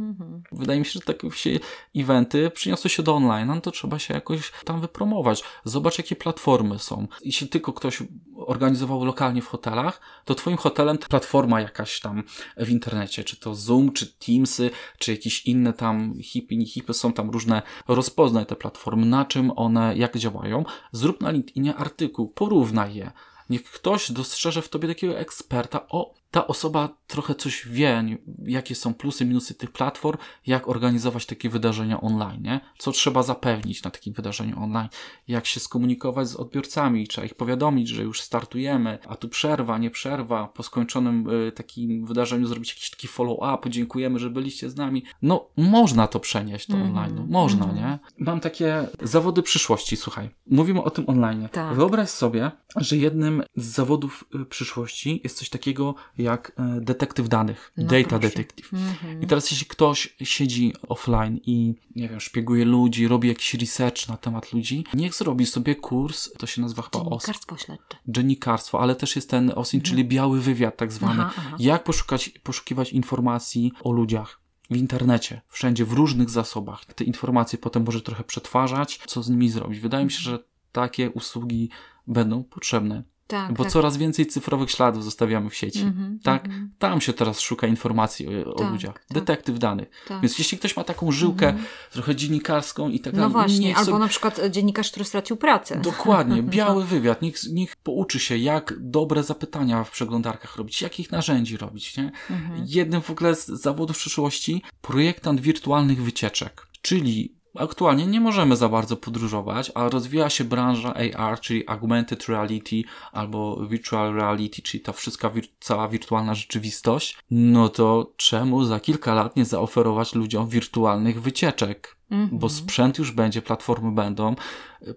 wydaje 0.52 0.78
mi 0.78 0.86
się, 0.86 0.92
że 0.92 1.01
takie 1.01 1.30
się 1.30 1.51
eventy 1.97 2.51
przyniosły 2.51 2.90
się 2.90 3.03
do 3.03 3.14
online, 3.14 3.49
no 3.49 3.61
to 3.61 3.70
trzeba 3.70 3.99
się 3.99 4.14
jakoś 4.14 4.53
tam 4.64 4.80
wypromować. 4.80 5.42
Zobacz, 5.64 5.99
jakie 5.99 6.16
platformy 6.16 6.78
są. 6.78 7.07
Jeśli 7.24 7.49
tylko 7.49 7.72
ktoś 7.72 8.03
organizował 8.36 9.05
lokalnie 9.05 9.42
w 9.42 9.47
hotelach, 9.47 10.01
to 10.24 10.34
twoim 10.34 10.57
hotelem 10.57 10.99
to 10.99 11.09
platforma 11.09 11.61
jakaś 11.61 12.01
tam 12.01 12.22
w 12.57 12.70
internecie, 12.70 13.24
czy 13.24 13.36
to 13.36 13.55
Zoom, 13.55 13.92
czy 13.92 14.07
Teamsy, 14.07 14.70
czy 14.99 15.11
jakieś 15.11 15.47
inne 15.47 15.72
tam 15.72 16.14
hipy, 16.22 16.57
nie 16.57 16.66
hipy, 16.66 16.95
są 16.95 17.12
tam 17.12 17.30
różne, 17.30 17.62
rozpoznaj 17.88 18.47
te 18.47 18.57
platformy, 18.57 19.07
na 19.07 19.24
czym 19.24 19.53
one, 19.57 19.97
jak 19.97 20.18
działają. 20.18 20.64
Zrób 20.92 21.20
na 21.20 21.30
LinkedInie 21.30 21.76
artykuł, 21.76 22.28
porównaj 22.28 22.95
je. 22.95 23.11
Niech 23.51 23.64
ktoś 23.64 24.12
dostrzeże 24.12 24.62
w 24.62 24.68
tobie 24.68 24.88
takiego 24.88 25.18
eksperta. 25.18 25.86
O, 25.88 26.14
ta 26.35 26.47
osoba 26.47 26.89
trochę 27.07 27.35
coś 27.35 27.68
wie, 27.68 28.05
jakie 28.47 28.74
są 28.74 28.95
plusy, 28.95 29.24
minusy 29.24 29.55
tych 29.55 29.70
platform, 29.70 30.18
jak 30.47 30.68
organizować 30.68 31.26
takie 31.26 31.51
wydarzenia 31.51 32.01
online, 32.01 32.43
nie? 32.43 32.61
co 32.78 32.93
trzeba 32.93 33.22
zapewnić 33.22 33.82
na 33.82 33.91
takim 33.91 34.14
wydarzeniu 34.14 34.62
online, 34.62 34.89
jak 35.28 35.47
się 35.47 35.61
skomunikować 35.61 36.28
z 36.28 36.37
odbiorcami, 36.37 37.09
trzeba 37.09 37.24
ich 37.24 37.35
powiadomić, 37.35 37.89
że 37.89 38.03
już 38.03 38.20
startujemy, 38.20 38.99
a 39.09 39.16
tu 39.16 39.28
przerwa, 39.28 39.78
nie 39.78 39.91
przerwa, 39.91 40.49
po 40.49 40.62
skończonym 40.62 41.30
y, 41.49 41.53
takim 41.53 42.07
wydarzeniu 42.07 42.47
zrobić 42.47 42.70
jakiś 42.70 42.91
taki 42.91 43.09
follow-up, 43.09 43.70
dziękujemy, 43.70 44.18
że 44.18 44.30
byliście 44.30 44.70
z 44.70 44.76
nami. 44.76 45.05
No, 45.22 45.49
można 45.57 46.09
to 46.09 46.20
przenieść 46.20 46.68
do 46.68 46.76
mm 46.76 46.89
online, 46.89 47.14
no, 47.16 47.26
można, 47.28 47.64
mm 47.64 47.76
nie? 47.76 47.99
Mam 48.18 48.41
takie 48.41 48.87
zawody 49.03 49.43
przyszłości, 49.43 49.97
słuchaj. 49.97 50.30
Mówimy 50.47 50.82
o 50.82 50.91
tym 50.91 51.05
online. 51.09 51.49
Tak. 51.53 51.76
Wyobraź 51.76 52.09
sobie, 52.09 52.51
że 52.76 52.97
jednym 52.97 53.43
z 53.57 53.64
zawodów 53.64 54.24
y, 54.35 54.45
przyszłości 54.45 55.20
jest 55.24 55.39
coś 55.39 55.49
takiego 55.49 55.95
jak 56.25 56.53
e, 56.57 56.81
detektyw 56.81 57.29
danych, 57.29 57.72
no 57.77 57.85
data 57.85 58.09
proszę. 58.09 58.29
detective. 58.29 58.72
-hmm. 58.72 59.22
I 59.22 59.27
teraz 59.27 59.51
jeśli 59.51 59.66
ktoś 59.66 60.16
siedzi 60.22 60.72
offline 60.89 61.41
i, 61.47 61.75
nie 61.97 62.09
wiem, 62.09 62.20
szpieguje 62.20 62.64
ludzi, 62.64 63.09
robi 63.09 63.29
jakiś 63.29 63.55
research 63.55 64.09
na 64.09 64.16
temat 64.16 64.53
ludzi, 64.53 64.85
niech 64.95 65.14
zrobi 65.14 65.47
sobie 65.47 65.75
kurs, 65.75 66.33
to 66.39 66.47
się 66.47 66.62
nazywa 66.62 66.83
chyba 66.83 67.05
OSIN. 67.05 67.35
Dziennikarstwo 67.35 67.57
śledcze. 67.57 67.99
Dziennikarstwo, 68.09 68.81
ale 68.81 68.97
też 68.97 69.16
jest 69.16 69.31
ten 69.31 69.53
OSIN, 69.55 69.81
czyli 69.81 70.01
mhm. 70.01 70.09
biały 70.09 70.41
wywiad 70.41 70.77
tak 70.77 70.93
zwany. 70.93 71.22
Aha, 71.22 71.33
aha. 71.39 71.57
Jak 71.59 71.85
poszukać, 71.85 72.29
poszukiwać 72.29 72.93
informacji 72.93 73.72
o 73.81 73.93
ludziach 73.93 74.41
w 74.70 74.77
internecie, 74.77 75.41
wszędzie, 75.49 75.85
w 75.85 75.93
różnych 75.93 76.31
zasobach. 76.31 76.85
Te 76.85 77.05
informacje 77.05 77.59
potem 77.59 77.85
może 77.85 78.03
trochę 78.03 78.25
przetwarzać, 78.25 79.01
co 79.07 79.22
z 79.22 79.31
nimi 79.31 79.51
zrobić. 79.51 79.81
Wydaje 79.81 80.05
mi 80.05 80.11
się, 80.11 80.20
że 80.20 80.39
takie 80.72 81.11
usługi 81.11 81.70
będą 82.07 82.45
potrzebne. 82.45 83.03
Tak, 83.27 83.53
Bo 83.53 83.62
tak. 83.62 83.72
coraz 83.72 83.97
więcej 83.97 84.27
cyfrowych 84.27 84.70
śladów 84.70 85.05
zostawiamy 85.05 85.51
w 85.51 85.55
sieci. 85.55 85.81
Mm 85.81 85.93
-hmm, 85.93 86.22
tak? 86.22 86.45
Mm 86.45 86.59
-hmm. 86.59 86.68
Tam 86.79 87.01
się 87.01 87.12
teraz 87.12 87.41
szuka 87.41 87.66
informacji 87.66 88.45
o, 88.45 88.55
o 88.55 88.59
tak, 88.59 88.72
ludziach. 88.72 88.95
Tak. 88.95 89.05
Detektyw 89.11 89.59
danych. 89.59 89.91
Tak. 90.09 90.20
Więc 90.22 90.39
jeśli 90.39 90.59
ktoś 90.59 90.77
ma 90.77 90.85
taką 90.85 91.12
żyłkę 91.12 91.49
mm 91.49 91.62
-hmm. 91.62 91.93
trochę 91.93 92.16
dziennikarską 92.16 92.89
i 92.89 93.01
tak 93.01 93.12
dalej. 93.12 93.29
No 93.29 93.33
właśnie, 93.33 93.77
albo 93.77 93.87
sobie... 93.87 93.99
na 93.99 94.09
przykład 94.09 94.41
dziennikarz, 94.51 94.91
który 94.91 95.05
stracił 95.05 95.37
pracę. 95.37 95.81
Dokładnie, 95.81 96.43
biały 96.57 96.85
wywiad. 96.85 97.22
Niech, 97.22 97.37
niech 97.53 97.77
pouczy 97.77 98.20
się, 98.20 98.37
jak 98.37 98.75
dobre 98.79 99.22
zapytania 99.22 99.85
w 99.85 99.91
przeglądarkach 99.91 100.57
robić, 100.57 100.83
jakich 100.83 101.12
narzędzi 101.12 101.57
robić. 101.57 101.97
Nie? 101.97 102.12
Mhm. 102.31 102.64
Jednym 102.66 103.03
w 103.03 103.11
ogóle 103.11 103.35
z 103.35 103.47
zawodów 103.47 103.97
przyszłości 103.97 104.62
projektant 104.81 105.41
wirtualnych 105.41 106.03
wycieczek. 106.03 106.66
Czyli 106.83 107.43
aktualnie 107.59 108.07
nie 108.07 108.20
możemy 108.20 108.57
za 108.57 108.68
bardzo 108.68 108.96
podróżować, 108.96 109.72
a 109.74 109.88
rozwija 109.88 110.30
się 110.30 110.44
branża 110.44 110.94
AR, 111.16 111.40
czyli 111.40 111.68
Augmented 111.68 112.28
Reality 112.28 112.82
albo 113.12 113.66
Virtual 113.66 114.14
Reality, 114.14 114.62
czyli 114.62 114.82
ta 114.82 114.92
wszystka 114.92 115.30
wir 115.30 115.44
cała 115.61 115.88
wirtualna 115.88 116.34
rzeczywistość, 116.34 117.18
no 117.30 117.68
to 117.68 118.12
czemu 118.16 118.64
za 118.64 118.80
kilka 118.80 119.14
lat 119.14 119.36
nie 119.36 119.44
zaoferować 119.44 120.14
ludziom 120.14 120.48
wirtualnych 120.48 121.22
wycieczek? 121.22 121.96
Mm 122.11 122.28
-hmm. 122.28 122.38
Bo 122.38 122.48
sprzęt 122.48 122.98
już 122.98 123.12
będzie, 123.12 123.42
platformy 123.42 123.92
będą. 123.92 124.34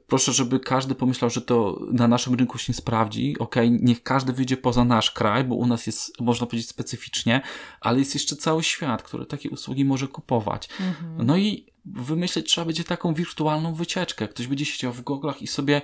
Proszę, 0.07 0.33
żeby 0.33 0.59
każdy 0.59 0.95
pomyślał, 0.95 1.29
że 1.29 1.41
to 1.41 1.79
na 1.91 2.07
naszym 2.07 2.33
rynku 2.33 2.57
się 2.57 2.73
sprawdzi. 2.73 3.35
Ok, 3.39 3.55
niech 3.69 4.03
każdy 4.03 4.33
wyjdzie 4.33 4.57
poza 4.57 4.85
nasz 4.85 5.11
kraj, 5.11 5.43
bo 5.43 5.55
u 5.55 5.65
nas 5.67 5.87
jest, 5.87 6.21
można 6.21 6.47
powiedzieć, 6.47 6.69
specyficznie, 6.69 7.41
ale 7.81 7.99
jest 7.99 8.13
jeszcze 8.13 8.35
cały 8.35 8.63
świat, 8.63 9.03
który 9.03 9.25
takie 9.25 9.49
usługi 9.49 9.85
może 9.85 10.07
kupować. 10.07 10.69
Mm 10.79 10.93
-hmm. 10.93 11.25
No 11.25 11.37
i 11.37 11.65
wymyśleć 11.93 12.49
trzeba 12.49 12.65
będzie 12.65 12.83
taką 12.83 13.13
wirtualną 13.13 13.73
wycieczkę. 13.73 14.27
Ktoś 14.27 14.47
będzie 14.47 14.65
siedział 14.65 14.93
w 14.93 15.03
goglach 15.03 15.41
i 15.41 15.47
sobie, 15.47 15.81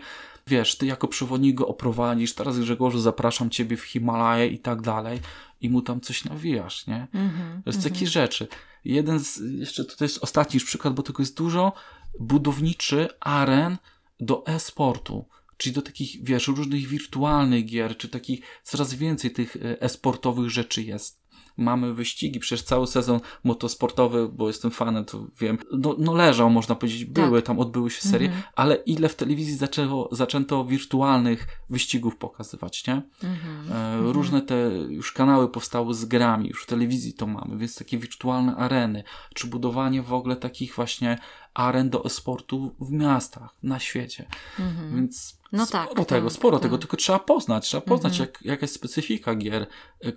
wiesz, 0.48 0.78
ty 0.78 0.86
jako 0.86 1.08
przewodnik 1.08 1.56
go 1.56 1.68
oprowadzisz, 1.68 2.34
teraz 2.34 2.60
Grzegorzu 2.60 3.00
zapraszam 3.00 3.50
ciebie 3.50 3.78
w 3.78 3.84
Himalaje 3.84 4.48
i 4.48 4.60
tak 4.60 4.82
dalej 4.82 5.20
i 5.62 5.70
mu 5.70 5.82
tam 5.82 6.02
coś 6.02 6.26
nawijasz, 6.26 6.88
nie? 6.88 7.08
Mm 7.14 7.30
-hmm, 7.30 7.64
to 7.64 7.70
jest 7.70 7.80
mm 7.80 7.90
-hmm. 7.90 7.94
takie 7.94 8.08
rzeczy. 8.08 8.48
Jeden 8.86 9.20
z, 9.20 9.42
jeszcze 9.60 9.86
to 9.86 10.06
jest 10.06 10.24
ostatni 10.24 10.58
już 10.58 10.66
przykład, 10.66 10.94
bo 10.94 11.04
tego 11.04 11.24
jest 11.24 11.38
dużo, 11.38 11.74
budowniczy 12.20 13.08
aren 13.20 13.78
do 14.20 14.44
e-sportu 14.48 15.26
czyli 15.58 15.76
do 15.76 15.82
takich, 15.82 16.24
wiesz, 16.24 16.48
różnych 16.48 16.88
wirtualnych 16.88 17.66
gier, 17.66 17.98
czy 17.98 18.10
takich 18.10 18.46
coraz 18.64 18.94
więcej 18.94 19.32
tych 19.32 19.56
e, 19.56 19.82
e-sportowych 19.82 20.50
rzeczy 20.50 20.84
jest 20.84 21.23
mamy 21.58 21.94
wyścigi, 21.94 22.40
przecież 22.40 22.66
cały 22.66 22.88
sezon 22.88 23.20
motosportowy, 23.44 24.30
bo 24.30 24.48
jestem 24.48 24.72
fanem, 24.72 25.06
to 25.06 25.28
wiem, 25.40 25.58
no, 25.72 25.96
no 25.98 26.14
leżał, 26.14 26.50
można 26.50 26.76
powiedzieć, 26.76 27.06
były, 27.06 27.42
tak. 27.42 27.48
tam 27.48 27.60
odbyły 27.60 27.92
się 27.92 28.02
serie, 28.02 28.28
mhm. 28.28 28.44
ale 28.56 28.76
ile 28.76 29.10
w 29.10 29.16
telewizji 29.16 29.56
zaczęło, 29.56 30.10
zaczęto 30.12 30.66
wirtualnych 30.66 31.48
wyścigów 31.70 32.16
pokazywać, 32.16 32.88
nie? 32.88 32.94
Mhm. 33.24 33.72
E, 33.72 33.94
mhm. 33.94 34.08
różne 34.08 34.42
te 34.42 34.56
już 34.90 35.12
kanały 35.12 35.50
powstały 35.50 35.94
z 35.94 36.06
grami, 36.06 36.48
już 36.50 36.64
w 36.64 36.68
telewizji 36.68 37.14
to 37.14 37.28
mamy, 37.28 37.58
więc 37.58 37.76
takie 37.76 37.98
wirtualne 37.98 38.56
areny, 38.56 39.04
czy 39.34 39.48
budowanie 39.48 40.02
w 40.02 40.14
ogóle 40.14 40.36
takich 40.36 40.76
właśnie 40.76 41.18
aren 41.54 41.90
do 41.90 42.10
sportu 42.10 42.76
w 42.80 42.92
miastach, 42.92 43.56
na 43.64 43.80
świecie. 43.80 44.26
Mhm. 44.60 44.96
Więc 44.96 45.43
no 45.54 45.66
sporo 45.66 45.86
tak, 45.86 46.06
tego, 46.06 46.28
tak, 46.28 46.34
sporo 46.34 46.58
tak. 46.58 46.64
tego, 46.64 46.78
tylko 46.78 46.98
trzeba 46.98 47.20
poznać, 47.20 47.66
trzeba 47.66 47.82
poznać 47.82 48.14
mhm. 48.14 48.30
jak, 48.30 48.42
jaka 48.42 48.62
jest 48.62 48.76
specyfika 48.76 49.36
gier, 49.36 49.68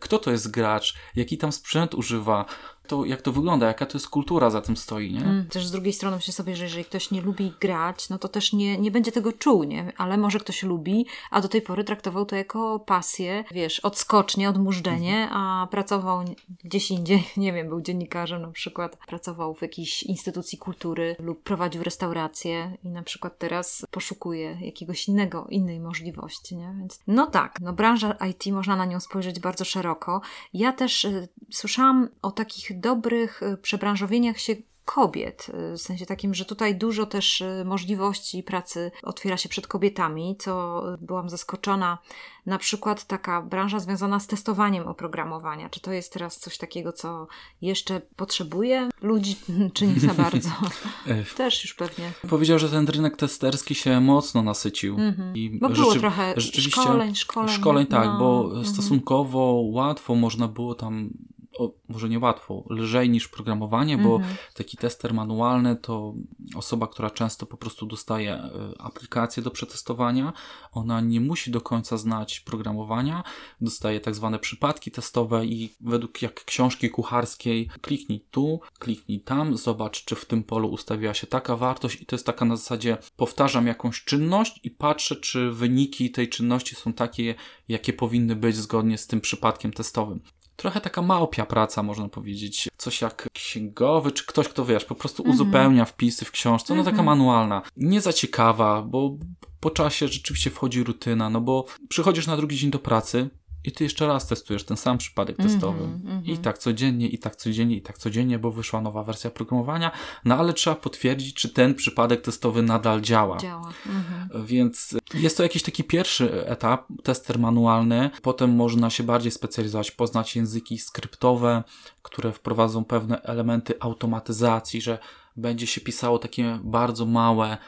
kto 0.00 0.18
to 0.18 0.30
jest 0.30 0.50
gracz, 0.50 0.94
jaki 1.16 1.38
tam 1.38 1.52
sprzęt 1.52 1.94
używa, 1.94 2.44
to, 2.86 3.04
jak 3.04 3.22
to 3.22 3.32
wygląda, 3.32 3.66
jaka 3.66 3.86
to 3.86 3.98
jest 3.98 4.08
kultura 4.08 4.50
za 4.50 4.60
tym 4.60 4.76
stoi, 4.76 5.12
nie? 5.12 5.20
Mm, 5.20 5.46
też 5.46 5.66
z 5.66 5.70
drugiej 5.70 5.92
strony 5.92 6.16
myślę 6.16 6.32
sobie, 6.32 6.56
że 6.56 6.64
jeżeli 6.64 6.84
ktoś 6.84 7.10
nie 7.10 7.20
lubi 7.20 7.52
grać, 7.60 8.08
no 8.08 8.18
to 8.18 8.28
też 8.28 8.52
nie, 8.52 8.78
nie 8.78 8.90
będzie 8.90 9.12
tego 9.12 9.32
czuł, 9.32 9.64
nie? 9.64 9.92
Ale 9.96 10.16
może 10.16 10.38
ktoś 10.40 10.62
lubi, 10.62 11.06
a 11.30 11.40
do 11.40 11.48
tej 11.48 11.62
pory 11.62 11.84
traktował 11.84 12.26
to 12.26 12.36
jako 12.36 12.78
pasję, 12.78 13.44
wiesz, 13.50 13.80
odskocznie, 13.80 14.48
odmurzdzenie, 14.48 15.28
a 15.32 15.68
pracował 15.70 16.24
gdzieś 16.64 16.90
indziej, 16.90 17.24
nie 17.36 17.52
wiem, 17.52 17.68
był 17.68 17.80
dziennikarzem 17.80 18.42
na 18.42 18.48
przykład, 18.48 18.96
pracował 19.06 19.54
w 19.54 19.62
jakiejś 19.62 20.02
instytucji 20.02 20.58
kultury 20.58 21.16
lub 21.18 21.42
prowadził 21.42 21.82
restaurację 21.82 22.76
i 22.84 22.88
na 22.88 23.02
przykład 23.02 23.38
teraz 23.38 23.86
poszukuje 23.90 24.58
jakiegoś 24.60 25.08
innego, 25.08 25.46
innej 25.50 25.80
możliwości, 25.80 26.56
nie? 26.56 26.74
Więc 26.78 27.00
no 27.06 27.26
tak, 27.26 27.60
no 27.60 27.72
branża 27.72 28.16
IT, 28.30 28.46
można 28.46 28.76
na 28.76 28.84
nią 28.84 29.00
spojrzeć 29.00 29.40
bardzo 29.40 29.64
szeroko. 29.64 30.20
Ja 30.54 30.72
też 30.72 31.04
y, 31.04 31.28
słyszałam 31.50 32.08
o 32.22 32.30
takich 32.30 32.75
dobrych 32.80 33.42
y, 33.42 33.56
przebranżowieniach 33.56 34.38
się 34.38 34.56
kobiet, 34.86 35.46
y, 35.74 35.76
w 35.76 35.80
sensie 35.80 36.06
takim, 36.06 36.34
że 36.34 36.44
tutaj 36.44 36.76
dużo 36.76 37.06
też 37.06 37.40
y, 37.40 37.64
możliwości 37.64 38.42
pracy 38.42 38.90
otwiera 39.02 39.36
się 39.36 39.48
przed 39.48 39.66
kobietami, 39.66 40.36
co 40.38 40.82
byłam 41.00 41.28
zaskoczona. 41.30 41.98
Na 42.46 42.58
przykład 42.58 43.04
taka 43.04 43.42
branża 43.42 43.78
związana 43.78 44.20
z 44.20 44.26
testowaniem 44.26 44.88
oprogramowania. 44.88 45.68
Czy 45.68 45.80
to 45.80 45.92
jest 45.92 46.12
teraz 46.12 46.38
coś 46.38 46.58
takiego, 46.58 46.92
co 46.92 47.26
jeszcze 47.60 48.00
potrzebuje 48.16 48.88
ludzi, 49.02 49.36
czy 49.74 49.86
nie 49.86 50.00
za 50.00 50.14
bardzo? 50.14 50.50
też 51.36 51.64
już 51.64 51.74
pewnie. 51.74 52.12
Powiedział, 52.28 52.58
że 52.58 52.68
ten 52.68 52.88
rynek 52.88 53.16
testerski 53.16 53.74
się 53.74 54.00
mocno 54.00 54.42
nasycił. 54.42 54.96
Mm-hmm. 54.96 55.36
I 55.36 55.58
bo 55.58 55.68
było 55.68 55.94
trochę 55.94 56.34
rzeczywiście 56.36 56.80
szkoleń, 56.82 57.14
szkoleń. 57.14 57.54
Szkoleń, 57.54 57.86
tak, 57.86 58.06
no, 58.06 58.18
bo 58.18 58.48
mm-hmm. 58.48 58.64
stosunkowo 58.64 59.62
łatwo 59.72 60.14
można 60.14 60.48
było 60.48 60.74
tam 60.74 61.10
o, 61.58 61.72
może 61.88 62.08
nie 62.08 62.18
łatwo, 62.18 62.64
lżej 62.70 63.10
niż 63.10 63.28
programowanie, 63.28 63.98
bo 63.98 64.16
mhm. 64.16 64.36
taki 64.54 64.76
tester 64.76 65.14
manualny 65.14 65.76
to 65.76 66.14
osoba, 66.54 66.86
która 66.86 67.10
często 67.10 67.46
po 67.46 67.56
prostu 67.56 67.86
dostaje 67.86 68.34
e, 68.34 68.50
aplikację 68.78 69.42
do 69.42 69.50
przetestowania, 69.50 70.32
ona 70.72 71.00
nie 71.00 71.20
musi 71.20 71.50
do 71.50 71.60
końca 71.60 71.96
znać 71.96 72.40
programowania, 72.40 73.24
dostaje 73.60 74.00
tak 74.00 74.14
zwane 74.14 74.38
przypadki 74.38 74.90
testowe 74.90 75.46
i 75.46 75.74
według 75.80 76.22
jak 76.22 76.44
książki 76.44 76.90
kucharskiej 76.90 77.70
kliknij 77.80 78.20
tu, 78.30 78.60
kliknij 78.78 79.20
tam, 79.20 79.56
zobacz 79.56 80.04
czy 80.04 80.14
w 80.14 80.24
tym 80.24 80.44
polu 80.44 80.68
ustawiła 80.68 81.14
się 81.14 81.26
taka 81.26 81.56
wartość 81.56 82.02
i 82.02 82.06
to 82.06 82.16
jest 82.16 82.26
taka 82.26 82.44
na 82.44 82.56
zasadzie 82.56 82.98
powtarzam 83.16 83.66
jakąś 83.66 84.04
czynność 84.04 84.60
i 84.62 84.70
patrzę 84.70 85.16
czy 85.16 85.50
wyniki 85.50 86.10
tej 86.10 86.28
czynności 86.28 86.74
są 86.74 86.92
takie, 86.92 87.34
jakie 87.68 87.92
powinny 87.92 88.36
być 88.36 88.56
zgodnie 88.56 88.98
z 88.98 89.06
tym 89.06 89.20
przypadkiem 89.20 89.72
testowym 89.72 90.20
trochę 90.56 90.80
taka 90.80 91.02
małpia 91.02 91.46
praca, 91.46 91.82
można 91.82 92.08
powiedzieć. 92.08 92.68
Coś 92.76 93.00
jak 93.00 93.28
księgowy, 93.32 94.12
czy 94.12 94.26
ktoś, 94.26 94.48
kto 94.48 94.64
wiesz, 94.64 94.84
po 94.84 94.94
prostu 94.94 95.22
-hmm. 95.22 95.30
uzupełnia 95.30 95.84
wpisy 95.84 96.24
w 96.24 96.30
książce. 96.30 96.74
No 96.74 96.84
taka 96.84 96.98
mhm. 96.98 97.06
manualna. 97.06 97.62
Nie 97.76 98.00
za 98.00 98.12
ciekawa, 98.12 98.82
bo 98.82 99.18
po 99.60 99.70
czasie 99.70 100.08
rzeczywiście 100.08 100.50
wchodzi 100.50 100.84
rutyna, 100.84 101.30
no 101.30 101.40
bo 101.40 101.64
przychodzisz 101.88 102.26
na 102.26 102.36
drugi 102.36 102.56
dzień 102.56 102.70
do 102.70 102.78
pracy, 102.78 103.30
i 103.66 103.72
ty 103.72 103.84
jeszcze 103.84 104.06
raz 104.06 104.26
testujesz 104.26 104.64
ten 104.64 104.76
sam 104.76 104.98
przypadek 104.98 105.36
testowy. 105.36 105.84
Mm 105.84 106.00
-hmm, 106.00 106.28
I 106.28 106.38
tak 106.38 106.58
codziennie, 106.58 107.08
i 107.08 107.18
tak 107.18 107.36
codziennie, 107.36 107.76
i 107.76 107.82
tak 107.82 107.98
codziennie, 107.98 108.38
bo 108.38 108.50
wyszła 108.50 108.80
nowa 108.80 109.02
wersja 109.02 109.30
programowania, 109.30 109.90
no 110.24 110.36
ale 110.36 110.52
trzeba 110.52 110.76
potwierdzić, 110.76 111.34
czy 111.34 111.48
ten 111.48 111.74
przypadek 111.74 112.20
testowy 112.20 112.62
nadal 112.62 113.00
działa. 113.00 113.36
Działa. 113.36 113.72
Mm 113.86 114.02
-hmm. 114.02 114.44
Więc 114.46 114.96
jest 115.14 115.36
to 115.36 115.42
jakiś 115.42 115.62
taki 115.62 115.84
pierwszy 115.84 116.46
etap, 116.46 116.86
tester 117.02 117.38
manualny. 117.38 118.10
Potem 118.22 118.54
można 118.54 118.90
się 118.90 119.02
bardziej 119.02 119.32
specjalizować, 119.32 119.90
poznać 119.90 120.36
języki 120.36 120.78
skryptowe, 120.78 121.62
które 122.02 122.32
wprowadzą 122.32 122.84
pewne 122.84 123.22
elementy 123.22 123.74
automatyzacji, 123.80 124.80
że 124.80 124.98
będzie 125.36 125.66
się 125.66 125.80
pisało 125.80 126.18
takie 126.18 126.58
bardzo 126.64 127.06
małe 127.06 127.58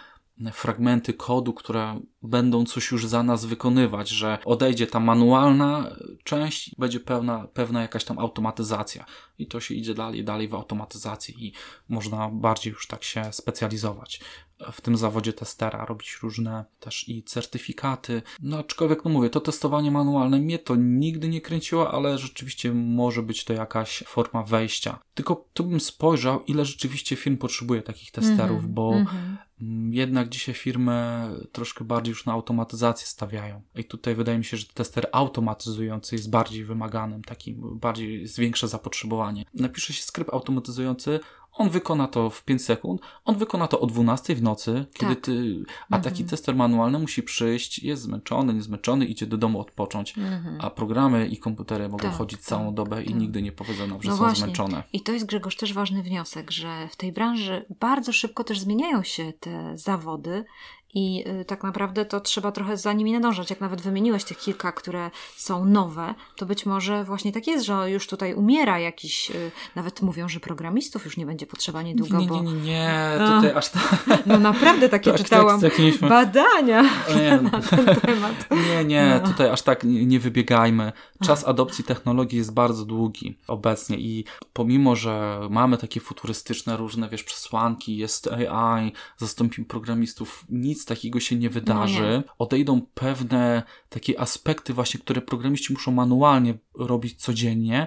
fragmenty 0.52 1.14
kodu, 1.14 1.52
które 1.52 2.00
będą 2.22 2.64
coś 2.64 2.90
już 2.90 3.06
za 3.06 3.22
nas 3.22 3.44
wykonywać, 3.44 4.08
że 4.08 4.38
odejdzie 4.44 4.86
ta 4.86 5.00
manualna 5.00 5.90
część 6.24 6.74
będzie 6.78 7.00
pełna, 7.00 7.48
pewna 7.54 7.82
jakaś 7.82 8.04
tam 8.04 8.18
automatyzacja. 8.18 9.04
I 9.38 9.46
to 9.46 9.60
się 9.60 9.74
idzie 9.74 9.94
dalej, 9.94 10.24
dalej 10.24 10.48
w 10.48 10.54
automatyzację 10.54 11.34
i 11.38 11.52
można 11.88 12.28
bardziej 12.28 12.72
już 12.72 12.86
tak 12.86 13.04
się 13.04 13.32
specjalizować 13.32 14.20
w 14.72 14.80
tym 14.80 14.96
zawodzie 14.96 15.32
testera, 15.32 15.84
robić 15.84 16.18
różne 16.22 16.64
też 16.80 17.08
i 17.08 17.22
certyfikaty. 17.22 18.22
No 18.42 18.58
aczkolwiek, 18.58 19.04
no 19.04 19.10
mówię, 19.10 19.30
to 19.30 19.40
testowanie 19.40 19.90
manualne 19.90 20.38
mnie 20.38 20.58
to 20.58 20.76
nigdy 20.76 21.28
nie 21.28 21.40
kręciło, 21.40 21.90
ale 21.90 22.18
rzeczywiście 22.18 22.72
może 22.72 23.22
być 23.22 23.44
to 23.44 23.52
jakaś 23.52 24.04
forma 24.06 24.42
wejścia. 24.42 24.98
Tylko 25.14 25.44
tu 25.52 25.64
bym 25.64 25.80
spojrzał, 25.80 26.44
ile 26.44 26.64
rzeczywiście 26.64 27.16
firm 27.16 27.36
potrzebuje 27.36 27.82
takich 27.82 28.10
testerów, 28.10 28.58
mm 28.58 28.70
-hmm, 28.70 28.74
bo 28.74 28.92
mm 28.92 29.06
-hmm. 29.06 29.48
Jednak 29.90 30.28
dzisiaj 30.28 30.54
firmy 30.54 31.28
troszkę 31.52 31.84
bardziej 31.84 32.10
już 32.10 32.26
na 32.26 32.32
automatyzację 32.32 33.06
stawiają. 33.06 33.62
I 33.74 33.84
tutaj 33.84 34.14
wydaje 34.14 34.38
mi 34.38 34.44
się, 34.44 34.56
że 34.56 34.66
tester 34.66 35.06
automatyzujący 35.12 36.14
jest 36.14 36.30
bardziej 36.30 36.64
wymaganym, 36.64 37.24
takim 37.24 37.78
bardziej 37.78 38.20
jest 38.20 38.38
większe 38.38 38.68
zapotrzebowanie. 38.68 39.44
Napisze 39.54 39.92
się 39.92 40.02
skrypt 40.02 40.32
automatyzujący, 40.32 41.20
on 41.58 41.70
wykona 41.70 42.08
to 42.08 42.30
w 42.30 42.44
5 42.44 42.64
sekund, 42.64 43.00
on 43.24 43.36
wykona 43.36 43.68
to 43.68 43.80
o 43.80 43.86
12 43.86 44.34
w 44.34 44.42
nocy, 44.42 44.86
kiedy 44.92 45.14
tak. 45.14 45.24
ty, 45.24 45.64
a 45.90 45.96
mhm. 45.96 46.02
taki 46.02 46.24
tester 46.24 46.56
manualny 46.56 46.98
musi 46.98 47.22
przyjść, 47.22 47.78
jest 47.78 48.02
zmęczony, 48.02 48.54
niezmęczony, 48.54 49.04
idzie 49.04 49.26
do 49.26 49.36
domu 49.36 49.60
odpocząć, 49.60 50.18
mhm. 50.18 50.58
a 50.60 50.70
programy 50.70 51.28
i 51.28 51.38
komputery 51.38 51.88
mogą 51.88 52.08
tak, 52.08 52.12
chodzić 52.12 52.40
całą 52.40 52.66
tak, 52.66 52.74
dobę 52.74 53.02
i 53.02 53.10
tak. 53.10 53.20
nigdy 53.20 53.42
nie 53.42 53.52
powiedzą 53.52 53.86
nam, 53.86 54.02
że 54.02 54.08
no 54.08 54.16
są 54.16 54.22
właśnie. 54.24 54.44
zmęczone. 54.44 54.82
I 54.92 55.00
to 55.00 55.12
jest 55.12 55.26
Grzegorz 55.26 55.56
też 55.56 55.72
ważny 55.72 56.02
wniosek, 56.02 56.50
że 56.50 56.88
w 56.90 56.96
tej 56.96 57.12
branży 57.12 57.64
bardzo 57.80 58.12
szybko 58.12 58.44
też 58.44 58.60
zmieniają 58.60 59.02
się 59.02 59.32
te 59.40 59.78
zawody 59.78 60.44
i 60.94 61.24
y, 61.40 61.44
tak 61.44 61.62
naprawdę 61.62 62.04
to 62.04 62.20
trzeba 62.20 62.52
trochę 62.52 62.76
za 62.76 62.92
nimi 62.92 63.12
nadążać. 63.12 63.50
Jak 63.50 63.60
nawet 63.60 63.80
wymieniłeś 63.80 64.24
tych 64.24 64.38
kilka, 64.38 64.72
które 64.72 65.10
są 65.36 65.64
nowe, 65.64 66.14
to 66.36 66.46
być 66.46 66.66
może 66.66 67.04
właśnie 67.04 67.32
tak 67.32 67.46
jest, 67.46 67.64
że 67.64 67.90
już 67.90 68.06
tutaj 68.06 68.34
umiera 68.34 68.78
jakiś, 68.78 69.30
y, 69.30 69.50
nawet 69.74 70.02
mówią, 70.02 70.28
że 70.28 70.40
programistów 70.40 71.04
już 71.04 71.16
nie 71.16 71.26
będzie 71.26 71.46
potrzeba 71.46 71.82
niedługo. 71.82 72.18
Nie, 72.18 72.26
nie, 72.26 72.40
nie, 72.40 72.52
nie, 72.52 73.16
no, 73.18 73.36
tutaj 73.36 73.52
aż 73.52 73.68
tak. 73.68 74.06
No 74.26 74.38
naprawdę 74.38 74.88
takie 74.88 75.10
tak, 75.12 75.20
czytałam 75.22 75.60
tak, 75.60 75.72
tak, 76.00 76.10
badania 76.10 76.82
nie, 77.16 77.40
na 77.52 77.60
ten 77.60 77.86
temat. 77.86 78.46
Nie, 78.50 78.84
nie, 78.84 79.20
no. 79.22 79.28
tutaj 79.28 79.50
aż 79.50 79.62
tak 79.62 79.84
nie, 79.84 80.06
nie 80.06 80.20
wybiegajmy. 80.20 80.92
Czas 81.24 81.48
adopcji 81.48 81.84
technologii 81.84 82.38
jest 82.38 82.54
bardzo 82.54 82.84
długi 82.84 83.38
obecnie 83.46 83.98
i 83.98 84.24
pomimo, 84.52 84.96
że 84.96 85.40
mamy 85.50 85.78
takie 85.78 86.00
futurystyczne 86.00 86.76
różne, 86.76 87.08
wiesz, 87.08 87.24
przesłanki, 87.24 87.96
jest 87.96 88.26
AI, 88.26 88.92
zastąpi 89.16 89.64
programistów, 89.64 90.44
nic 90.48 90.77
nic 90.78 90.84
takiego 90.84 91.20
się 91.20 91.36
nie 91.36 91.50
wydarzy. 91.50 92.02
No 92.02 92.16
nie. 92.16 92.22
Odejdą 92.38 92.80
pewne 92.94 93.62
takie 93.88 94.20
aspekty 94.20 94.74
właśnie, 94.74 95.00
które 95.00 95.20
programiści 95.20 95.72
muszą 95.72 95.92
manualnie 95.92 96.58
robić 96.74 97.22
codziennie, 97.22 97.86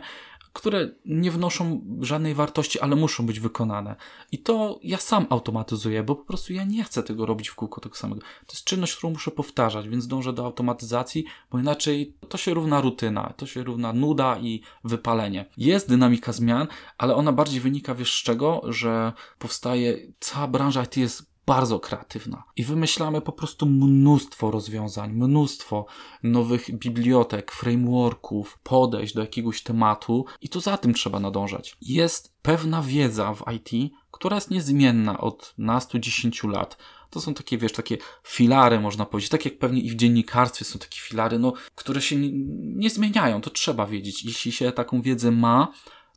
które 0.53 0.89
nie 1.05 1.31
wnoszą 1.31 1.81
żadnej 2.01 2.35
wartości, 2.35 2.79
ale 2.79 2.95
muszą 2.95 3.25
być 3.25 3.39
wykonane. 3.39 3.95
I 4.31 4.37
to 4.37 4.79
ja 4.83 4.97
sam 4.97 5.25
automatyzuję, 5.29 6.03
bo 6.03 6.15
po 6.15 6.25
prostu 6.25 6.53
ja 6.53 6.63
nie 6.63 6.83
chcę 6.83 7.03
tego 7.03 7.25
robić 7.25 7.49
w 7.49 7.55
kółko 7.55 7.81
tego 7.81 7.95
samego. 7.95 8.21
To 8.21 8.53
jest 8.53 8.63
czynność, 8.63 8.95
którą 8.95 9.13
muszę 9.13 9.31
powtarzać, 9.31 9.89
więc 9.89 10.07
dążę 10.07 10.33
do 10.33 10.45
automatyzacji, 10.45 11.25
bo 11.51 11.59
inaczej 11.59 12.17
to 12.29 12.37
się 12.37 12.53
równa 12.53 12.81
rutyna, 12.81 13.33
to 13.37 13.45
się 13.45 13.63
równa 13.63 13.93
nuda 13.93 14.39
i 14.39 14.61
wypalenie. 14.83 15.45
Jest 15.57 15.89
dynamika 15.89 16.31
zmian, 16.31 16.67
ale 16.97 17.15
ona 17.15 17.31
bardziej 17.31 17.59
wynika, 17.59 17.95
wiesz 17.95 18.13
z 18.13 18.23
czego, 18.23 18.61
że 18.67 19.13
powstaje, 19.39 19.97
cała 20.19 20.47
branża 20.47 20.83
IT 20.83 20.97
jest 20.97 21.30
bardzo 21.51 21.79
kreatywna. 21.79 22.43
I 22.55 22.63
wymyślamy 22.63 23.21
po 23.21 23.31
prostu 23.31 23.65
mnóstwo 23.65 24.51
rozwiązań, 24.51 25.13
mnóstwo 25.13 25.85
nowych 26.23 26.77
bibliotek, 26.77 27.51
frameworków, 27.51 28.59
podejść 28.63 29.13
do 29.13 29.21
jakiegoś 29.21 29.63
tematu 29.63 30.25
i 30.41 30.49
to 30.49 30.59
za 30.59 30.77
tym 30.77 30.93
trzeba 30.93 31.19
nadążać. 31.19 31.77
Jest 31.81 32.35
pewna 32.41 32.81
wiedza 32.81 33.33
w 33.33 33.43
IT, 33.53 33.93
która 34.11 34.35
jest 34.35 34.51
niezmienna 34.51 35.17
od 35.19 35.53
nastu, 35.57 35.99
dziesięciu 35.99 36.47
lat. 36.47 36.77
To 37.09 37.21
są 37.21 37.33
takie, 37.33 37.57
wiesz, 37.57 37.71
takie 37.71 37.97
filary, 38.23 38.79
można 38.79 39.05
powiedzieć, 39.05 39.29
tak 39.29 39.45
jak 39.45 39.59
pewnie 39.59 39.81
i 39.81 39.89
w 39.89 39.95
dziennikarstwie 39.95 40.65
są 40.65 40.79
takie 40.79 40.99
filary, 40.99 41.39
no, 41.39 41.53
które 41.75 42.01
się 42.01 42.15
nie, 42.15 42.29
nie 42.75 42.89
zmieniają, 42.89 43.41
to 43.41 43.49
trzeba 43.49 43.85
wiedzieć. 43.87 44.25
Jeśli 44.25 44.51
się 44.51 44.71
taką 44.71 45.01
wiedzę 45.01 45.31
ma, 45.31 45.67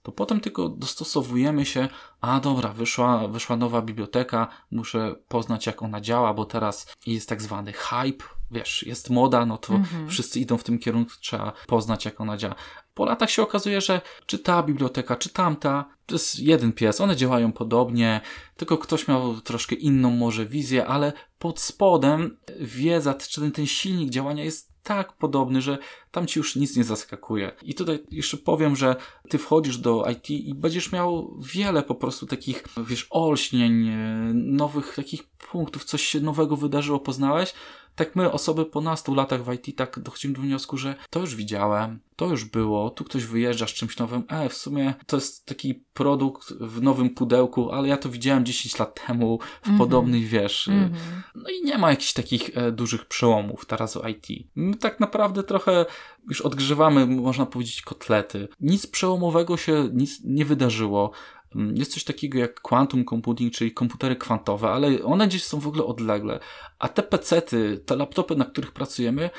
to 0.04 0.12
potem 0.12 0.40
tylko 0.40 0.68
dostosowujemy 0.68 1.66
się, 1.66 1.88
a 2.20 2.40
dobra, 2.40 2.72
wyszła, 2.72 3.28
wyszła 3.28 3.56
nowa 3.56 3.82
biblioteka, 3.82 4.48
muszę 4.70 5.14
poznać 5.28 5.66
jak 5.66 5.82
ona 5.82 6.00
działa, 6.00 6.34
bo 6.34 6.44
teraz 6.44 6.86
jest 7.06 7.28
tak 7.28 7.42
zwany 7.42 7.72
hype, 7.72 8.24
wiesz, 8.50 8.82
jest 8.82 9.10
moda, 9.10 9.46
no 9.46 9.58
to 9.58 9.74
mhm. 9.74 10.08
wszyscy 10.08 10.40
idą 10.40 10.58
w 10.58 10.64
tym 10.64 10.78
kierunku, 10.78 11.12
trzeba 11.20 11.52
poznać 11.66 12.04
jak 12.04 12.20
ona 12.20 12.36
działa. 12.36 12.54
Po 12.94 13.04
latach 13.04 13.30
się 13.30 13.42
okazuje, 13.42 13.80
że 13.80 14.00
czy 14.26 14.38
ta 14.38 14.62
biblioteka, 14.62 15.16
czy 15.16 15.28
tamta, 15.28 15.84
to 16.06 16.14
jest 16.14 16.40
jeden 16.40 16.72
pies, 16.72 17.00
one 17.00 17.16
działają 17.16 17.52
podobnie, 17.52 18.20
tylko 18.56 18.78
ktoś 18.78 19.08
miał 19.08 19.40
troszkę 19.40 19.74
inną 19.74 20.10
może 20.10 20.46
wizję, 20.46 20.86
ale 20.86 21.12
pod 21.38 21.60
spodem 21.60 22.36
wiedza, 22.60 23.14
czy 23.14 23.40
ten, 23.40 23.52
ten 23.52 23.66
silnik 23.66 24.10
działania 24.10 24.44
jest 24.44 24.73
tak 24.84 25.12
podobny, 25.12 25.62
że 25.62 25.78
tam 26.10 26.26
ci 26.26 26.38
już 26.38 26.56
nic 26.56 26.76
nie 26.76 26.84
zaskakuje. 26.84 27.52
I 27.62 27.74
tutaj 27.74 27.98
jeszcze 28.10 28.36
powiem, 28.36 28.76
że 28.76 28.96
ty 29.28 29.38
wchodzisz 29.38 29.78
do 29.78 30.04
IT 30.10 30.30
i 30.30 30.54
będziesz 30.54 30.92
miał 30.92 31.36
wiele 31.54 31.82
po 31.82 31.94
prostu 31.94 32.26
takich, 32.26 32.64
wiesz, 32.86 33.06
olśnień, 33.10 33.88
e, 33.88 33.96
nowych 34.34 34.94
takich 34.96 35.22
punktów, 35.24 35.84
coś 35.84 36.02
się 36.02 36.20
nowego 36.20 36.56
wydarzyło, 36.56 37.00
poznałeś, 37.00 37.54
tak 37.96 38.16
my, 38.16 38.32
osoby 38.32 38.66
po 38.66 38.80
nastu 38.80 39.14
latach 39.14 39.44
w 39.44 39.52
IT, 39.52 39.76
tak 39.76 39.98
dochodzimy 39.98 40.34
do 40.34 40.40
wniosku, 40.40 40.76
że 40.76 40.94
to 41.10 41.20
już 41.20 41.36
widziałem, 41.36 42.00
to 42.16 42.26
już 42.26 42.44
było, 42.44 42.90
tu 42.90 43.04
ktoś 43.04 43.24
wyjeżdża 43.24 43.66
z 43.66 43.70
czymś 43.70 43.98
nowym, 43.98 44.22
e, 44.28 44.48
w 44.48 44.54
sumie 44.54 44.94
to 45.06 45.16
jest 45.16 45.46
taki 45.46 45.74
produkt 45.74 46.52
w 46.52 46.82
nowym 46.82 47.10
pudełku, 47.10 47.70
ale 47.70 47.88
ja 47.88 47.96
to 47.96 48.08
widziałem 48.08 48.44
10 48.44 48.78
lat 48.78 49.06
temu 49.06 49.38
w 49.38 49.66
mm 49.66 49.76
-hmm. 49.76 49.78
podobnej, 49.78 50.24
wiesz. 50.24 50.68
Mm 50.68 50.88
-hmm. 50.88 50.94
No 51.34 51.50
i 51.50 51.64
nie 51.64 51.78
ma 51.78 51.90
jakichś 51.90 52.12
takich 52.12 52.50
e, 52.58 52.72
dużych 52.72 53.04
przełomów 53.04 53.66
teraz 53.66 53.98
w 53.98 54.08
IT. 54.08 54.48
My 54.54 54.76
tak 54.76 55.00
naprawdę 55.00 55.42
trochę 55.42 55.86
już 56.28 56.40
odgrzewamy, 56.40 57.06
można 57.06 57.46
powiedzieć, 57.46 57.82
kotlety. 57.82 58.48
Nic 58.60 58.86
przełomowego 58.86 59.56
się 59.56 59.88
nic 59.92 60.20
nie 60.24 60.44
wydarzyło. 60.44 61.10
Mm, 61.54 61.76
jest 61.76 61.92
coś 61.92 62.04
takiego 62.04 62.38
jak 62.38 62.60
quantum 62.60 63.04
computing, 63.04 63.52
czyli 63.52 63.72
komputery 63.72 64.16
kwantowe, 64.16 64.68
ale 64.68 65.04
one 65.04 65.28
gdzieś 65.28 65.44
są 65.44 65.60
w 65.60 65.66
ogóle 65.66 65.84
odlegle. 65.84 66.40
A 66.78 66.88
te 66.88 67.02
pecety, 67.02 67.82
te 67.86 67.96
laptopy, 67.96 68.36
na 68.36 68.44
których 68.44 68.72
pracujemy, 68.72 69.30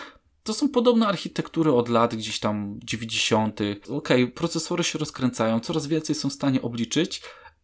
to 0.44 0.54
są 0.54 0.70
podobne 0.70 1.08
architektury 1.08 1.74
od 1.74 1.90
lat 1.90 2.16
gdzieś 2.16 2.40
tam 2.40 2.80
90. 2.84 3.60
Okej, 3.62 3.88
okay, 3.90 4.28
procesory 4.28 4.84
się 4.84 5.00
rozkręcają, 5.00 5.60
coraz 5.60 5.88
więcej 5.88 6.16
są 6.16 6.30
w 6.30 6.34
stanie 6.34 6.62
obliczyć, 6.62 7.22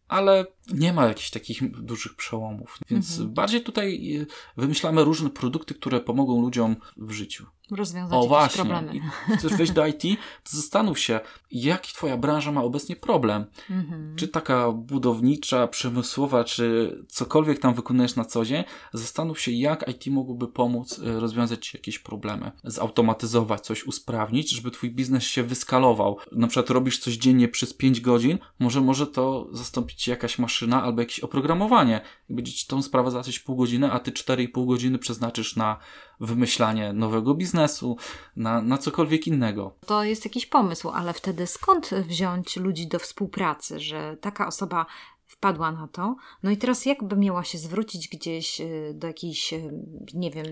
ale 0.08 0.46
nie 0.72 0.92
ma 0.92 1.06
jakichś 1.06 1.30
takich 1.30 1.82
dużych 1.82 2.16
przełomów. 2.16 2.78
Więc 2.90 3.10
mhm. 3.10 3.34
bardziej 3.34 3.62
tutaj 3.62 4.16
y, 4.20 4.26
wymyślamy 4.56 5.04
różne 5.04 5.30
produkty, 5.30 5.74
które 5.74 6.00
pomogą 6.00 6.42
ludziom 6.42 6.76
w 6.96 7.12
życiu 7.12 7.46
rozwiązać 7.76 8.18
o, 8.18 8.28
właśnie. 8.28 8.56
problemy. 8.56 8.96
I 8.96 9.00
chcesz 9.38 9.54
wejść 9.54 9.72
do 9.72 9.86
IT, 9.86 10.02
to 10.44 10.56
zastanów 10.56 10.98
się, 10.98 11.20
jaki 11.50 11.94
twoja 11.94 12.16
branża 12.16 12.52
ma 12.52 12.62
obecnie 12.62 12.96
problem. 12.96 13.44
Mhm. 13.70 14.16
Czy 14.16 14.28
taka 14.28 14.72
budownicza, 14.72 15.68
przemysłowa, 15.68 16.44
czy 16.44 16.96
cokolwiek 17.08 17.58
tam 17.58 17.74
wykonujesz 17.74 18.16
na 18.16 18.24
co 18.24 18.44
dzień, 18.44 18.64
zastanów 18.92 19.40
się, 19.40 19.52
jak 19.52 19.88
IT 19.88 20.06
mogłoby 20.06 20.48
pomóc 20.48 20.98
e, 20.98 21.20
rozwiązać 21.20 21.66
ci 21.66 21.76
jakieś 21.76 21.98
problemy. 21.98 22.52
Zautomatyzować 22.64 23.60
coś, 23.60 23.84
usprawnić, 23.84 24.50
żeby 24.50 24.70
twój 24.70 24.90
biznes 24.90 25.24
się 25.24 25.42
wyskalował. 25.42 26.18
Na 26.32 26.46
przykład 26.46 26.70
robisz 26.70 26.98
coś 26.98 27.14
dziennie 27.14 27.48
przez 27.48 27.74
5 27.74 28.00
godzin, 28.00 28.38
może 28.58 28.80
może 28.80 29.06
to 29.06 29.48
zastąpić 29.50 30.08
jakaś 30.08 30.38
maszyna 30.38 30.82
albo 30.82 31.00
jakieś 31.00 31.20
oprogramowanie. 31.20 32.00
Będzie 32.30 32.52
ci 32.52 32.66
tą 32.66 32.82
sprawę 32.82 33.10
załatwić 33.10 33.38
pół 33.38 33.56
godziny, 33.56 33.92
a 33.92 34.00
ty 34.00 34.10
4,5 34.10 34.66
godziny 34.66 34.98
przeznaczysz 34.98 35.56
na 35.56 35.78
wymyślanie 36.22 36.92
nowego 36.92 37.34
biznesu, 37.34 37.96
na, 38.36 38.62
na 38.62 38.78
cokolwiek 38.78 39.26
innego. 39.26 39.74
To 39.86 40.04
jest 40.04 40.24
jakiś 40.24 40.46
pomysł, 40.46 40.88
ale 40.88 41.12
wtedy 41.12 41.46
skąd 41.46 41.90
wziąć 41.90 42.56
ludzi 42.56 42.86
do 42.86 42.98
współpracy, 42.98 43.80
że 43.80 44.16
taka 44.20 44.46
osoba 44.46 44.86
wpadła 45.32 45.72
na 45.72 45.88
to. 45.88 46.16
No 46.42 46.50
i 46.50 46.56
teraz 46.56 46.86
jakby 46.86 47.16
miała 47.16 47.44
się 47.44 47.58
zwrócić 47.58 48.08
gdzieś 48.08 48.60
y, 48.60 48.92
do 48.94 49.06
jakiejś, 49.06 49.52
y, 49.52 49.72
nie 50.14 50.30
wiem, 50.30 50.46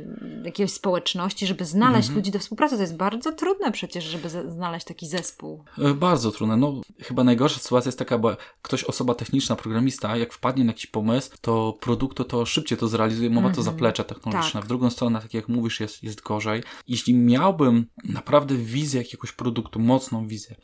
jakiejś 0.44 0.72
społeczności, 0.72 1.46
żeby 1.46 1.64
znaleźć 1.64 2.08
mhm. 2.08 2.16
ludzi 2.16 2.30
do 2.30 2.38
współpracy. 2.38 2.76
To 2.76 2.80
jest 2.80 2.96
bardzo 2.96 3.32
trudne 3.32 3.72
przecież, 3.72 4.04
żeby 4.04 4.28
znaleźć 4.28 4.86
taki 4.86 5.06
zespół. 5.06 5.64
E, 5.78 5.94
bardzo 5.94 6.30
trudne. 6.30 6.56
No 6.56 6.80
chyba 6.98 7.24
najgorsza 7.24 7.60
sytuacja 7.60 7.88
jest 7.88 7.98
taka, 7.98 8.18
bo 8.18 8.36
ktoś, 8.62 8.84
osoba 8.84 9.14
techniczna, 9.14 9.56
programista, 9.56 10.16
jak 10.16 10.32
wpadnie 10.32 10.64
na 10.64 10.70
jakiś 10.70 10.86
pomysł, 10.86 11.30
to 11.40 11.78
produktu 11.80 12.24
to 12.24 12.46
szybciej 12.46 12.78
to 12.78 12.88
zrealizuje, 12.88 13.30
ma 13.30 13.40
to 13.40 13.48
mhm. 13.48 13.64
zaplecze 13.64 14.04
technologiczne. 14.04 14.60
Tak. 14.60 14.64
W 14.64 14.68
drugą 14.68 14.90
stronę, 14.90 15.20
tak 15.20 15.34
jak 15.34 15.48
mówisz, 15.48 15.80
jest, 15.80 16.02
jest 16.02 16.20
gorzej. 16.22 16.62
Jeśli 16.88 17.14
miałbym 17.14 17.86
naprawdę 18.04 18.54
wizję 18.54 19.02
jakiegoś 19.02 19.32
produktu, 19.32 19.80
mocną 19.80 20.26
wizję, 20.26 20.56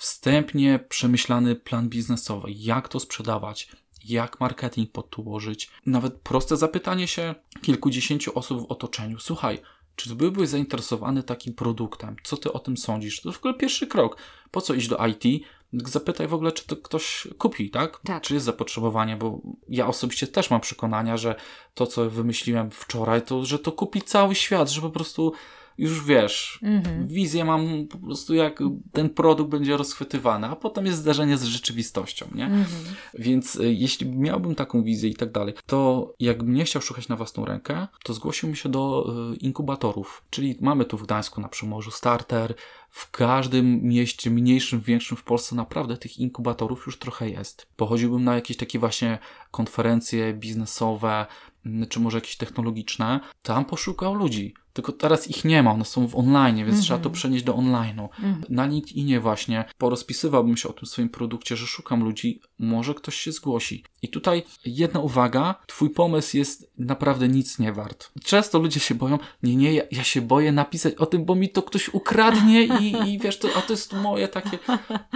wstępnie 0.00 0.78
przemyślany 0.88 1.56
plan 1.56 1.88
biznesowy, 1.88 2.48
jak 2.50 2.88
to 2.88 3.00
sprzedawać, 3.00 3.68
jak 4.04 4.40
marketing 4.40 4.92
pod 4.92 5.10
to 5.10 5.22
ułożyć. 5.22 5.70
Nawet 5.86 6.14
proste 6.14 6.56
zapytanie 6.56 7.08
się 7.08 7.34
kilkudziesięciu 7.62 8.38
osób 8.38 8.60
w 8.60 8.72
otoczeniu. 8.72 9.18
Słuchaj, 9.18 9.58
czy 9.96 10.14
byłbyś 10.14 10.48
zainteresowany 10.48 11.22
takim 11.22 11.54
produktem? 11.54 12.16
Co 12.24 12.36
ty 12.36 12.52
o 12.52 12.58
tym 12.58 12.76
sądzisz? 12.76 13.20
To 13.20 13.32
w 13.32 13.38
ogóle 13.38 13.54
pierwszy 13.54 13.86
krok. 13.86 14.16
Po 14.50 14.60
co 14.60 14.74
iść 14.74 14.88
do 14.88 15.06
IT? 15.06 15.44
Zapytaj 15.72 16.28
w 16.28 16.34
ogóle, 16.34 16.52
czy 16.52 16.66
to 16.66 16.76
ktoś 16.76 17.28
kupi, 17.38 17.70
tak? 17.70 18.00
Tak. 18.04 18.22
Czy 18.22 18.34
jest 18.34 18.46
zapotrzebowanie, 18.46 19.16
bo 19.16 19.40
ja 19.68 19.86
osobiście 19.86 20.26
też 20.26 20.50
mam 20.50 20.60
przekonania, 20.60 21.16
że 21.16 21.34
to, 21.74 21.86
co 21.86 22.10
wymyśliłem 22.10 22.70
wczoraj, 22.70 23.22
to, 23.22 23.44
że 23.44 23.58
to 23.58 23.72
kupi 23.72 24.02
cały 24.02 24.34
świat, 24.34 24.70
że 24.70 24.80
po 24.80 24.90
prostu 24.90 25.32
już 25.80 26.04
wiesz, 26.04 26.58
Mhm. 26.62 27.08
wizję 27.08 27.44
mam 27.44 27.86
po 27.86 27.98
prostu 27.98 28.34
jak 28.34 28.58
ten 28.92 29.10
produkt 29.10 29.50
będzie 29.50 29.76
rozchwytywany, 29.76 30.46
a 30.46 30.56
potem 30.56 30.86
jest 30.86 30.98
zdarzenie 30.98 31.38
z 31.38 31.44
rzeczywistością, 31.44 32.26
nie? 32.34 32.44
Mhm. 32.44 32.66
Więc 33.14 33.56
y, 33.56 33.74
jeśli 33.74 34.06
miałbym 34.08 34.54
taką 34.54 34.82
wizję 34.82 35.10
i 35.10 35.14
tak 35.14 35.32
dalej, 35.32 35.54
to 35.66 36.12
jakbym 36.20 36.54
nie 36.54 36.64
chciał 36.64 36.82
szukać 36.82 37.08
na 37.08 37.16
własną 37.16 37.44
rękę, 37.44 37.86
to 38.04 38.14
zgłosiłbym 38.14 38.56
się 38.56 38.68
do 38.68 39.06
y, 39.32 39.36
inkubatorów. 39.36 40.22
Czyli 40.30 40.56
mamy 40.60 40.84
tu 40.84 40.98
w 40.98 41.02
Gdańsku 41.02 41.40
na 41.40 41.48
Przymorzu 41.48 41.90
Starter, 41.90 42.54
w 42.90 43.10
każdym 43.10 43.82
mieście, 43.82 44.30
mniejszym, 44.30 44.80
większym 44.80 45.16
w 45.16 45.22
Polsce 45.22 45.56
naprawdę 45.56 45.96
tych 45.96 46.18
inkubatorów 46.18 46.86
już 46.86 46.98
trochę 46.98 47.30
jest. 47.30 47.66
Pochodziłbym 47.76 48.24
na 48.24 48.34
jakieś 48.34 48.56
takie 48.56 48.78
właśnie 48.78 49.18
konferencje 49.50 50.34
biznesowe, 50.34 51.26
mm, 51.66 51.88
czy 51.88 52.00
może 52.00 52.16
jakieś 52.16 52.36
technologiczne, 52.36 53.20
tam 53.42 53.64
poszukał 53.64 54.14
ludzi. 54.14 54.54
Tylko 54.72 54.92
teraz 54.92 55.28
ich 55.30 55.44
nie 55.44 55.62
ma, 55.62 55.72
one 55.72 55.84
są 55.84 56.06
w 56.08 56.16
online, 56.16 56.56
więc 56.56 56.68
Mhm. 56.68 56.82
trzeba 56.82 57.00
to 57.00 57.10
przenieść 57.10 57.44
do 57.44 57.54
online'u. 57.54 58.02
Mhm. 58.02 58.42
Na 58.48 58.66
LinkedInie 58.66 59.20
właśnie 59.20 59.64
porozpisywałbym 59.78 60.56
się 60.56 60.68
o 60.68 60.72
tym 60.72 60.86
swoim 60.86 61.08
produkcie, 61.08 61.56
że 61.56 61.66
szukam 61.66 62.04
ludzi, 62.04 62.40
może 62.60 62.94
ktoś 62.94 63.14
się 63.14 63.32
zgłosi. 63.32 63.84
I 64.02 64.08
tutaj 64.08 64.42
jedna 64.66 65.00
uwaga, 65.00 65.54
twój 65.66 65.90
pomysł 65.90 66.36
jest 66.36 66.70
naprawdę 66.78 67.28
nic 67.28 67.58
nie 67.58 67.72
wart. 67.72 68.10
Często 68.24 68.58
ludzie 68.58 68.80
się 68.80 68.94
boją, 68.94 69.18
nie, 69.42 69.56
nie, 69.56 69.72
ja, 69.72 69.82
ja 69.90 70.04
się 70.04 70.20
boję 70.20 70.52
napisać 70.52 70.94
o 70.94 71.06
tym, 71.06 71.24
bo 71.24 71.34
mi 71.34 71.48
to 71.48 71.62
ktoś 71.62 71.88
ukradnie 71.88 72.62
i, 72.64 73.08
i 73.08 73.18
wiesz, 73.18 73.38
to, 73.38 73.48
a 73.56 73.60
to 73.60 73.72
jest 73.72 73.92
moje 73.92 74.28
takie 74.28 74.58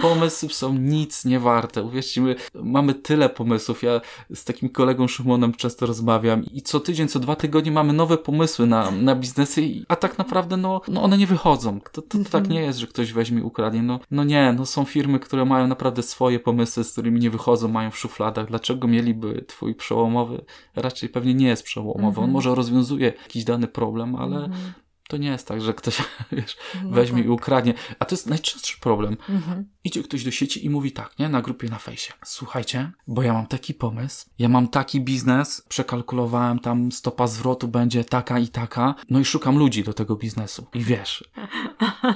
pomysły 0.01 0.49
są 0.49 0.73
nic 0.73 1.25
nie 1.25 1.39
warte. 1.39 1.83
Uwierzcie, 1.83 2.21
my 2.21 2.35
mamy 2.53 2.93
tyle 2.93 3.29
pomysłów. 3.29 3.83
Ja 3.83 4.01
z 4.33 4.43
takim 4.43 4.69
kolegą 4.69 5.07
Szymonem 5.07 5.53
często 5.53 5.85
rozmawiam 5.85 6.45
i 6.45 6.61
co 6.61 6.79
tydzień, 6.79 7.07
co 7.07 7.19
dwa 7.19 7.35
tygodnie 7.35 7.71
mamy 7.71 7.93
nowe 7.93 8.17
pomysły 8.17 8.67
na, 8.67 8.91
na 8.91 9.15
biznesy, 9.15 9.85
a 9.87 9.95
tak 9.95 10.17
naprawdę 10.17 10.57
no, 10.57 10.81
no 10.87 11.03
one 11.03 11.17
nie 11.17 11.27
wychodzą. 11.27 11.79
To, 11.91 12.01
to, 12.01 12.17
to 12.17 12.29
tak 12.29 12.49
nie 12.49 12.61
jest, 12.61 12.79
że 12.79 12.87
ktoś 12.87 13.13
weźmie 13.13 13.39
i 13.39 13.43
ukradnie. 13.43 13.83
No, 13.83 13.99
no 14.11 14.23
nie, 14.23 14.53
no 14.57 14.65
są 14.65 14.85
firmy, 14.85 15.19
które 15.19 15.45
mają 15.45 15.67
naprawdę 15.67 16.03
swoje 16.03 16.39
pomysły, 16.39 16.83
z 16.83 16.91
którymi 16.91 17.19
nie 17.19 17.29
wychodzą, 17.37 17.67
mają 17.67 17.91
w 17.91 17.97
szufladach. 17.97 18.47
Dlaczego 18.47 18.87
mieliby 18.87 19.45
twój 19.47 19.75
przełomowy? 19.75 20.45
Raczej 20.75 21.09
pewnie 21.09 21.33
nie 21.33 21.47
jest 21.47 21.63
przełomowy. 21.63 22.01
On 22.03 22.07
Mhm. 22.09 22.31
może 22.31 22.55
rozwiązuje 22.55 23.05
jakiś 23.05 23.43
dany 23.43 23.67
problem, 23.67 24.15
ale 24.15 24.35
Mhm. 24.45 24.73
to 25.09 25.17
nie 25.17 25.27
jest 25.29 25.47
tak, 25.47 25.61
że 25.61 25.73
ktoś 25.73 25.97
wiesz, 26.31 26.57
No 26.83 26.89
weźmie 26.89 27.17
tak. 27.17 27.25
i 27.25 27.29
ukradnie. 27.29 27.73
A 27.99 28.05
to 28.05 28.15
jest 28.15 28.27
najczęstszy 28.29 28.79
problem. 28.79 29.17
Mhm. 29.29 29.65
Idzie 29.85 30.03
ktoś 30.03 30.23
do 30.23 30.31
sieci 30.31 30.65
i 30.65 30.69
mówi 30.69 30.91
tak, 30.91 31.19
nie? 31.19 31.29
Na 31.29 31.41
grupie 31.41 31.69
na 31.69 31.77
fejsie. 31.77 32.13
Słuchajcie, 32.25 32.91
bo 33.07 33.21
ja 33.21 33.33
mam 33.33 33.47
taki 33.47 33.73
pomysł, 33.73 34.25
ja 34.39 34.49
mam 34.49 34.67
taki 34.67 35.01
biznes, 35.01 35.63
przekalkulowałem 35.69 36.59
tam 36.59 36.91
stopa 36.91 37.27
zwrotu 37.27 37.67
będzie 37.67 38.03
taka 38.03 38.39
i 38.39 38.47
taka, 38.47 38.95
no 39.09 39.19
i 39.19 39.25
szukam 39.25 39.57
ludzi 39.57 39.83
do 39.83 39.93
tego 39.93 40.15
biznesu. 40.15 40.67
I 40.73 40.79
wiesz. 40.83 41.23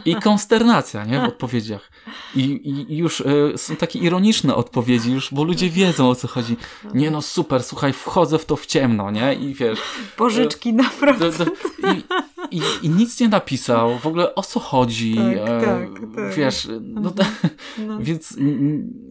I 0.05 0.15
konsternacja, 0.30 1.05
nie? 1.05 1.20
W 1.20 1.24
odpowiedziach. 1.24 1.91
I, 2.36 2.41
i 2.89 2.97
już 2.97 3.22
e, 3.22 3.57
są 3.57 3.76
takie 3.76 3.99
ironiczne 3.99 4.55
odpowiedzi 4.55 5.11
już, 5.11 5.34
bo 5.34 5.43
ludzie 5.43 5.70
wiedzą 5.70 6.09
o 6.09 6.15
co 6.15 6.28
chodzi. 6.28 6.57
Nie 6.93 7.11
no, 7.11 7.22
super, 7.22 7.63
słuchaj, 7.63 7.93
wchodzę 7.93 8.39
w 8.39 8.45
to 8.45 8.55
w 8.55 8.65
ciemno, 8.65 9.11
nie? 9.11 9.34
I 9.34 9.53
wiesz. 9.53 9.80
Pożyczki 10.17 10.74
naprawdę. 10.74 11.32
Do, 11.32 11.45
do, 11.45 11.51
i, 12.51 12.61
i, 12.82 12.89
nic 12.89 13.20
nie 13.20 13.30
napisał, 13.30 13.99
w 13.99 14.07
ogóle 14.07 14.36
o 14.36 14.41
co 14.41 14.59
chodzi. 14.59 15.15
Tak, 15.15 15.49
e, 15.49 15.65
tak, 15.65 15.89
tak. 16.15 16.36
Wiesz, 16.36 16.67
no, 16.82 17.13
Mhm. 17.20 17.49
No. 17.78 17.99
więc 17.99 18.38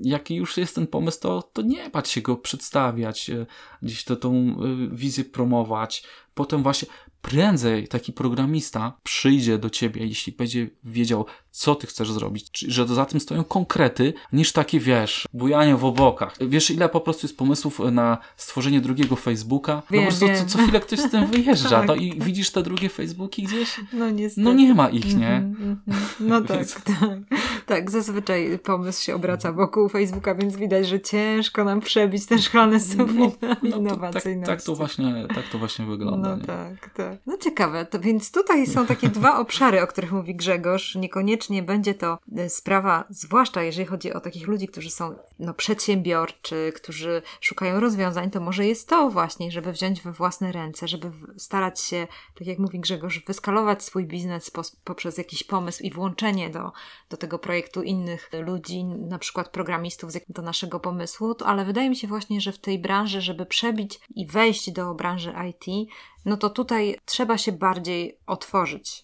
jaki 0.02 0.34
już 0.34 0.56
jest 0.56 0.74
ten 0.74 0.86
pomysł, 0.86 1.20
to, 1.20 1.42
to 1.42 1.62
nie 1.62 1.90
bać 1.90 2.08
się 2.08 2.20
go 2.20 2.36
przedstawiać, 2.36 3.30
e, 3.30 3.46
gdzieś 3.82 4.04
to, 4.04 4.16
tą 4.16 4.34
e, 4.34 4.54
wizję 4.96 5.24
promować. 5.24 6.04
Potem 6.34 6.62
właśnie 6.62 6.88
prędzej 7.22 7.88
taki 7.88 8.12
programista 8.12 8.92
przyjdzie 9.02 9.58
do 9.58 9.70
ciebie, 9.70 10.06
jeśli 10.06 10.32
będzie 10.32 10.70
wiedział, 10.84 11.26
co 11.50 11.74
ty 11.74 11.86
chcesz 11.86 12.12
zrobić, 12.12 12.58
że 12.68 12.86
za 12.86 13.04
tym 13.04 13.20
stoją 13.20 13.44
konkrety, 13.44 14.14
niż 14.32 14.52
takie, 14.52 14.80
wiesz, 14.80 15.26
bujanie 15.32 15.76
w 15.76 15.84
obokach. 15.84 16.36
Wiesz, 16.40 16.70
ile 16.70 16.88
po 16.88 17.00
prostu 17.00 17.26
jest 17.26 17.36
pomysłów 17.38 17.78
na 17.92 18.18
stworzenie 18.36 18.80
drugiego 18.80 19.16
Facebooka? 19.16 19.74
No 19.74 19.82
Wiem, 19.90 20.00
po 20.00 20.06
prostu 20.08 20.26
co, 20.26 20.44
co 20.44 20.58
chwilę 20.62 20.80
ktoś 20.80 20.98
z 20.98 21.10
tym 21.10 21.26
wyjeżdża, 21.32 21.80
no 21.80 21.86
Tak, 21.86 22.02
i 22.02 22.20
widzisz 22.20 22.50
te 22.50 22.62
drugie 22.62 22.88
Facebooki 22.88 23.42
gdzieś? 23.42 23.80
No 23.92 24.10
niestety. 24.10 24.44
No 24.44 24.52
nie 24.52 24.74
ma 24.74 24.88
ich, 24.88 25.16
nie? 25.16 25.28
Mhm, 25.36 25.80
mhm. 25.88 26.06
No 26.20 26.40
tak, 26.48 26.56
Więc- 26.56 26.74
tak. 26.74 27.18
Tak, 27.66 27.90
zazwyczaj 27.90 28.58
pomysł 28.58 29.04
się 29.04 29.14
obraca 29.14 29.52
wokół 29.52 29.88
Facebooka, 29.88 30.34
więc 30.34 30.56
widać, 30.56 30.88
że 30.88 31.00
ciężko 31.00 31.64
nam 31.64 31.80
przebić 31.80 32.26
ten 32.26 32.42
szklany 32.42 32.80
sufit 32.80 33.18
No, 33.18 33.30
to, 33.30 33.48
tak, 33.48 33.62
innowacyjności. 33.64 34.46
tak, 34.46 34.62
to 34.62 34.74
właśnie, 34.74 35.26
tak 35.34 35.48
to 35.48 35.58
właśnie 35.58 35.86
wygląda. 35.86 36.28
No 36.28 36.36
nie? 36.36 36.44
tak, 36.44 36.90
tak. 36.94 37.07
No 37.26 37.36
ciekawe, 37.36 37.86
to 37.86 38.00
więc 38.00 38.32
tutaj 38.32 38.66
są 38.66 38.86
takie 38.86 39.08
dwa 39.18 39.38
obszary, 39.38 39.82
o 39.82 39.86
których 39.86 40.12
mówi 40.12 40.34
Grzegorz. 40.34 40.94
Niekoniecznie 40.94 41.62
będzie 41.62 41.94
to 41.94 42.18
e, 42.36 42.50
sprawa, 42.50 43.04
zwłaszcza 43.10 43.62
jeżeli 43.62 43.86
chodzi 43.86 44.12
o 44.12 44.20
takich 44.20 44.46
ludzi, 44.46 44.68
którzy 44.68 44.90
są 44.90 45.14
no, 45.38 45.54
przedsiębiorczy, 45.54 46.72
którzy 46.76 47.22
szukają 47.40 47.80
rozwiązań, 47.80 48.30
to 48.30 48.40
może 48.40 48.66
jest 48.66 48.88
to 48.88 49.10
właśnie, 49.10 49.50
żeby 49.50 49.72
wziąć 49.72 50.02
we 50.02 50.12
własne 50.12 50.52
ręce, 50.52 50.88
żeby 50.88 51.10
starać 51.36 51.80
się, 51.80 52.06
tak 52.38 52.46
jak 52.46 52.58
mówi 52.58 52.80
Grzegorz, 52.80 53.24
wyskalować 53.26 53.84
swój 53.84 54.04
biznes 54.04 54.50
poprzez 54.84 55.18
jakiś 55.18 55.44
pomysł 55.44 55.82
i 55.82 55.90
włączenie 55.90 56.50
do, 56.50 56.72
do 57.10 57.16
tego 57.16 57.38
projektu 57.38 57.82
innych 57.82 58.30
ludzi, 58.46 58.84
na 58.84 59.18
przykład 59.18 59.48
programistów 59.48 60.10
do 60.28 60.42
naszego 60.42 60.80
pomysłu, 60.80 61.34
to, 61.34 61.46
ale 61.46 61.64
wydaje 61.64 61.90
mi 61.90 61.96
się 61.96 62.06
właśnie, 62.06 62.40
że 62.40 62.52
w 62.52 62.58
tej 62.58 62.78
branży, 62.78 63.20
żeby 63.20 63.46
przebić 63.46 64.00
i 64.14 64.26
wejść 64.26 64.70
do 64.70 64.94
branży 64.94 65.34
IT, 65.50 65.90
no 66.28 66.36
to 66.36 66.50
tutaj 66.50 66.96
trzeba 67.04 67.38
się 67.38 67.52
bardziej 67.52 68.18
otworzyć. 68.26 69.02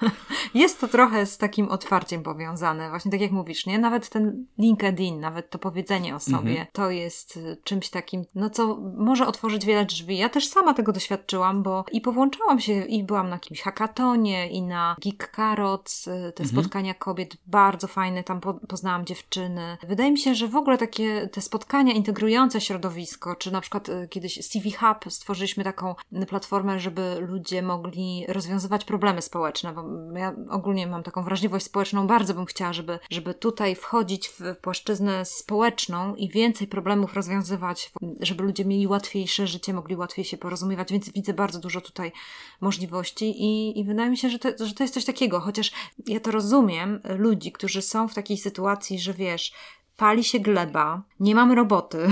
Jest 0.54 0.80
to 0.80 0.88
trochę 0.88 1.26
z 1.26 1.38
takim 1.38 1.68
otwarciem 1.68 2.22
powiązane, 2.22 2.90
właśnie 2.90 3.10
tak 3.10 3.20
jak 3.20 3.30
mówisz, 3.30 3.66
nie? 3.66 3.78
Nawet 3.78 4.08
ten 4.08 4.46
LinkedIn, 4.58 5.20
nawet 5.20 5.50
to 5.50 5.58
powiedzenie 5.58 6.16
o 6.16 6.20
sobie, 6.20 6.50
Mhm. 6.50 6.66
to 6.72 6.90
jest 6.90 7.36
y, 7.36 7.56
czymś 7.64 7.90
takim, 7.90 8.24
no 8.34 8.50
co 8.50 8.76
może 8.96 9.26
otworzyć 9.26 9.64
wiele 9.66 9.84
drzwi. 9.84 10.18
Ja 10.18 10.28
też 10.28 10.48
sama 10.48 10.74
tego 10.74 10.92
doświadczyłam, 10.92 11.62
bo 11.62 11.84
i 11.92 12.00
powłączałam 12.00 12.60
się 12.60 12.84
i 12.84 13.04
byłam 13.04 13.28
na 13.28 13.36
jakimś 13.36 13.62
hackatonie 13.62 14.50
i 14.50 14.62
na 14.62 14.96
Geek 15.02 15.32
Carrots, 15.36 16.06
y, 16.06 16.32
te 16.34 16.42
Mhm. 16.44 16.48
spotkania 16.48 16.94
kobiet, 16.94 17.36
bardzo 17.46 17.86
fajne, 17.88 18.24
tam 18.24 18.40
po, 18.40 18.54
poznałam 18.54 19.06
dziewczyny. 19.06 19.76
Wydaje 19.88 20.10
mi 20.12 20.18
się, 20.18 20.34
że 20.34 20.48
w 20.48 20.56
ogóle 20.56 20.78
takie 20.78 21.28
te 21.28 21.40
spotkania 21.40 21.92
integrujące 21.92 22.60
środowisko, 22.60 23.36
czy 23.36 23.52
na 23.52 23.60
przykład 23.60 23.88
y, 23.88 24.08
kiedyś 24.10 24.44
CV 24.46 24.72
Hub 24.72 25.12
stworzyliśmy 25.12 25.64
taką 25.64 25.94
y, 26.22 26.26
platformę, 26.62 26.80
żeby 26.80 27.26
ludzie 27.28 27.62
mogli 27.62 28.24
rozwiązywać 28.28 28.84
problemy 28.84 29.22
społeczne, 29.22 29.72
bo 29.72 29.82
ja 30.18 30.34
ogólnie 30.50 30.86
mam 30.86 31.02
taką 31.02 31.24
wrażliwość 31.24 31.64
społeczną, 31.64 32.06
bardzo 32.06 32.34
bym 32.34 32.46
chciała, 32.46 32.72
żeby, 32.72 32.98
żeby 33.10 33.34
tutaj 33.34 33.74
wchodzić 33.74 34.28
w 34.28 34.56
płaszczyznę 34.60 35.24
społeczną 35.24 36.14
i 36.14 36.28
więcej 36.28 36.66
problemów 36.66 37.14
rozwiązywać, 37.14 37.92
żeby 38.20 38.44
ludzie 38.44 38.64
mieli 38.64 38.86
łatwiejsze 38.86 39.46
życie, 39.46 39.74
mogli 39.74 39.96
łatwiej 39.96 40.24
się 40.24 40.38
porozumiewać, 40.38 40.92
więc 40.92 41.12
widzę 41.12 41.32
bardzo 41.32 41.58
dużo 41.58 41.80
tutaj 41.80 42.12
możliwości 42.60 43.42
i, 43.44 43.80
i 43.80 43.84
wydaje 43.84 44.10
mi 44.10 44.16
się, 44.16 44.30
że 44.30 44.38
to, 44.38 44.66
że 44.66 44.74
to 44.74 44.84
jest 44.84 44.94
coś 44.94 45.04
takiego, 45.04 45.40
chociaż 45.40 45.72
ja 46.06 46.20
to 46.20 46.30
rozumiem, 46.30 47.00
ludzi, 47.18 47.52
którzy 47.52 47.82
są 47.82 48.08
w 48.08 48.14
takiej 48.14 48.38
sytuacji, 48.38 48.98
że 48.98 49.14
wiesz, 49.14 49.52
pali 49.96 50.24
się 50.24 50.40
gleba, 50.40 51.02
nie 51.20 51.34
mamy 51.34 51.54
roboty. 51.54 52.08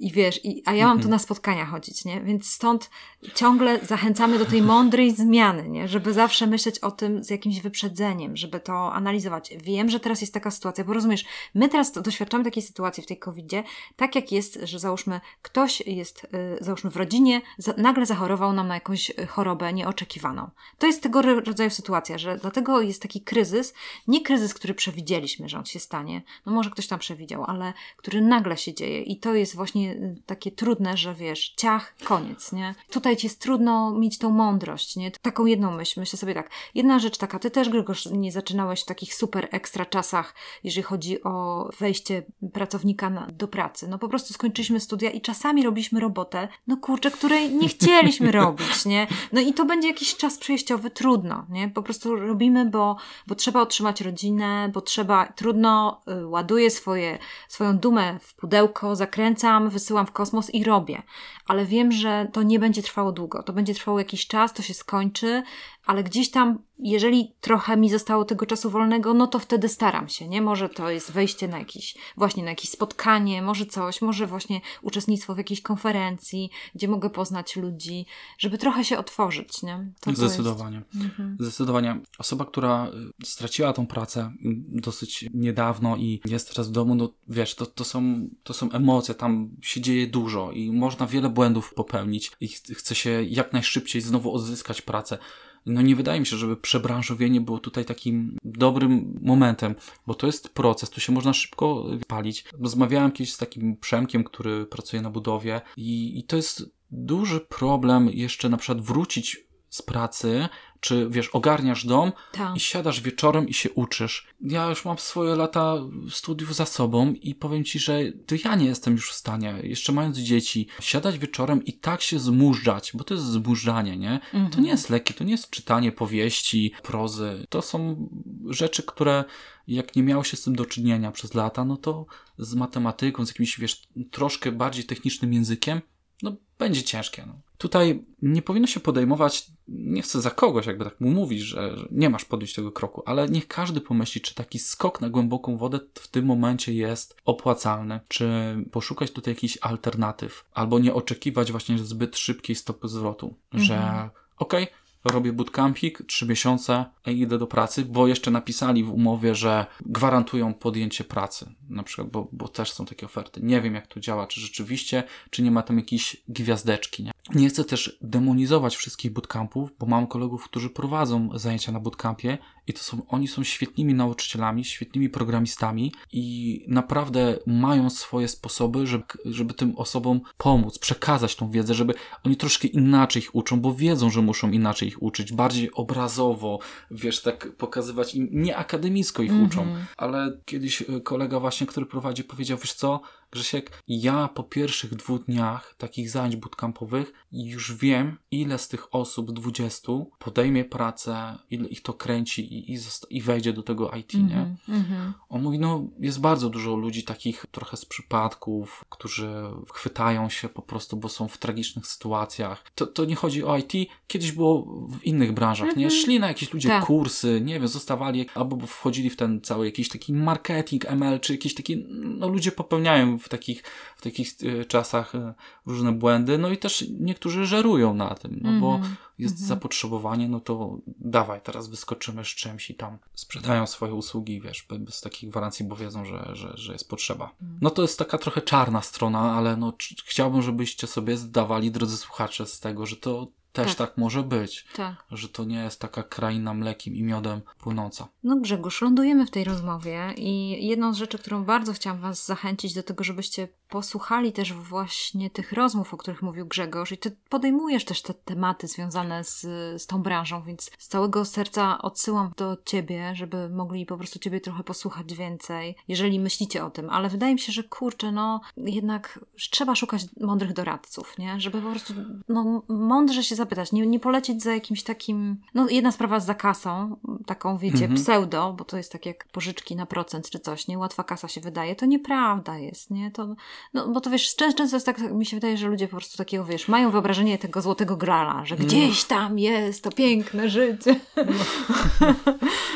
I 0.00 0.12
wiesz, 0.12 0.44
i, 0.44 0.62
a 0.66 0.74
ja 0.74 0.86
mam 0.86 0.96
tu 0.96 1.02
Mhm. 1.02 1.10
na 1.10 1.18
spotkania 1.18 1.66
chodzić, 1.66 2.04
nie? 2.04 2.20
Więc 2.20 2.50
stąd 2.50 2.90
ciągle 3.34 3.78
zachęcamy 3.86 4.38
do 4.38 4.46
tej 4.46 4.62
mądrej 4.62 5.14
zmiany, 5.14 5.68
nie? 5.68 5.88
Żeby 5.88 6.12
zawsze 6.12 6.46
myśleć 6.46 6.78
o 6.78 6.90
tym 6.90 7.24
z 7.24 7.30
jakimś 7.30 7.60
wyprzedzeniem, 7.60 8.36
żeby 8.36 8.60
to 8.60 8.92
analizować. 8.92 9.50
Wiem, 9.64 9.90
że 9.90 10.00
teraz 10.00 10.20
jest 10.20 10.34
taka 10.34 10.50
sytuacja, 10.50 10.84
bo 10.84 10.92
rozumiesz, 10.92 11.24
my 11.54 11.68
teraz 11.68 11.92
doświadczamy 11.92 12.44
takiej 12.44 12.62
sytuacji 12.62 13.02
w 13.02 13.06
tej 13.06 13.18
covidzie, 13.18 13.64
tak 13.96 14.14
jak 14.14 14.32
jest, 14.32 14.58
że 14.62 14.78
załóżmy, 14.78 15.20
ktoś 15.42 15.80
jest, 15.80 16.24
y, 16.24 16.64
załóżmy 16.64 16.90
w 16.90 16.96
rodzinie, 16.96 17.40
za, 17.58 17.74
nagle 17.76 18.06
zachorował 18.06 18.52
nam 18.52 18.68
na 18.68 18.74
jakąś 18.74 19.10
y, 19.10 19.26
chorobę 19.26 19.72
nieoczekiwaną. 19.72 20.50
To 20.78 20.86
jest 20.86 21.02
tego 21.02 21.22
ro- 21.22 21.40
rodzaju 21.40 21.70
sytuacja, 21.70 22.18
że 22.18 22.36
dlatego 22.38 22.80
jest 22.80 23.02
taki 23.02 23.20
kryzys, 23.20 23.74
nie 24.06 24.20
kryzys, 24.20 24.54
który 24.54 24.74
przewidzieliśmy, 24.74 25.48
że 25.48 25.58
on 25.58 25.64
się 25.64 25.80
stanie, 25.80 26.22
no 26.46 26.52
może 26.52 26.70
ktoś 26.70 26.86
tam 26.86 26.98
przewidział, 26.98 27.44
ale 27.44 27.72
który 27.96 28.20
nagle 28.20 28.56
się 28.56 28.74
dzieje 28.74 29.02
i 29.02 29.20
to 29.20 29.34
jest 29.34 29.56
właśnie 29.56 29.87
właśnie 29.94 30.14
takie 30.26 30.50
trudne, 30.50 30.96
że 30.96 31.14
wiesz, 31.14 31.54
ciach, 31.56 31.94
koniec, 32.04 32.52
nie? 32.52 32.74
Tutaj 32.90 33.16
ci 33.16 33.26
jest 33.26 33.40
trudno 33.40 33.90
mieć 33.90 34.18
tą 34.18 34.30
mądrość, 34.30 34.96
nie? 34.96 35.10
Taką 35.10 35.46
jedną 35.46 35.70
myśl, 35.70 36.00
myślę 36.00 36.18
sobie 36.18 36.34
tak. 36.34 36.50
Jedna 36.74 36.98
rzecz 36.98 37.18
taka, 37.18 37.38
ty 37.38 37.50
też, 37.50 37.68
Grzegorz, 37.68 38.06
nie 38.06 38.32
zaczynałeś 38.32 38.82
w 38.82 38.84
takich 38.84 39.14
super 39.14 39.48
ekstra 39.50 39.86
czasach, 39.86 40.34
jeżeli 40.64 40.82
chodzi 40.82 41.22
o 41.22 41.64
wejście 41.78 42.22
pracownika 42.52 43.10
na, 43.10 43.26
do 43.26 43.48
pracy. 43.48 43.88
No 43.88 43.98
po 43.98 44.08
prostu 44.08 44.34
skończyliśmy 44.34 44.80
studia 44.80 45.10
i 45.10 45.20
czasami 45.20 45.62
robiliśmy 45.62 46.00
robotę, 46.00 46.48
no 46.66 46.76
kurczę, 46.76 47.10
której 47.10 47.54
nie 47.54 47.68
chcieliśmy 47.78 48.32
robić, 48.32 48.84
nie? 48.84 49.06
No 49.32 49.40
i 49.40 49.54
to 49.54 49.64
będzie 49.64 49.88
jakiś 49.88 50.16
czas 50.16 50.38
przejściowy, 50.38 50.90
trudno, 50.90 51.46
nie? 51.48 51.68
Po 51.68 51.82
prostu 51.82 52.16
robimy, 52.16 52.66
bo, 52.66 52.96
bo 53.26 53.34
trzeba 53.34 53.60
otrzymać 53.60 54.00
rodzinę, 54.00 54.70
bo 54.72 54.80
trzeba, 54.80 55.26
trudno, 55.26 56.00
y, 56.22 56.26
ładuję 56.26 56.70
swoje, 56.70 57.18
swoją 57.48 57.78
dumę 57.78 58.18
w 58.20 58.34
pudełko, 58.34 58.96
zakręcam, 58.96 59.70
wysyłam 59.78 60.06
w 60.06 60.12
kosmos 60.12 60.50
i 60.50 60.64
robię. 60.64 61.02
Ale 61.46 61.64
wiem, 61.64 61.92
że 61.92 62.28
to 62.32 62.42
nie 62.42 62.58
będzie 62.58 62.82
trwało 62.82 63.12
długo. 63.12 63.42
To 63.42 63.52
będzie 63.52 63.74
trwało 63.74 63.98
jakiś 63.98 64.26
czas, 64.26 64.52
to 64.52 64.62
się 64.62 64.74
skończy, 64.74 65.42
ale 65.88 66.04
gdzieś 66.04 66.30
tam, 66.30 66.58
jeżeli 66.78 67.34
trochę 67.40 67.76
mi 67.76 67.90
zostało 67.90 68.24
tego 68.24 68.46
czasu 68.46 68.70
wolnego, 68.70 69.14
no 69.14 69.26
to 69.26 69.38
wtedy 69.38 69.68
staram 69.68 70.08
się, 70.08 70.28
nie? 70.28 70.42
Może 70.42 70.68
to 70.68 70.90
jest 70.90 71.12
wejście 71.12 71.48
na 71.48 71.58
jakieś, 71.58 71.94
właśnie 72.16 72.42
na 72.42 72.50
jakieś 72.50 72.70
spotkanie, 72.70 73.42
może 73.42 73.66
coś, 73.66 74.02
może 74.02 74.26
właśnie 74.26 74.60
uczestnictwo 74.82 75.34
w 75.34 75.38
jakiejś 75.38 75.62
konferencji, 75.62 76.50
gdzie 76.74 76.88
mogę 76.88 77.10
poznać 77.10 77.56
ludzi, 77.56 78.06
żeby 78.38 78.58
trochę 78.58 78.84
się 78.84 78.98
otworzyć, 78.98 79.62
nie? 79.62 79.92
To, 80.00 80.12
Zdecydowanie. 80.12 80.82
Mhm. 80.94 81.36
Zdecydowanie. 81.40 82.00
Osoba, 82.18 82.44
która 82.44 82.90
y, 83.22 83.26
straciła 83.26 83.72
tą 83.72 83.86
pracę 83.86 84.32
dosyć 84.68 85.24
niedawno 85.34 85.96
i 85.96 86.20
jest 86.24 86.48
teraz 86.50 86.68
w 86.68 86.72
domu, 86.72 86.94
no 86.94 87.12
wiesz, 87.28 87.54
to, 87.54 87.66
to, 87.66 87.84
są, 87.84 88.28
to 88.42 88.54
są 88.54 88.70
emocje, 88.70 89.14
tam 89.14 89.50
się 89.62 89.80
dzieje 89.80 90.06
dużo 90.06 90.52
i 90.52 90.72
można 90.72 91.06
wiele 91.06 91.28
błędów 91.28 91.74
popełnić 91.74 92.32
i 92.40 92.48
chce 92.48 92.94
się 92.94 93.22
jak 93.22 93.52
najszybciej 93.52 94.02
znowu 94.02 94.34
odzyskać 94.34 94.82
pracę 94.82 95.18
no 95.66 95.82
nie 95.82 95.96
wydaje 95.96 96.20
mi 96.20 96.26
się, 96.26 96.36
żeby 96.36 96.56
przebranżowienie 96.56 97.40
było 97.40 97.58
tutaj 97.58 97.84
takim 97.84 98.38
dobrym 98.44 99.18
momentem, 99.22 99.74
bo 100.06 100.14
to 100.14 100.26
jest 100.26 100.48
proces, 100.48 100.90
tu 100.90 101.00
się 101.00 101.12
można 101.12 101.32
szybko 101.32 101.86
palić. 102.06 102.44
Rozmawiałem 102.60 103.12
kiedyś 103.12 103.32
z 103.32 103.38
takim 103.38 103.76
Przemkiem, 103.76 104.24
który 104.24 104.66
pracuje 104.66 105.02
na 105.02 105.10
budowie 105.10 105.60
i, 105.76 106.18
i 106.18 106.22
to 106.22 106.36
jest 106.36 106.70
duży 106.90 107.40
problem 107.40 108.10
jeszcze 108.10 108.48
na 108.48 108.56
przykład 108.56 108.84
wrócić 108.84 109.48
z 109.70 109.82
pracy, 109.82 110.48
czy 110.80 111.06
wiesz, 111.10 111.28
ogarniasz 111.28 111.86
dom 111.86 112.12
Ta. 112.32 112.52
i 112.56 112.60
siadasz 112.60 113.00
wieczorem 113.00 113.48
i 113.48 113.54
się 113.54 113.70
uczysz. 113.70 114.26
Ja 114.40 114.68
już 114.68 114.84
mam 114.84 114.98
swoje 114.98 115.34
lata 115.34 115.76
studiów 116.10 116.54
za 116.54 116.66
sobą 116.66 117.12
i 117.12 117.34
powiem 117.34 117.64
ci, 117.64 117.78
że 117.78 118.00
to 118.26 118.34
ja 118.44 118.56
nie 118.56 118.66
jestem 118.66 118.94
już 118.94 119.10
w 119.10 119.14
stanie, 119.14 119.54
jeszcze 119.62 119.92
mając 119.92 120.18
dzieci, 120.18 120.66
siadać 120.80 121.18
wieczorem 121.18 121.64
i 121.64 121.72
tak 121.72 122.02
się 122.02 122.18
zmużdżać, 122.18 122.92
bo 122.94 123.04
to 123.04 123.14
jest 123.14 123.26
zmużdżanie, 123.26 123.96
nie? 123.96 124.12
Mhm. 124.12 124.50
To 124.50 124.60
nie 124.60 124.70
jest 124.70 124.90
lekkie, 124.90 125.14
to 125.14 125.24
nie 125.24 125.32
jest 125.32 125.50
czytanie 125.50 125.92
powieści, 125.92 126.72
prozy. 126.82 127.46
To 127.48 127.62
są 127.62 128.08
rzeczy, 128.50 128.82
które 128.82 129.24
jak 129.68 129.96
nie 129.96 130.02
miało 130.02 130.24
się 130.24 130.36
z 130.36 130.42
tym 130.42 130.56
do 130.56 130.66
czynienia 130.66 131.12
przez 131.12 131.34
lata, 131.34 131.64
no 131.64 131.76
to 131.76 132.06
z 132.38 132.54
matematyką, 132.54 133.26
z 133.26 133.28
jakimś, 133.28 133.60
wiesz, 133.60 133.88
troszkę 134.10 134.52
bardziej 134.52 134.84
technicznym 134.84 135.32
językiem, 135.32 135.80
no 136.22 136.36
będzie 136.58 136.82
ciężkie. 136.82 137.24
No. 137.26 137.34
Tutaj 137.58 138.04
nie 138.22 138.42
powinno 138.42 138.66
się 138.66 138.80
podejmować, 138.80 139.46
nie 139.68 140.02
chcę 140.02 140.20
za 140.20 140.30
kogoś 140.30 140.66
jakby 140.66 140.84
tak 140.84 141.00
mu 141.00 141.10
mówić, 141.10 141.40
że, 141.40 141.76
że 141.76 141.88
nie 141.90 142.10
masz 142.10 142.24
podjąć 142.24 142.54
tego 142.54 142.72
kroku, 142.72 143.02
ale 143.06 143.28
niech 143.28 143.48
każdy 143.48 143.80
pomyśli, 143.80 144.20
czy 144.20 144.34
taki 144.34 144.58
skok 144.58 145.00
na 145.00 145.10
głęboką 145.10 145.56
wodę 145.56 145.80
w 145.94 146.08
tym 146.08 146.24
momencie 146.24 146.72
jest 146.72 147.16
opłacalny, 147.24 148.00
czy 148.08 148.56
poszukać 148.70 149.10
tutaj 149.10 149.34
jakichś 149.34 149.58
alternatyw, 149.60 150.44
albo 150.54 150.78
nie 150.78 150.94
oczekiwać 150.94 151.52
właśnie 151.52 151.78
zbyt 151.78 152.16
szybkiej 152.16 152.56
stopy 152.56 152.88
zwrotu, 152.88 153.34
mhm. 153.52 153.64
że 153.64 154.10
okej, 154.38 154.64
okay, 154.64 154.76
robię 155.04 155.32
bootcampik, 155.32 156.02
trzy 156.06 156.26
miesiące 156.26 156.84
i 157.06 157.20
idę 157.20 157.38
do 157.38 157.46
pracy, 157.46 157.84
bo 157.84 158.06
jeszcze 158.06 158.30
napisali 158.30 158.84
w 158.84 158.92
umowie, 158.92 159.34
że 159.34 159.66
gwarantują 159.86 160.54
podjęcie 160.54 161.04
pracy, 161.04 161.54
na 161.68 161.82
przykład, 161.82 162.08
bo, 162.08 162.28
bo 162.32 162.48
też 162.48 162.72
są 162.72 162.86
takie 162.86 163.06
oferty. 163.06 163.40
Nie 163.42 163.60
wiem, 163.60 163.74
jak 163.74 163.86
to 163.86 164.00
działa, 164.00 164.26
czy 164.26 164.40
rzeczywiście, 164.40 165.02
czy 165.30 165.42
nie 165.42 165.50
ma 165.50 165.62
tam 165.62 165.76
jakiejś 165.76 166.16
gwiazdeczki, 166.28 167.04
nie? 167.04 167.10
Nie 167.34 167.48
chcę 167.48 167.64
też 167.64 167.98
demonizować 168.02 168.76
wszystkich 168.76 169.12
bootcampów, 169.12 169.70
bo 169.78 169.86
mam 169.86 170.06
kolegów, 170.06 170.44
którzy 170.44 170.70
prowadzą 170.70 171.28
zajęcia 171.34 171.72
na 171.72 171.80
bootcampie 171.80 172.38
i 172.66 172.72
to 172.72 172.78
są, 172.78 173.02
oni 173.08 173.28
są 173.28 173.44
świetnymi 173.44 173.94
nauczycielami, 173.94 174.64
świetnymi 174.64 175.08
programistami 175.08 175.92
i 176.12 176.64
naprawdę 176.68 177.38
mają 177.46 177.90
swoje 177.90 178.28
sposoby, 178.28 178.86
żeby, 178.86 179.04
żeby 179.24 179.54
tym 179.54 179.76
osobom 179.76 180.20
pomóc, 180.38 180.78
przekazać 180.78 181.36
tą 181.36 181.50
wiedzę, 181.50 181.74
żeby 181.74 181.94
oni 182.24 182.36
troszkę 182.36 182.68
inaczej 182.68 183.22
ich 183.22 183.34
uczą, 183.34 183.60
bo 183.60 183.74
wiedzą, 183.74 184.10
że 184.10 184.22
muszą 184.22 184.50
inaczej 184.50 184.88
ich 184.88 185.02
uczyć, 185.02 185.32
bardziej 185.32 185.72
obrazowo, 185.72 186.58
wiesz, 186.90 187.22
tak 187.22 187.56
pokazywać 187.56 188.14
im, 188.14 188.28
nie 188.32 188.56
akademicko 188.56 189.22
ich 189.22 189.30
mm 189.30 189.42
-hmm. 189.42 189.46
uczą, 189.46 189.66
ale 189.96 190.38
kiedyś 190.44 190.82
e, 190.82 191.00
kolega 191.00 191.40
właśnie, 191.40 191.66
który 191.66 191.86
prowadzi, 191.86 192.24
powiedział, 192.24 192.58
wiesz 192.58 192.72
co, 192.72 193.00
Grzesiek, 193.30 193.82
ja 193.88 194.28
po 194.28 194.42
pierwszych 194.44 194.94
dwóch 194.94 195.24
dniach 195.24 195.74
takich 195.78 196.10
zajęć 196.10 196.36
bootcampowych 196.36 197.12
już 197.32 197.74
wiem, 197.74 198.18
ile 198.30 198.58
z 198.58 198.68
tych 198.68 198.94
osób, 198.94 199.32
20, 199.32 199.92
podejmie 200.18 200.64
pracę, 200.64 201.38
ile 201.50 201.68
ich 201.68 201.82
to 201.82 201.92
kręci 201.92 202.54
i, 202.54 202.72
i, 202.74 202.78
i 203.10 203.22
wejdzie 203.22 203.52
do 203.52 203.62
tego 203.62 203.90
IT, 203.90 204.14
mm 204.14 204.26
-hmm, 204.26 204.30
nie? 204.30 204.74
Mm 204.74 204.84
-hmm. 204.84 205.12
On 205.28 205.42
mówi, 205.42 205.58
no 205.58 205.88
jest 206.00 206.20
bardzo 206.20 206.50
dużo 206.50 206.76
ludzi 206.76 207.02
takich 207.02 207.46
trochę 207.50 207.76
z 207.76 207.84
przypadków, 207.84 208.84
którzy 208.88 209.34
chwytają 209.74 210.28
się 210.28 210.48
po 210.48 210.62
prostu, 210.62 210.96
bo 210.96 211.08
są 211.08 211.28
w 211.28 211.38
tragicznych 211.38 211.86
sytuacjach. 211.86 212.64
To, 212.74 212.86
to 212.86 213.04
nie 213.04 213.14
chodzi 213.14 213.44
o 213.44 213.56
IT, 213.56 213.72
kiedyś 214.06 214.32
było 214.32 214.62
w 214.90 215.04
innych 215.04 215.32
branżach, 215.32 215.64
mm 215.64 215.74
-hmm. 215.74 215.78
nie? 215.78 215.84
Mhm. 215.84 216.02
Szli 216.02 216.20
na 216.20 216.28
jakieś 216.28 216.52
ludzie 216.52 216.68
tak. 216.68 216.84
kursy, 216.84 217.40
nie 217.44 217.54
wiem, 217.54 217.68
zostawali, 217.68 218.26
albo 218.34 218.66
wchodzili 218.66 219.10
w 219.10 219.16
ten 219.16 219.40
cały 219.40 219.66
jakiś 219.66 219.88
taki 219.88 220.12
marketing, 220.12 220.84
ML, 220.90 221.20
czy 221.20 221.32
jakiś 221.32 221.54
taki, 221.54 221.86
no 221.90 222.28
ludzie 222.28 222.52
popełniają 222.52 223.18
w 223.18 223.28
takich, 223.28 223.62
w 223.96 224.02
takich 224.02 224.28
e, 224.42 224.64
czasach 224.64 225.14
e, 225.14 225.34
różne 225.66 225.92
błędy, 225.92 226.38
no 226.38 226.50
i 226.50 226.56
też 226.58 226.84
niektórzy 227.18 227.46
żerują 227.46 227.94
na 227.94 228.14
tym, 228.14 228.40
no 228.42 228.60
bo 228.60 228.74
mm 228.74 228.82
-hmm. 228.82 228.94
jest 229.18 229.34
mm 229.34 229.44
-hmm. 229.44 229.48
zapotrzebowanie, 229.48 230.28
no 230.28 230.40
to 230.40 230.78
dawaj, 230.86 231.40
teraz 231.40 231.68
wyskoczymy 231.68 232.24
z 232.24 232.28
czymś 232.28 232.70
i 232.70 232.74
tam 232.74 232.98
sprzedają 233.14 233.66
swoje 233.66 233.94
usługi, 233.94 234.40
wiesz, 234.40 234.66
bez 234.80 235.00
takich 235.00 235.30
gwarancji, 235.30 235.64
bo 235.66 235.76
wiedzą, 235.76 236.04
że, 236.04 236.30
że, 236.32 236.52
że 236.54 236.72
jest 236.72 236.88
potrzeba. 236.88 237.30
Mm. 237.42 237.58
No 237.60 237.70
to 237.70 237.82
jest 237.82 237.98
taka 237.98 238.18
trochę 238.18 238.42
czarna 238.42 238.82
strona, 238.82 239.32
ale 239.32 239.56
no 239.56 239.72
chciałbym, 240.04 240.42
żebyście 240.42 240.86
sobie 240.86 241.16
zdawali, 241.16 241.70
drodzy 241.70 241.96
słuchacze, 241.96 242.46
z 242.46 242.60
tego, 242.60 242.86
że 242.86 242.96
to 242.96 243.26
też 243.52 243.74
tak. 243.74 243.88
tak, 243.88 243.98
może 243.98 244.22
być. 244.22 244.66
Tak. 244.76 245.04
Że 245.10 245.28
to 245.28 245.44
nie 245.44 245.58
jest 245.58 245.80
taka 245.80 246.02
kraina 246.02 246.54
mlekiem 246.54 246.94
i 246.94 247.02
miodem 247.02 247.40
płynąca. 247.58 248.08
No 248.24 248.36
Grzegorz, 248.36 248.82
lądujemy 248.82 249.26
w 249.26 249.30
tej 249.30 249.44
rozmowie 249.44 250.14
i 250.16 250.66
jedną 250.66 250.94
z 250.94 250.96
rzeczy, 250.96 251.18
którą 251.18 251.44
bardzo 251.44 251.72
chciałam 251.72 252.00
Was 252.00 252.26
zachęcić 252.26 252.74
do 252.74 252.82
tego, 252.82 253.04
żebyście 253.04 253.48
posłuchali 253.68 254.32
też 254.32 254.52
właśnie 254.52 255.30
tych 255.30 255.52
rozmów, 255.52 255.94
o 255.94 255.96
których 255.96 256.22
mówił 256.22 256.46
Grzegorz 256.46 256.92
i 256.92 256.98
Ty 256.98 257.16
podejmujesz 257.28 257.84
też 257.84 258.02
te 258.02 258.14
tematy 258.14 258.66
związane 258.66 259.24
z, 259.24 259.40
z 259.82 259.86
tą 259.86 260.02
branżą, 260.02 260.42
więc 260.42 260.70
z 260.78 260.88
całego 260.88 261.24
serca 261.24 261.78
odsyłam 261.78 262.32
do 262.36 262.56
Ciebie, 262.64 263.14
żeby 263.14 263.48
mogli 263.48 263.86
po 263.86 263.96
prostu 263.96 264.18
Ciebie 264.18 264.40
trochę 264.40 264.64
posłuchać 264.64 265.14
więcej, 265.14 265.76
jeżeli 265.88 266.20
myślicie 266.20 266.64
o 266.64 266.70
tym, 266.70 266.90
ale 266.90 267.08
wydaje 267.08 267.32
mi 267.34 267.40
się, 267.40 267.52
że 267.52 267.64
kurczę, 267.64 268.12
no 268.12 268.40
jednak 268.56 269.20
trzeba 269.50 269.74
szukać 269.74 270.02
mądrych 270.20 270.52
doradców, 270.52 271.18
nie? 271.18 271.40
Żeby 271.40 271.62
po 271.62 271.70
prostu 271.70 271.94
no, 272.28 272.62
mądrze 272.68 273.24
się 273.24 273.34
zapytać, 273.34 273.72
nie, 273.72 273.86
nie 273.86 274.00
polecieć 274.00 274.42
za 274.42 274.54
jakimś 274.54 274.82
takim, 274.82 275.36
no 275.54 275.68
jedna 275.68 275.92
sprawa 275.92 276.20
za 276.20 276.34
kasą, 276.34 276.96
taką 277.26 277.58
wiecie, 277.58 277.84
mhm. 277.84 277.94
pseudo, 277.94 278.52
bo 278.52 278.64
to 278.64 278.76
jest 278.76 278.92
tak 278.92 279.06
jak 279.06 279.28
pożyczki 279.28 279.76
na 279.76 279.86
procent 279.86 280.30
czy 280.30 280.38
coś, 280.38 280.68
nie? 280.68 280.78
Łatwa 280.78 281.04
kasa 281.04 281.28
się 281.28 281.40
wydaje, 281.40 281.76
to 281.76 281.86
nieprawda 281.86 282.58
jest, 282.58 282.90
nie? 282.90 283.10
To, 283.10 283.34
no 283.74 283.88
bo 283.88 284.00
to 284.00 284.10
wiesz, 284.10 284.36
często, 284.36 284.58
często 284.58 284.76
jest 284.76 284.86
tak, 284.86 285.00
mi 285.12 285.26
się 285.26 285.36
wydaje, 285.36 285.56
że 285.56 285.68
ludzie 285.68 285.88
po 285.88 285.96
prostu 285.96 286.18
takiego, 286.18 286.44
wiesz, 286.44 286.68
mają 286.68 286.90
wyobrażenie 286.90 287.38
tego 287.38 287.60
złotego 287.60 287.96
grala, 287.96 288.44
że 288.44 288.54
mhm. 288.54 288.68
gdzieś 288.68 289.04
tam 289.04 289.38
jest 289.38 289.84
to 289.84 289.90
piękne 289.90 290.48
życie. 290.48 291.00
No, 291.16 291.24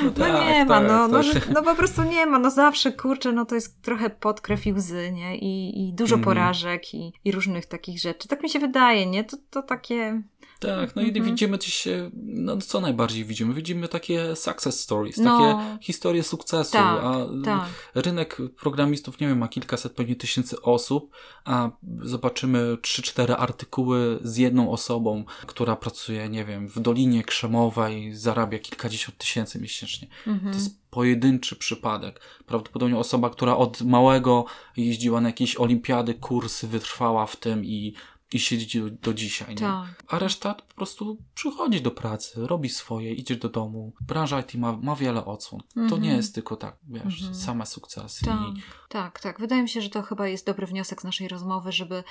no, 0.05 0.11
tak, 0.19 0.33
no 0.33 0.45
nie 0.45 0.65
ma, 0.65 0.81
tak, 0.81 0.89
no, 0.89 1.09
no, 1.09 1.21
no, 1.55 1.63
po 1.63 1.75
prostu 1.75 2.03
nie 2.03 2.27
ma, 2.27 2.39
no 2.39 2.51
zawsze, 2.51 2.93
kurczę, 2.93 3.33
no 3.33 3.45
to 3.45 3.55
jest 3.55 3.83
trochę 3.83 4.11
pod 4.11 4.41
krew 4.41 4.67
i 4.67 4.73
łzy, 4.73 5.13
nie? 5.13 5.37
I, 5.37 5.89
i 5.89 5.93
dużo 5.93 6.15
mhm. 6.15 6.25
porażek 6.25 6.95
i, 6.95 7.13
i 7.25 7.33
różnych 7.33 7.67
takich 7.67 8.01
rzeczy. 8.01 8.29
Tak 8.29 8.43
mi 8.43 8.51
się 8.51 8.59
wydaje, 8.59 9.07
nie? 9.07 9.25
To, 9.25 9.37
to 9.51 9.63
takie 9.63 10.23
Tak, 10.63 10.97
no 10.97 11.03
i 11.03 11.09
Mhm. 11.09 11.25
widzimy 11.25 11.59
e, 11.87 12.11
no 12.15 12.57
co 12.57 12.81
najbardziej 12.81 13.25
widzimy? 13.25 13.55
Widzimy 13.55 13.89
takie 13.89 14.37
success 14.37 14.81
stories, 14.81 15.17
No. 15.19 15.39
takie 15.39 15.79
historie 15.85 16.23
sukcesu, 16.23 16.73
Tak, 16.73 17.01
a 17.05 17.27
tak. 17.45 17.69
rynek 17.95 18.39
programistów, 18.61 19.21
nie 19.21 19.29
wiem, 19.29 19.39
ma 19.39 19.49
kilkaset 19.49 19.93
pewnie 19.93 20.17
tysięcy 20.17 20.63
osób, 20.63 21.11
a 21.45 21.71
zobaczymy 22.03 22.77
3-4 22.83 23.35
artykuły 23.39 24.19
z 24.23 24.37
jedną 24.37 24.71
osobą, 24.71 25.25
która 25.47 25.77
pracuje, 25.77 26.29
nie 26.29 26.45
wiem, 26.45 26.69
w 26.69 26.81
Dolinie 26.81 27.25
Krzemowej, 27.25 28.15
zarabia 28.15 28.59
kilkadziesiąt 28.59 29.19
tysięcy 29.19 29.61
miesięcznie. 29.61 30.09
Mhm. 30.27 30.53
To 30.53 30.59
jest 30.59 30.83
pojedynczy 30.91 31.57
przypadek. 31.57 32.21
Prawdopodobnie 32.47 32.99
osoba, 32.99 33.31
która 33.31 33.57
od 33.57 33.83
małego 33.83 34.45
jeździła 34.77 35.21
na 35.21 35.29
jakieś 35.29 35.57
olimpiady, 35.57 36.15
kursy, 36.15 36.67
wytrwała 36.69 37.27
w 37.27 37.37
tym 37.37 37.65
i, 37.65 37.95
i 38.35 38.39
siedzi 38.41 38.81
do, 38.81 38.91
do 38.91 39.15
dzisiaj. 39.15 39.49
Nie? 39.49 39.61
Tak. 39.61 40.05
A 40.09 40.19
reszta 40.19 40.55
po 40.55 40.75
prostu 40.75 41.19
przychodzi 41.35 41.81
do 41.83 41.91
pracy, 41.91 42.47
robi 42.47 42.69
swoje, 42.69 43.13
idzie 43.15 43.37
do 43.37 43.49
domu. 43.49 43.93
Branża 44.01 44.41
IT 44.41 44.55
ma, 44.55 44.73
ma 44.77 44.97
wiele 44.97 45.25
odsłon. 45.25 45.61
To 45.75 45.81
Mhm. 45.81 46.03
nie 46.03 46.13
jest 46.13 46.35
tylko 46.35 46.57
tak, 46.57 46.77
wiesz, 46.89 47.05
Mhm. 47.21 47.35
same 47.35 47.67
sukcesy. 47.67 48.25
Tak, 48.25 48.41
I, 48.57 48.63
tak, 48.89 49.21
tak. 49.21 49.41
Wydaje 49.41 49.63
mi 49.63 49.69
się, 49.69 49.81
że 49.81 49.91
to 49.91 50.03
chyba 50.03 50.29
jest 50.29 50.47
dobry 50.47 50.67
wniosek 50.67 51.01
z 51.01 51.05
naszej 51.05 51.29
rozmowy, 51.29 51.73
żeby 51.73 52.05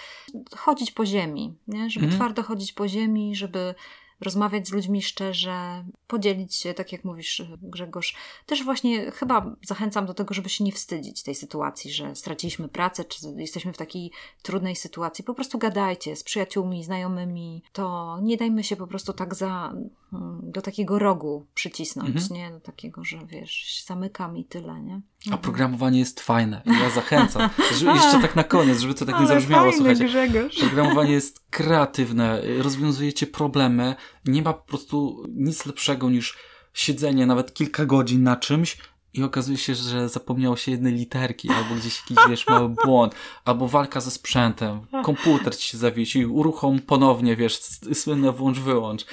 chodzić 0.58 0.92
po 0.92 1.06
ziemi, 1.06 1.54
nie? 1.68 1.90
żeby 1.90 2.06
Mhm. 2.06 2.20
twardo 2.20 2.44
chodzić 2.44 2.74
po 2.74 2.88
ziemi, 2.88 3.36
żeby 3.36 3.76
rozmawiać 4.22 4.68
z 4.68 4.72
ludźmi 4.72 5.02
szczerze, 5.02 5.86
podzielić 6.08 6.56
się, 6.56 6.74
tak 6.74 6.92
jak 6.92 7.04
mówisz 7.04 7.44
Grzegorz. 7.62 8.16
Też 8.46 8.64
właśnie 8.64 9.12
chyba 9.12 9.56
zachęcam 9.68 10.06
do 10.06 10.14
tego, 10.14 10.34
żeby 10.34 10.50
się 10.50 10.64
nie 10.64 10.72
wstydzić 10.72 11.24
tej 11.24 11.36
sytuacji, 11.36 11.92
że 11.92 12.16
straciliśmy 12.16 12.68
pracę, 12.68 13.06
czy 13.06 13.28
jesteśmy 13.38 13.74
w 13.74 13.78
takiej 13.78 14.12
trudnej 14.42 14.76
sytuacji. 14.76 15.24
Po 15.24 15.34
prostu 15.34 15.58
gadajcie 15.58 16.16
z 16.16 16.24
przyjaciółmi, 16.24 16.84
znajomymi. 16.84 17.64
To 17.74 18.18
nie 18.22 18.38
dajmy 18.38 18.64
się 18.64 18.76
po 18.76 18.88
prostu 18.88 19.14
tak 19.14 19.36
za, 19.36 19.74
mm, 20.14 20.52
do 20.52 20.62
takiego 20.62 21.00
rogu 21.00 21.46
przycisnąć, 21.54 22.16
Mhm. 22.16 22.34
nie? 22.34 22.52
Do 22.52 22.60
takiego, 22.60 23.04
że 23.04 23.26
wiesz, 23.26 23.84
zamykam 23.86 24.38
i 24.38 24.46
tyle, 24.46 24.82
nie? 24.82 25.02
A 25.32 25.38
programowanie 25.38 26.00
jest 26.00 26.20
fajne. 26.20 26.62
I 26.66 26.70
ja 26.70 26.90
zachęcam. 26.90 27.50
Jeszcze 27.96 28.22
tak 28.22 28.36
na 28.36 28.44
koniec, 28.44 28.80
żeby 28.80 28.94
to 28.94 29.06
tak 29.06 29.20
nie 29.20 29.28
zabrzmiało, 29.28 29.64
fajny 29.72 29.78
słuchajcie. 29.78 30.06
Grzegorz. 30.06 30.60
Programowanie 30.60 31.12
jest 31.12 31.46
kreatywne, 31.50 32.42
rozwiązujecie 32.58 33.28
problemy. 33.28 33.96
Nie 34.26 34.42
ma 34.42 34.54
po 34.54 34.68
prostu 34.68 35.26
nic 35.36 35.66
lepszego 35.66 36.10
niż 36.10 36.38
siedzenie 36.74 37.26
nawet 37.26 37.54
kilka 37.54 37.86
godzin 37.86 38.24
na 38.24 38.36
czymś 38.36 38.78
i 39.14 39.24
okazuje 39.24 39.58
się, 39.58 39.76
że 39.76 40.10
zapomniało 40.10 40.56
się 40.58 40.72
jednej 40.72 40.94
literki, 40.94 41.50
albo 41.50 41.76
gdzieś 41.76 42.00
jakiś, 42.02 42.18
wiesz, 42.30 42.48
mały 42.48 42.70
błąd, 42.70 43.16
albo 43.46 43.68
walka 43.68 44.02
ze 44.02 44.12
sprzętem, 44.12 44.80
komputer 45.04 45.58
ci 45.58 45.70
się 45.70 45.78
zawiesi, 45.78 46.26
uruchom 46.26 46.80
ponownie, 46.80 47.36
wiesz, 47.36 47.60
słynne 47.94 48.32
włącz-wyłącz. 48.32 49.06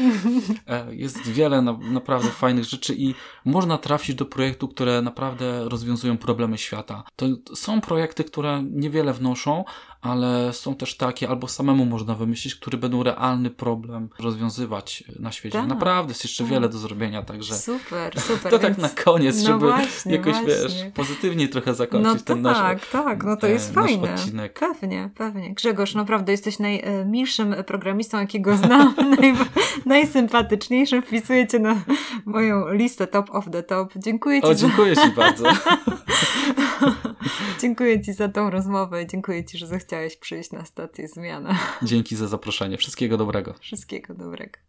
E, 0.66 0.94
Jest 0.94 1.28
wiele 1.28 1.62
na, 1.62 1.72
naprawdę 1.72 2.28
fajnych 2.28 2.64
rzeczy 2.64 2.94
i 2.94 3.14
można 3.44 3.78
trafić 3.78 4.16
do 4.16 4.24
projektu, 4.24 4.68
które 4.68 5.02
naprawdę 5.02 5.68
rozwiązują 5.68 6.18
problemy 6.18 6.58
świata. 6.58 7.04
To 7.16 7.26
są 7.54 7.80
projekty, 7.80 8.24
które 8.24 8.62
niewiele 8.62 9.12
wnoszą, 9.12 9.64
ale 10.00 10.52
są 10.52 10.74
też 10.74 10.96
takie, 10.96 11.28
albo 11.28 11.48
samemu 11.48 11.84
można 11.84 12.14
wymyślić, 12.14 12.54
które 12.54 12.78
będą 12.78 13.02
realny 13.02 13.50
problem 13.50 14.08
rozwiązywać 14.18 15.04
na 15.20 15.32
świecie. 15.32 15.58
Tak. 15.58 15.68
Naprawdę 15.68 16.10
jest 16.10 16.24
jeszcze 16.24 16.44
Tak. 16.44 16.52
wiele 16.52 16.68
do 16.68 16.78
zrobienia, 16.78 17.22
także 17.22 17.54
Super, 17.54 18.20
super. 18.30 18.52
to 18.52 18.58
tak 18.58 18.76
więc- 18.76 18.96
na 18.96 19.02
koniec, 19.04 19.36
no 19.36 19.42
żeby 19.46 19.58
właśnie, 19.66 20.12
jakoś, 20.12 20.32
właśnie. 20.32 20.46
wiesz, 20.48 20.74
pozytywnie 20.94 21.48
trochę 21.48 21.74
zakończyć 21.74 22.14
No 22.14 22.20
ten 22.20 22.42
nasz 22.42 22.58
tak, 22.58 22.86
tak, 22.86 23.24
no 23.24 23.36
to 23.36 23.48
e, 23.48 23.50
jest 23.50 23.74
fajne. 23.74 24.14
odcinek. 24.14 24.58
Pewnie, 24.60 25.10
pewnie. 25.14 25.54
Grzegorz, 25.54 25.94
naprawdę 25.94 26.32
jesteś 26.32 26.58
najmilszym 26.58 27.54
programistą, 27.66 28.20
jakiego 28.20 28.56
znam, 28.56 28.94
naj, 29.20 29.34
najsympatyczniejszym. 29.86 31.02
Wpisujecie 31.02 31.58
na 31.58 31.76
moją 32.24 32.72
listę 32.72 33.06
top 33.06 33.30
of 33.30 33.44
the 33.52 33.62
top. 33.62 33.92
Dziękuję 33.96 34.40
Ci, 34.40 34.46
O, 34.46 34.54
za, 34.54 34.66
dziękuję 34.66 34.96
Ci 34.96 35.10
bardzo. 35.16 35.44
dziękuję 37.62 38.02
Ci 38.02 38.12
za 38.12 38.28
tą 38.28 38.50
rozmowę. 38.50 39.06
Dziękuję 39.06 39.44
Ci, 39.44 39.58
że 39.58 39.66
zechciałeś 39.66 39.87
przyjść 40.16 40.52
na 40.52 40.64
stację 40.64 41.08
Zmiana. 41.08 41.58
Dzięki 41.82 42.16
za 42.16 42.28
zaproszenie. 42.28 42.76
Wszystkiego 42.78 43.16
dobrego. 43.16 43.54
Wszystkiego 43.60 44.14
dobrego. 44.14 44.67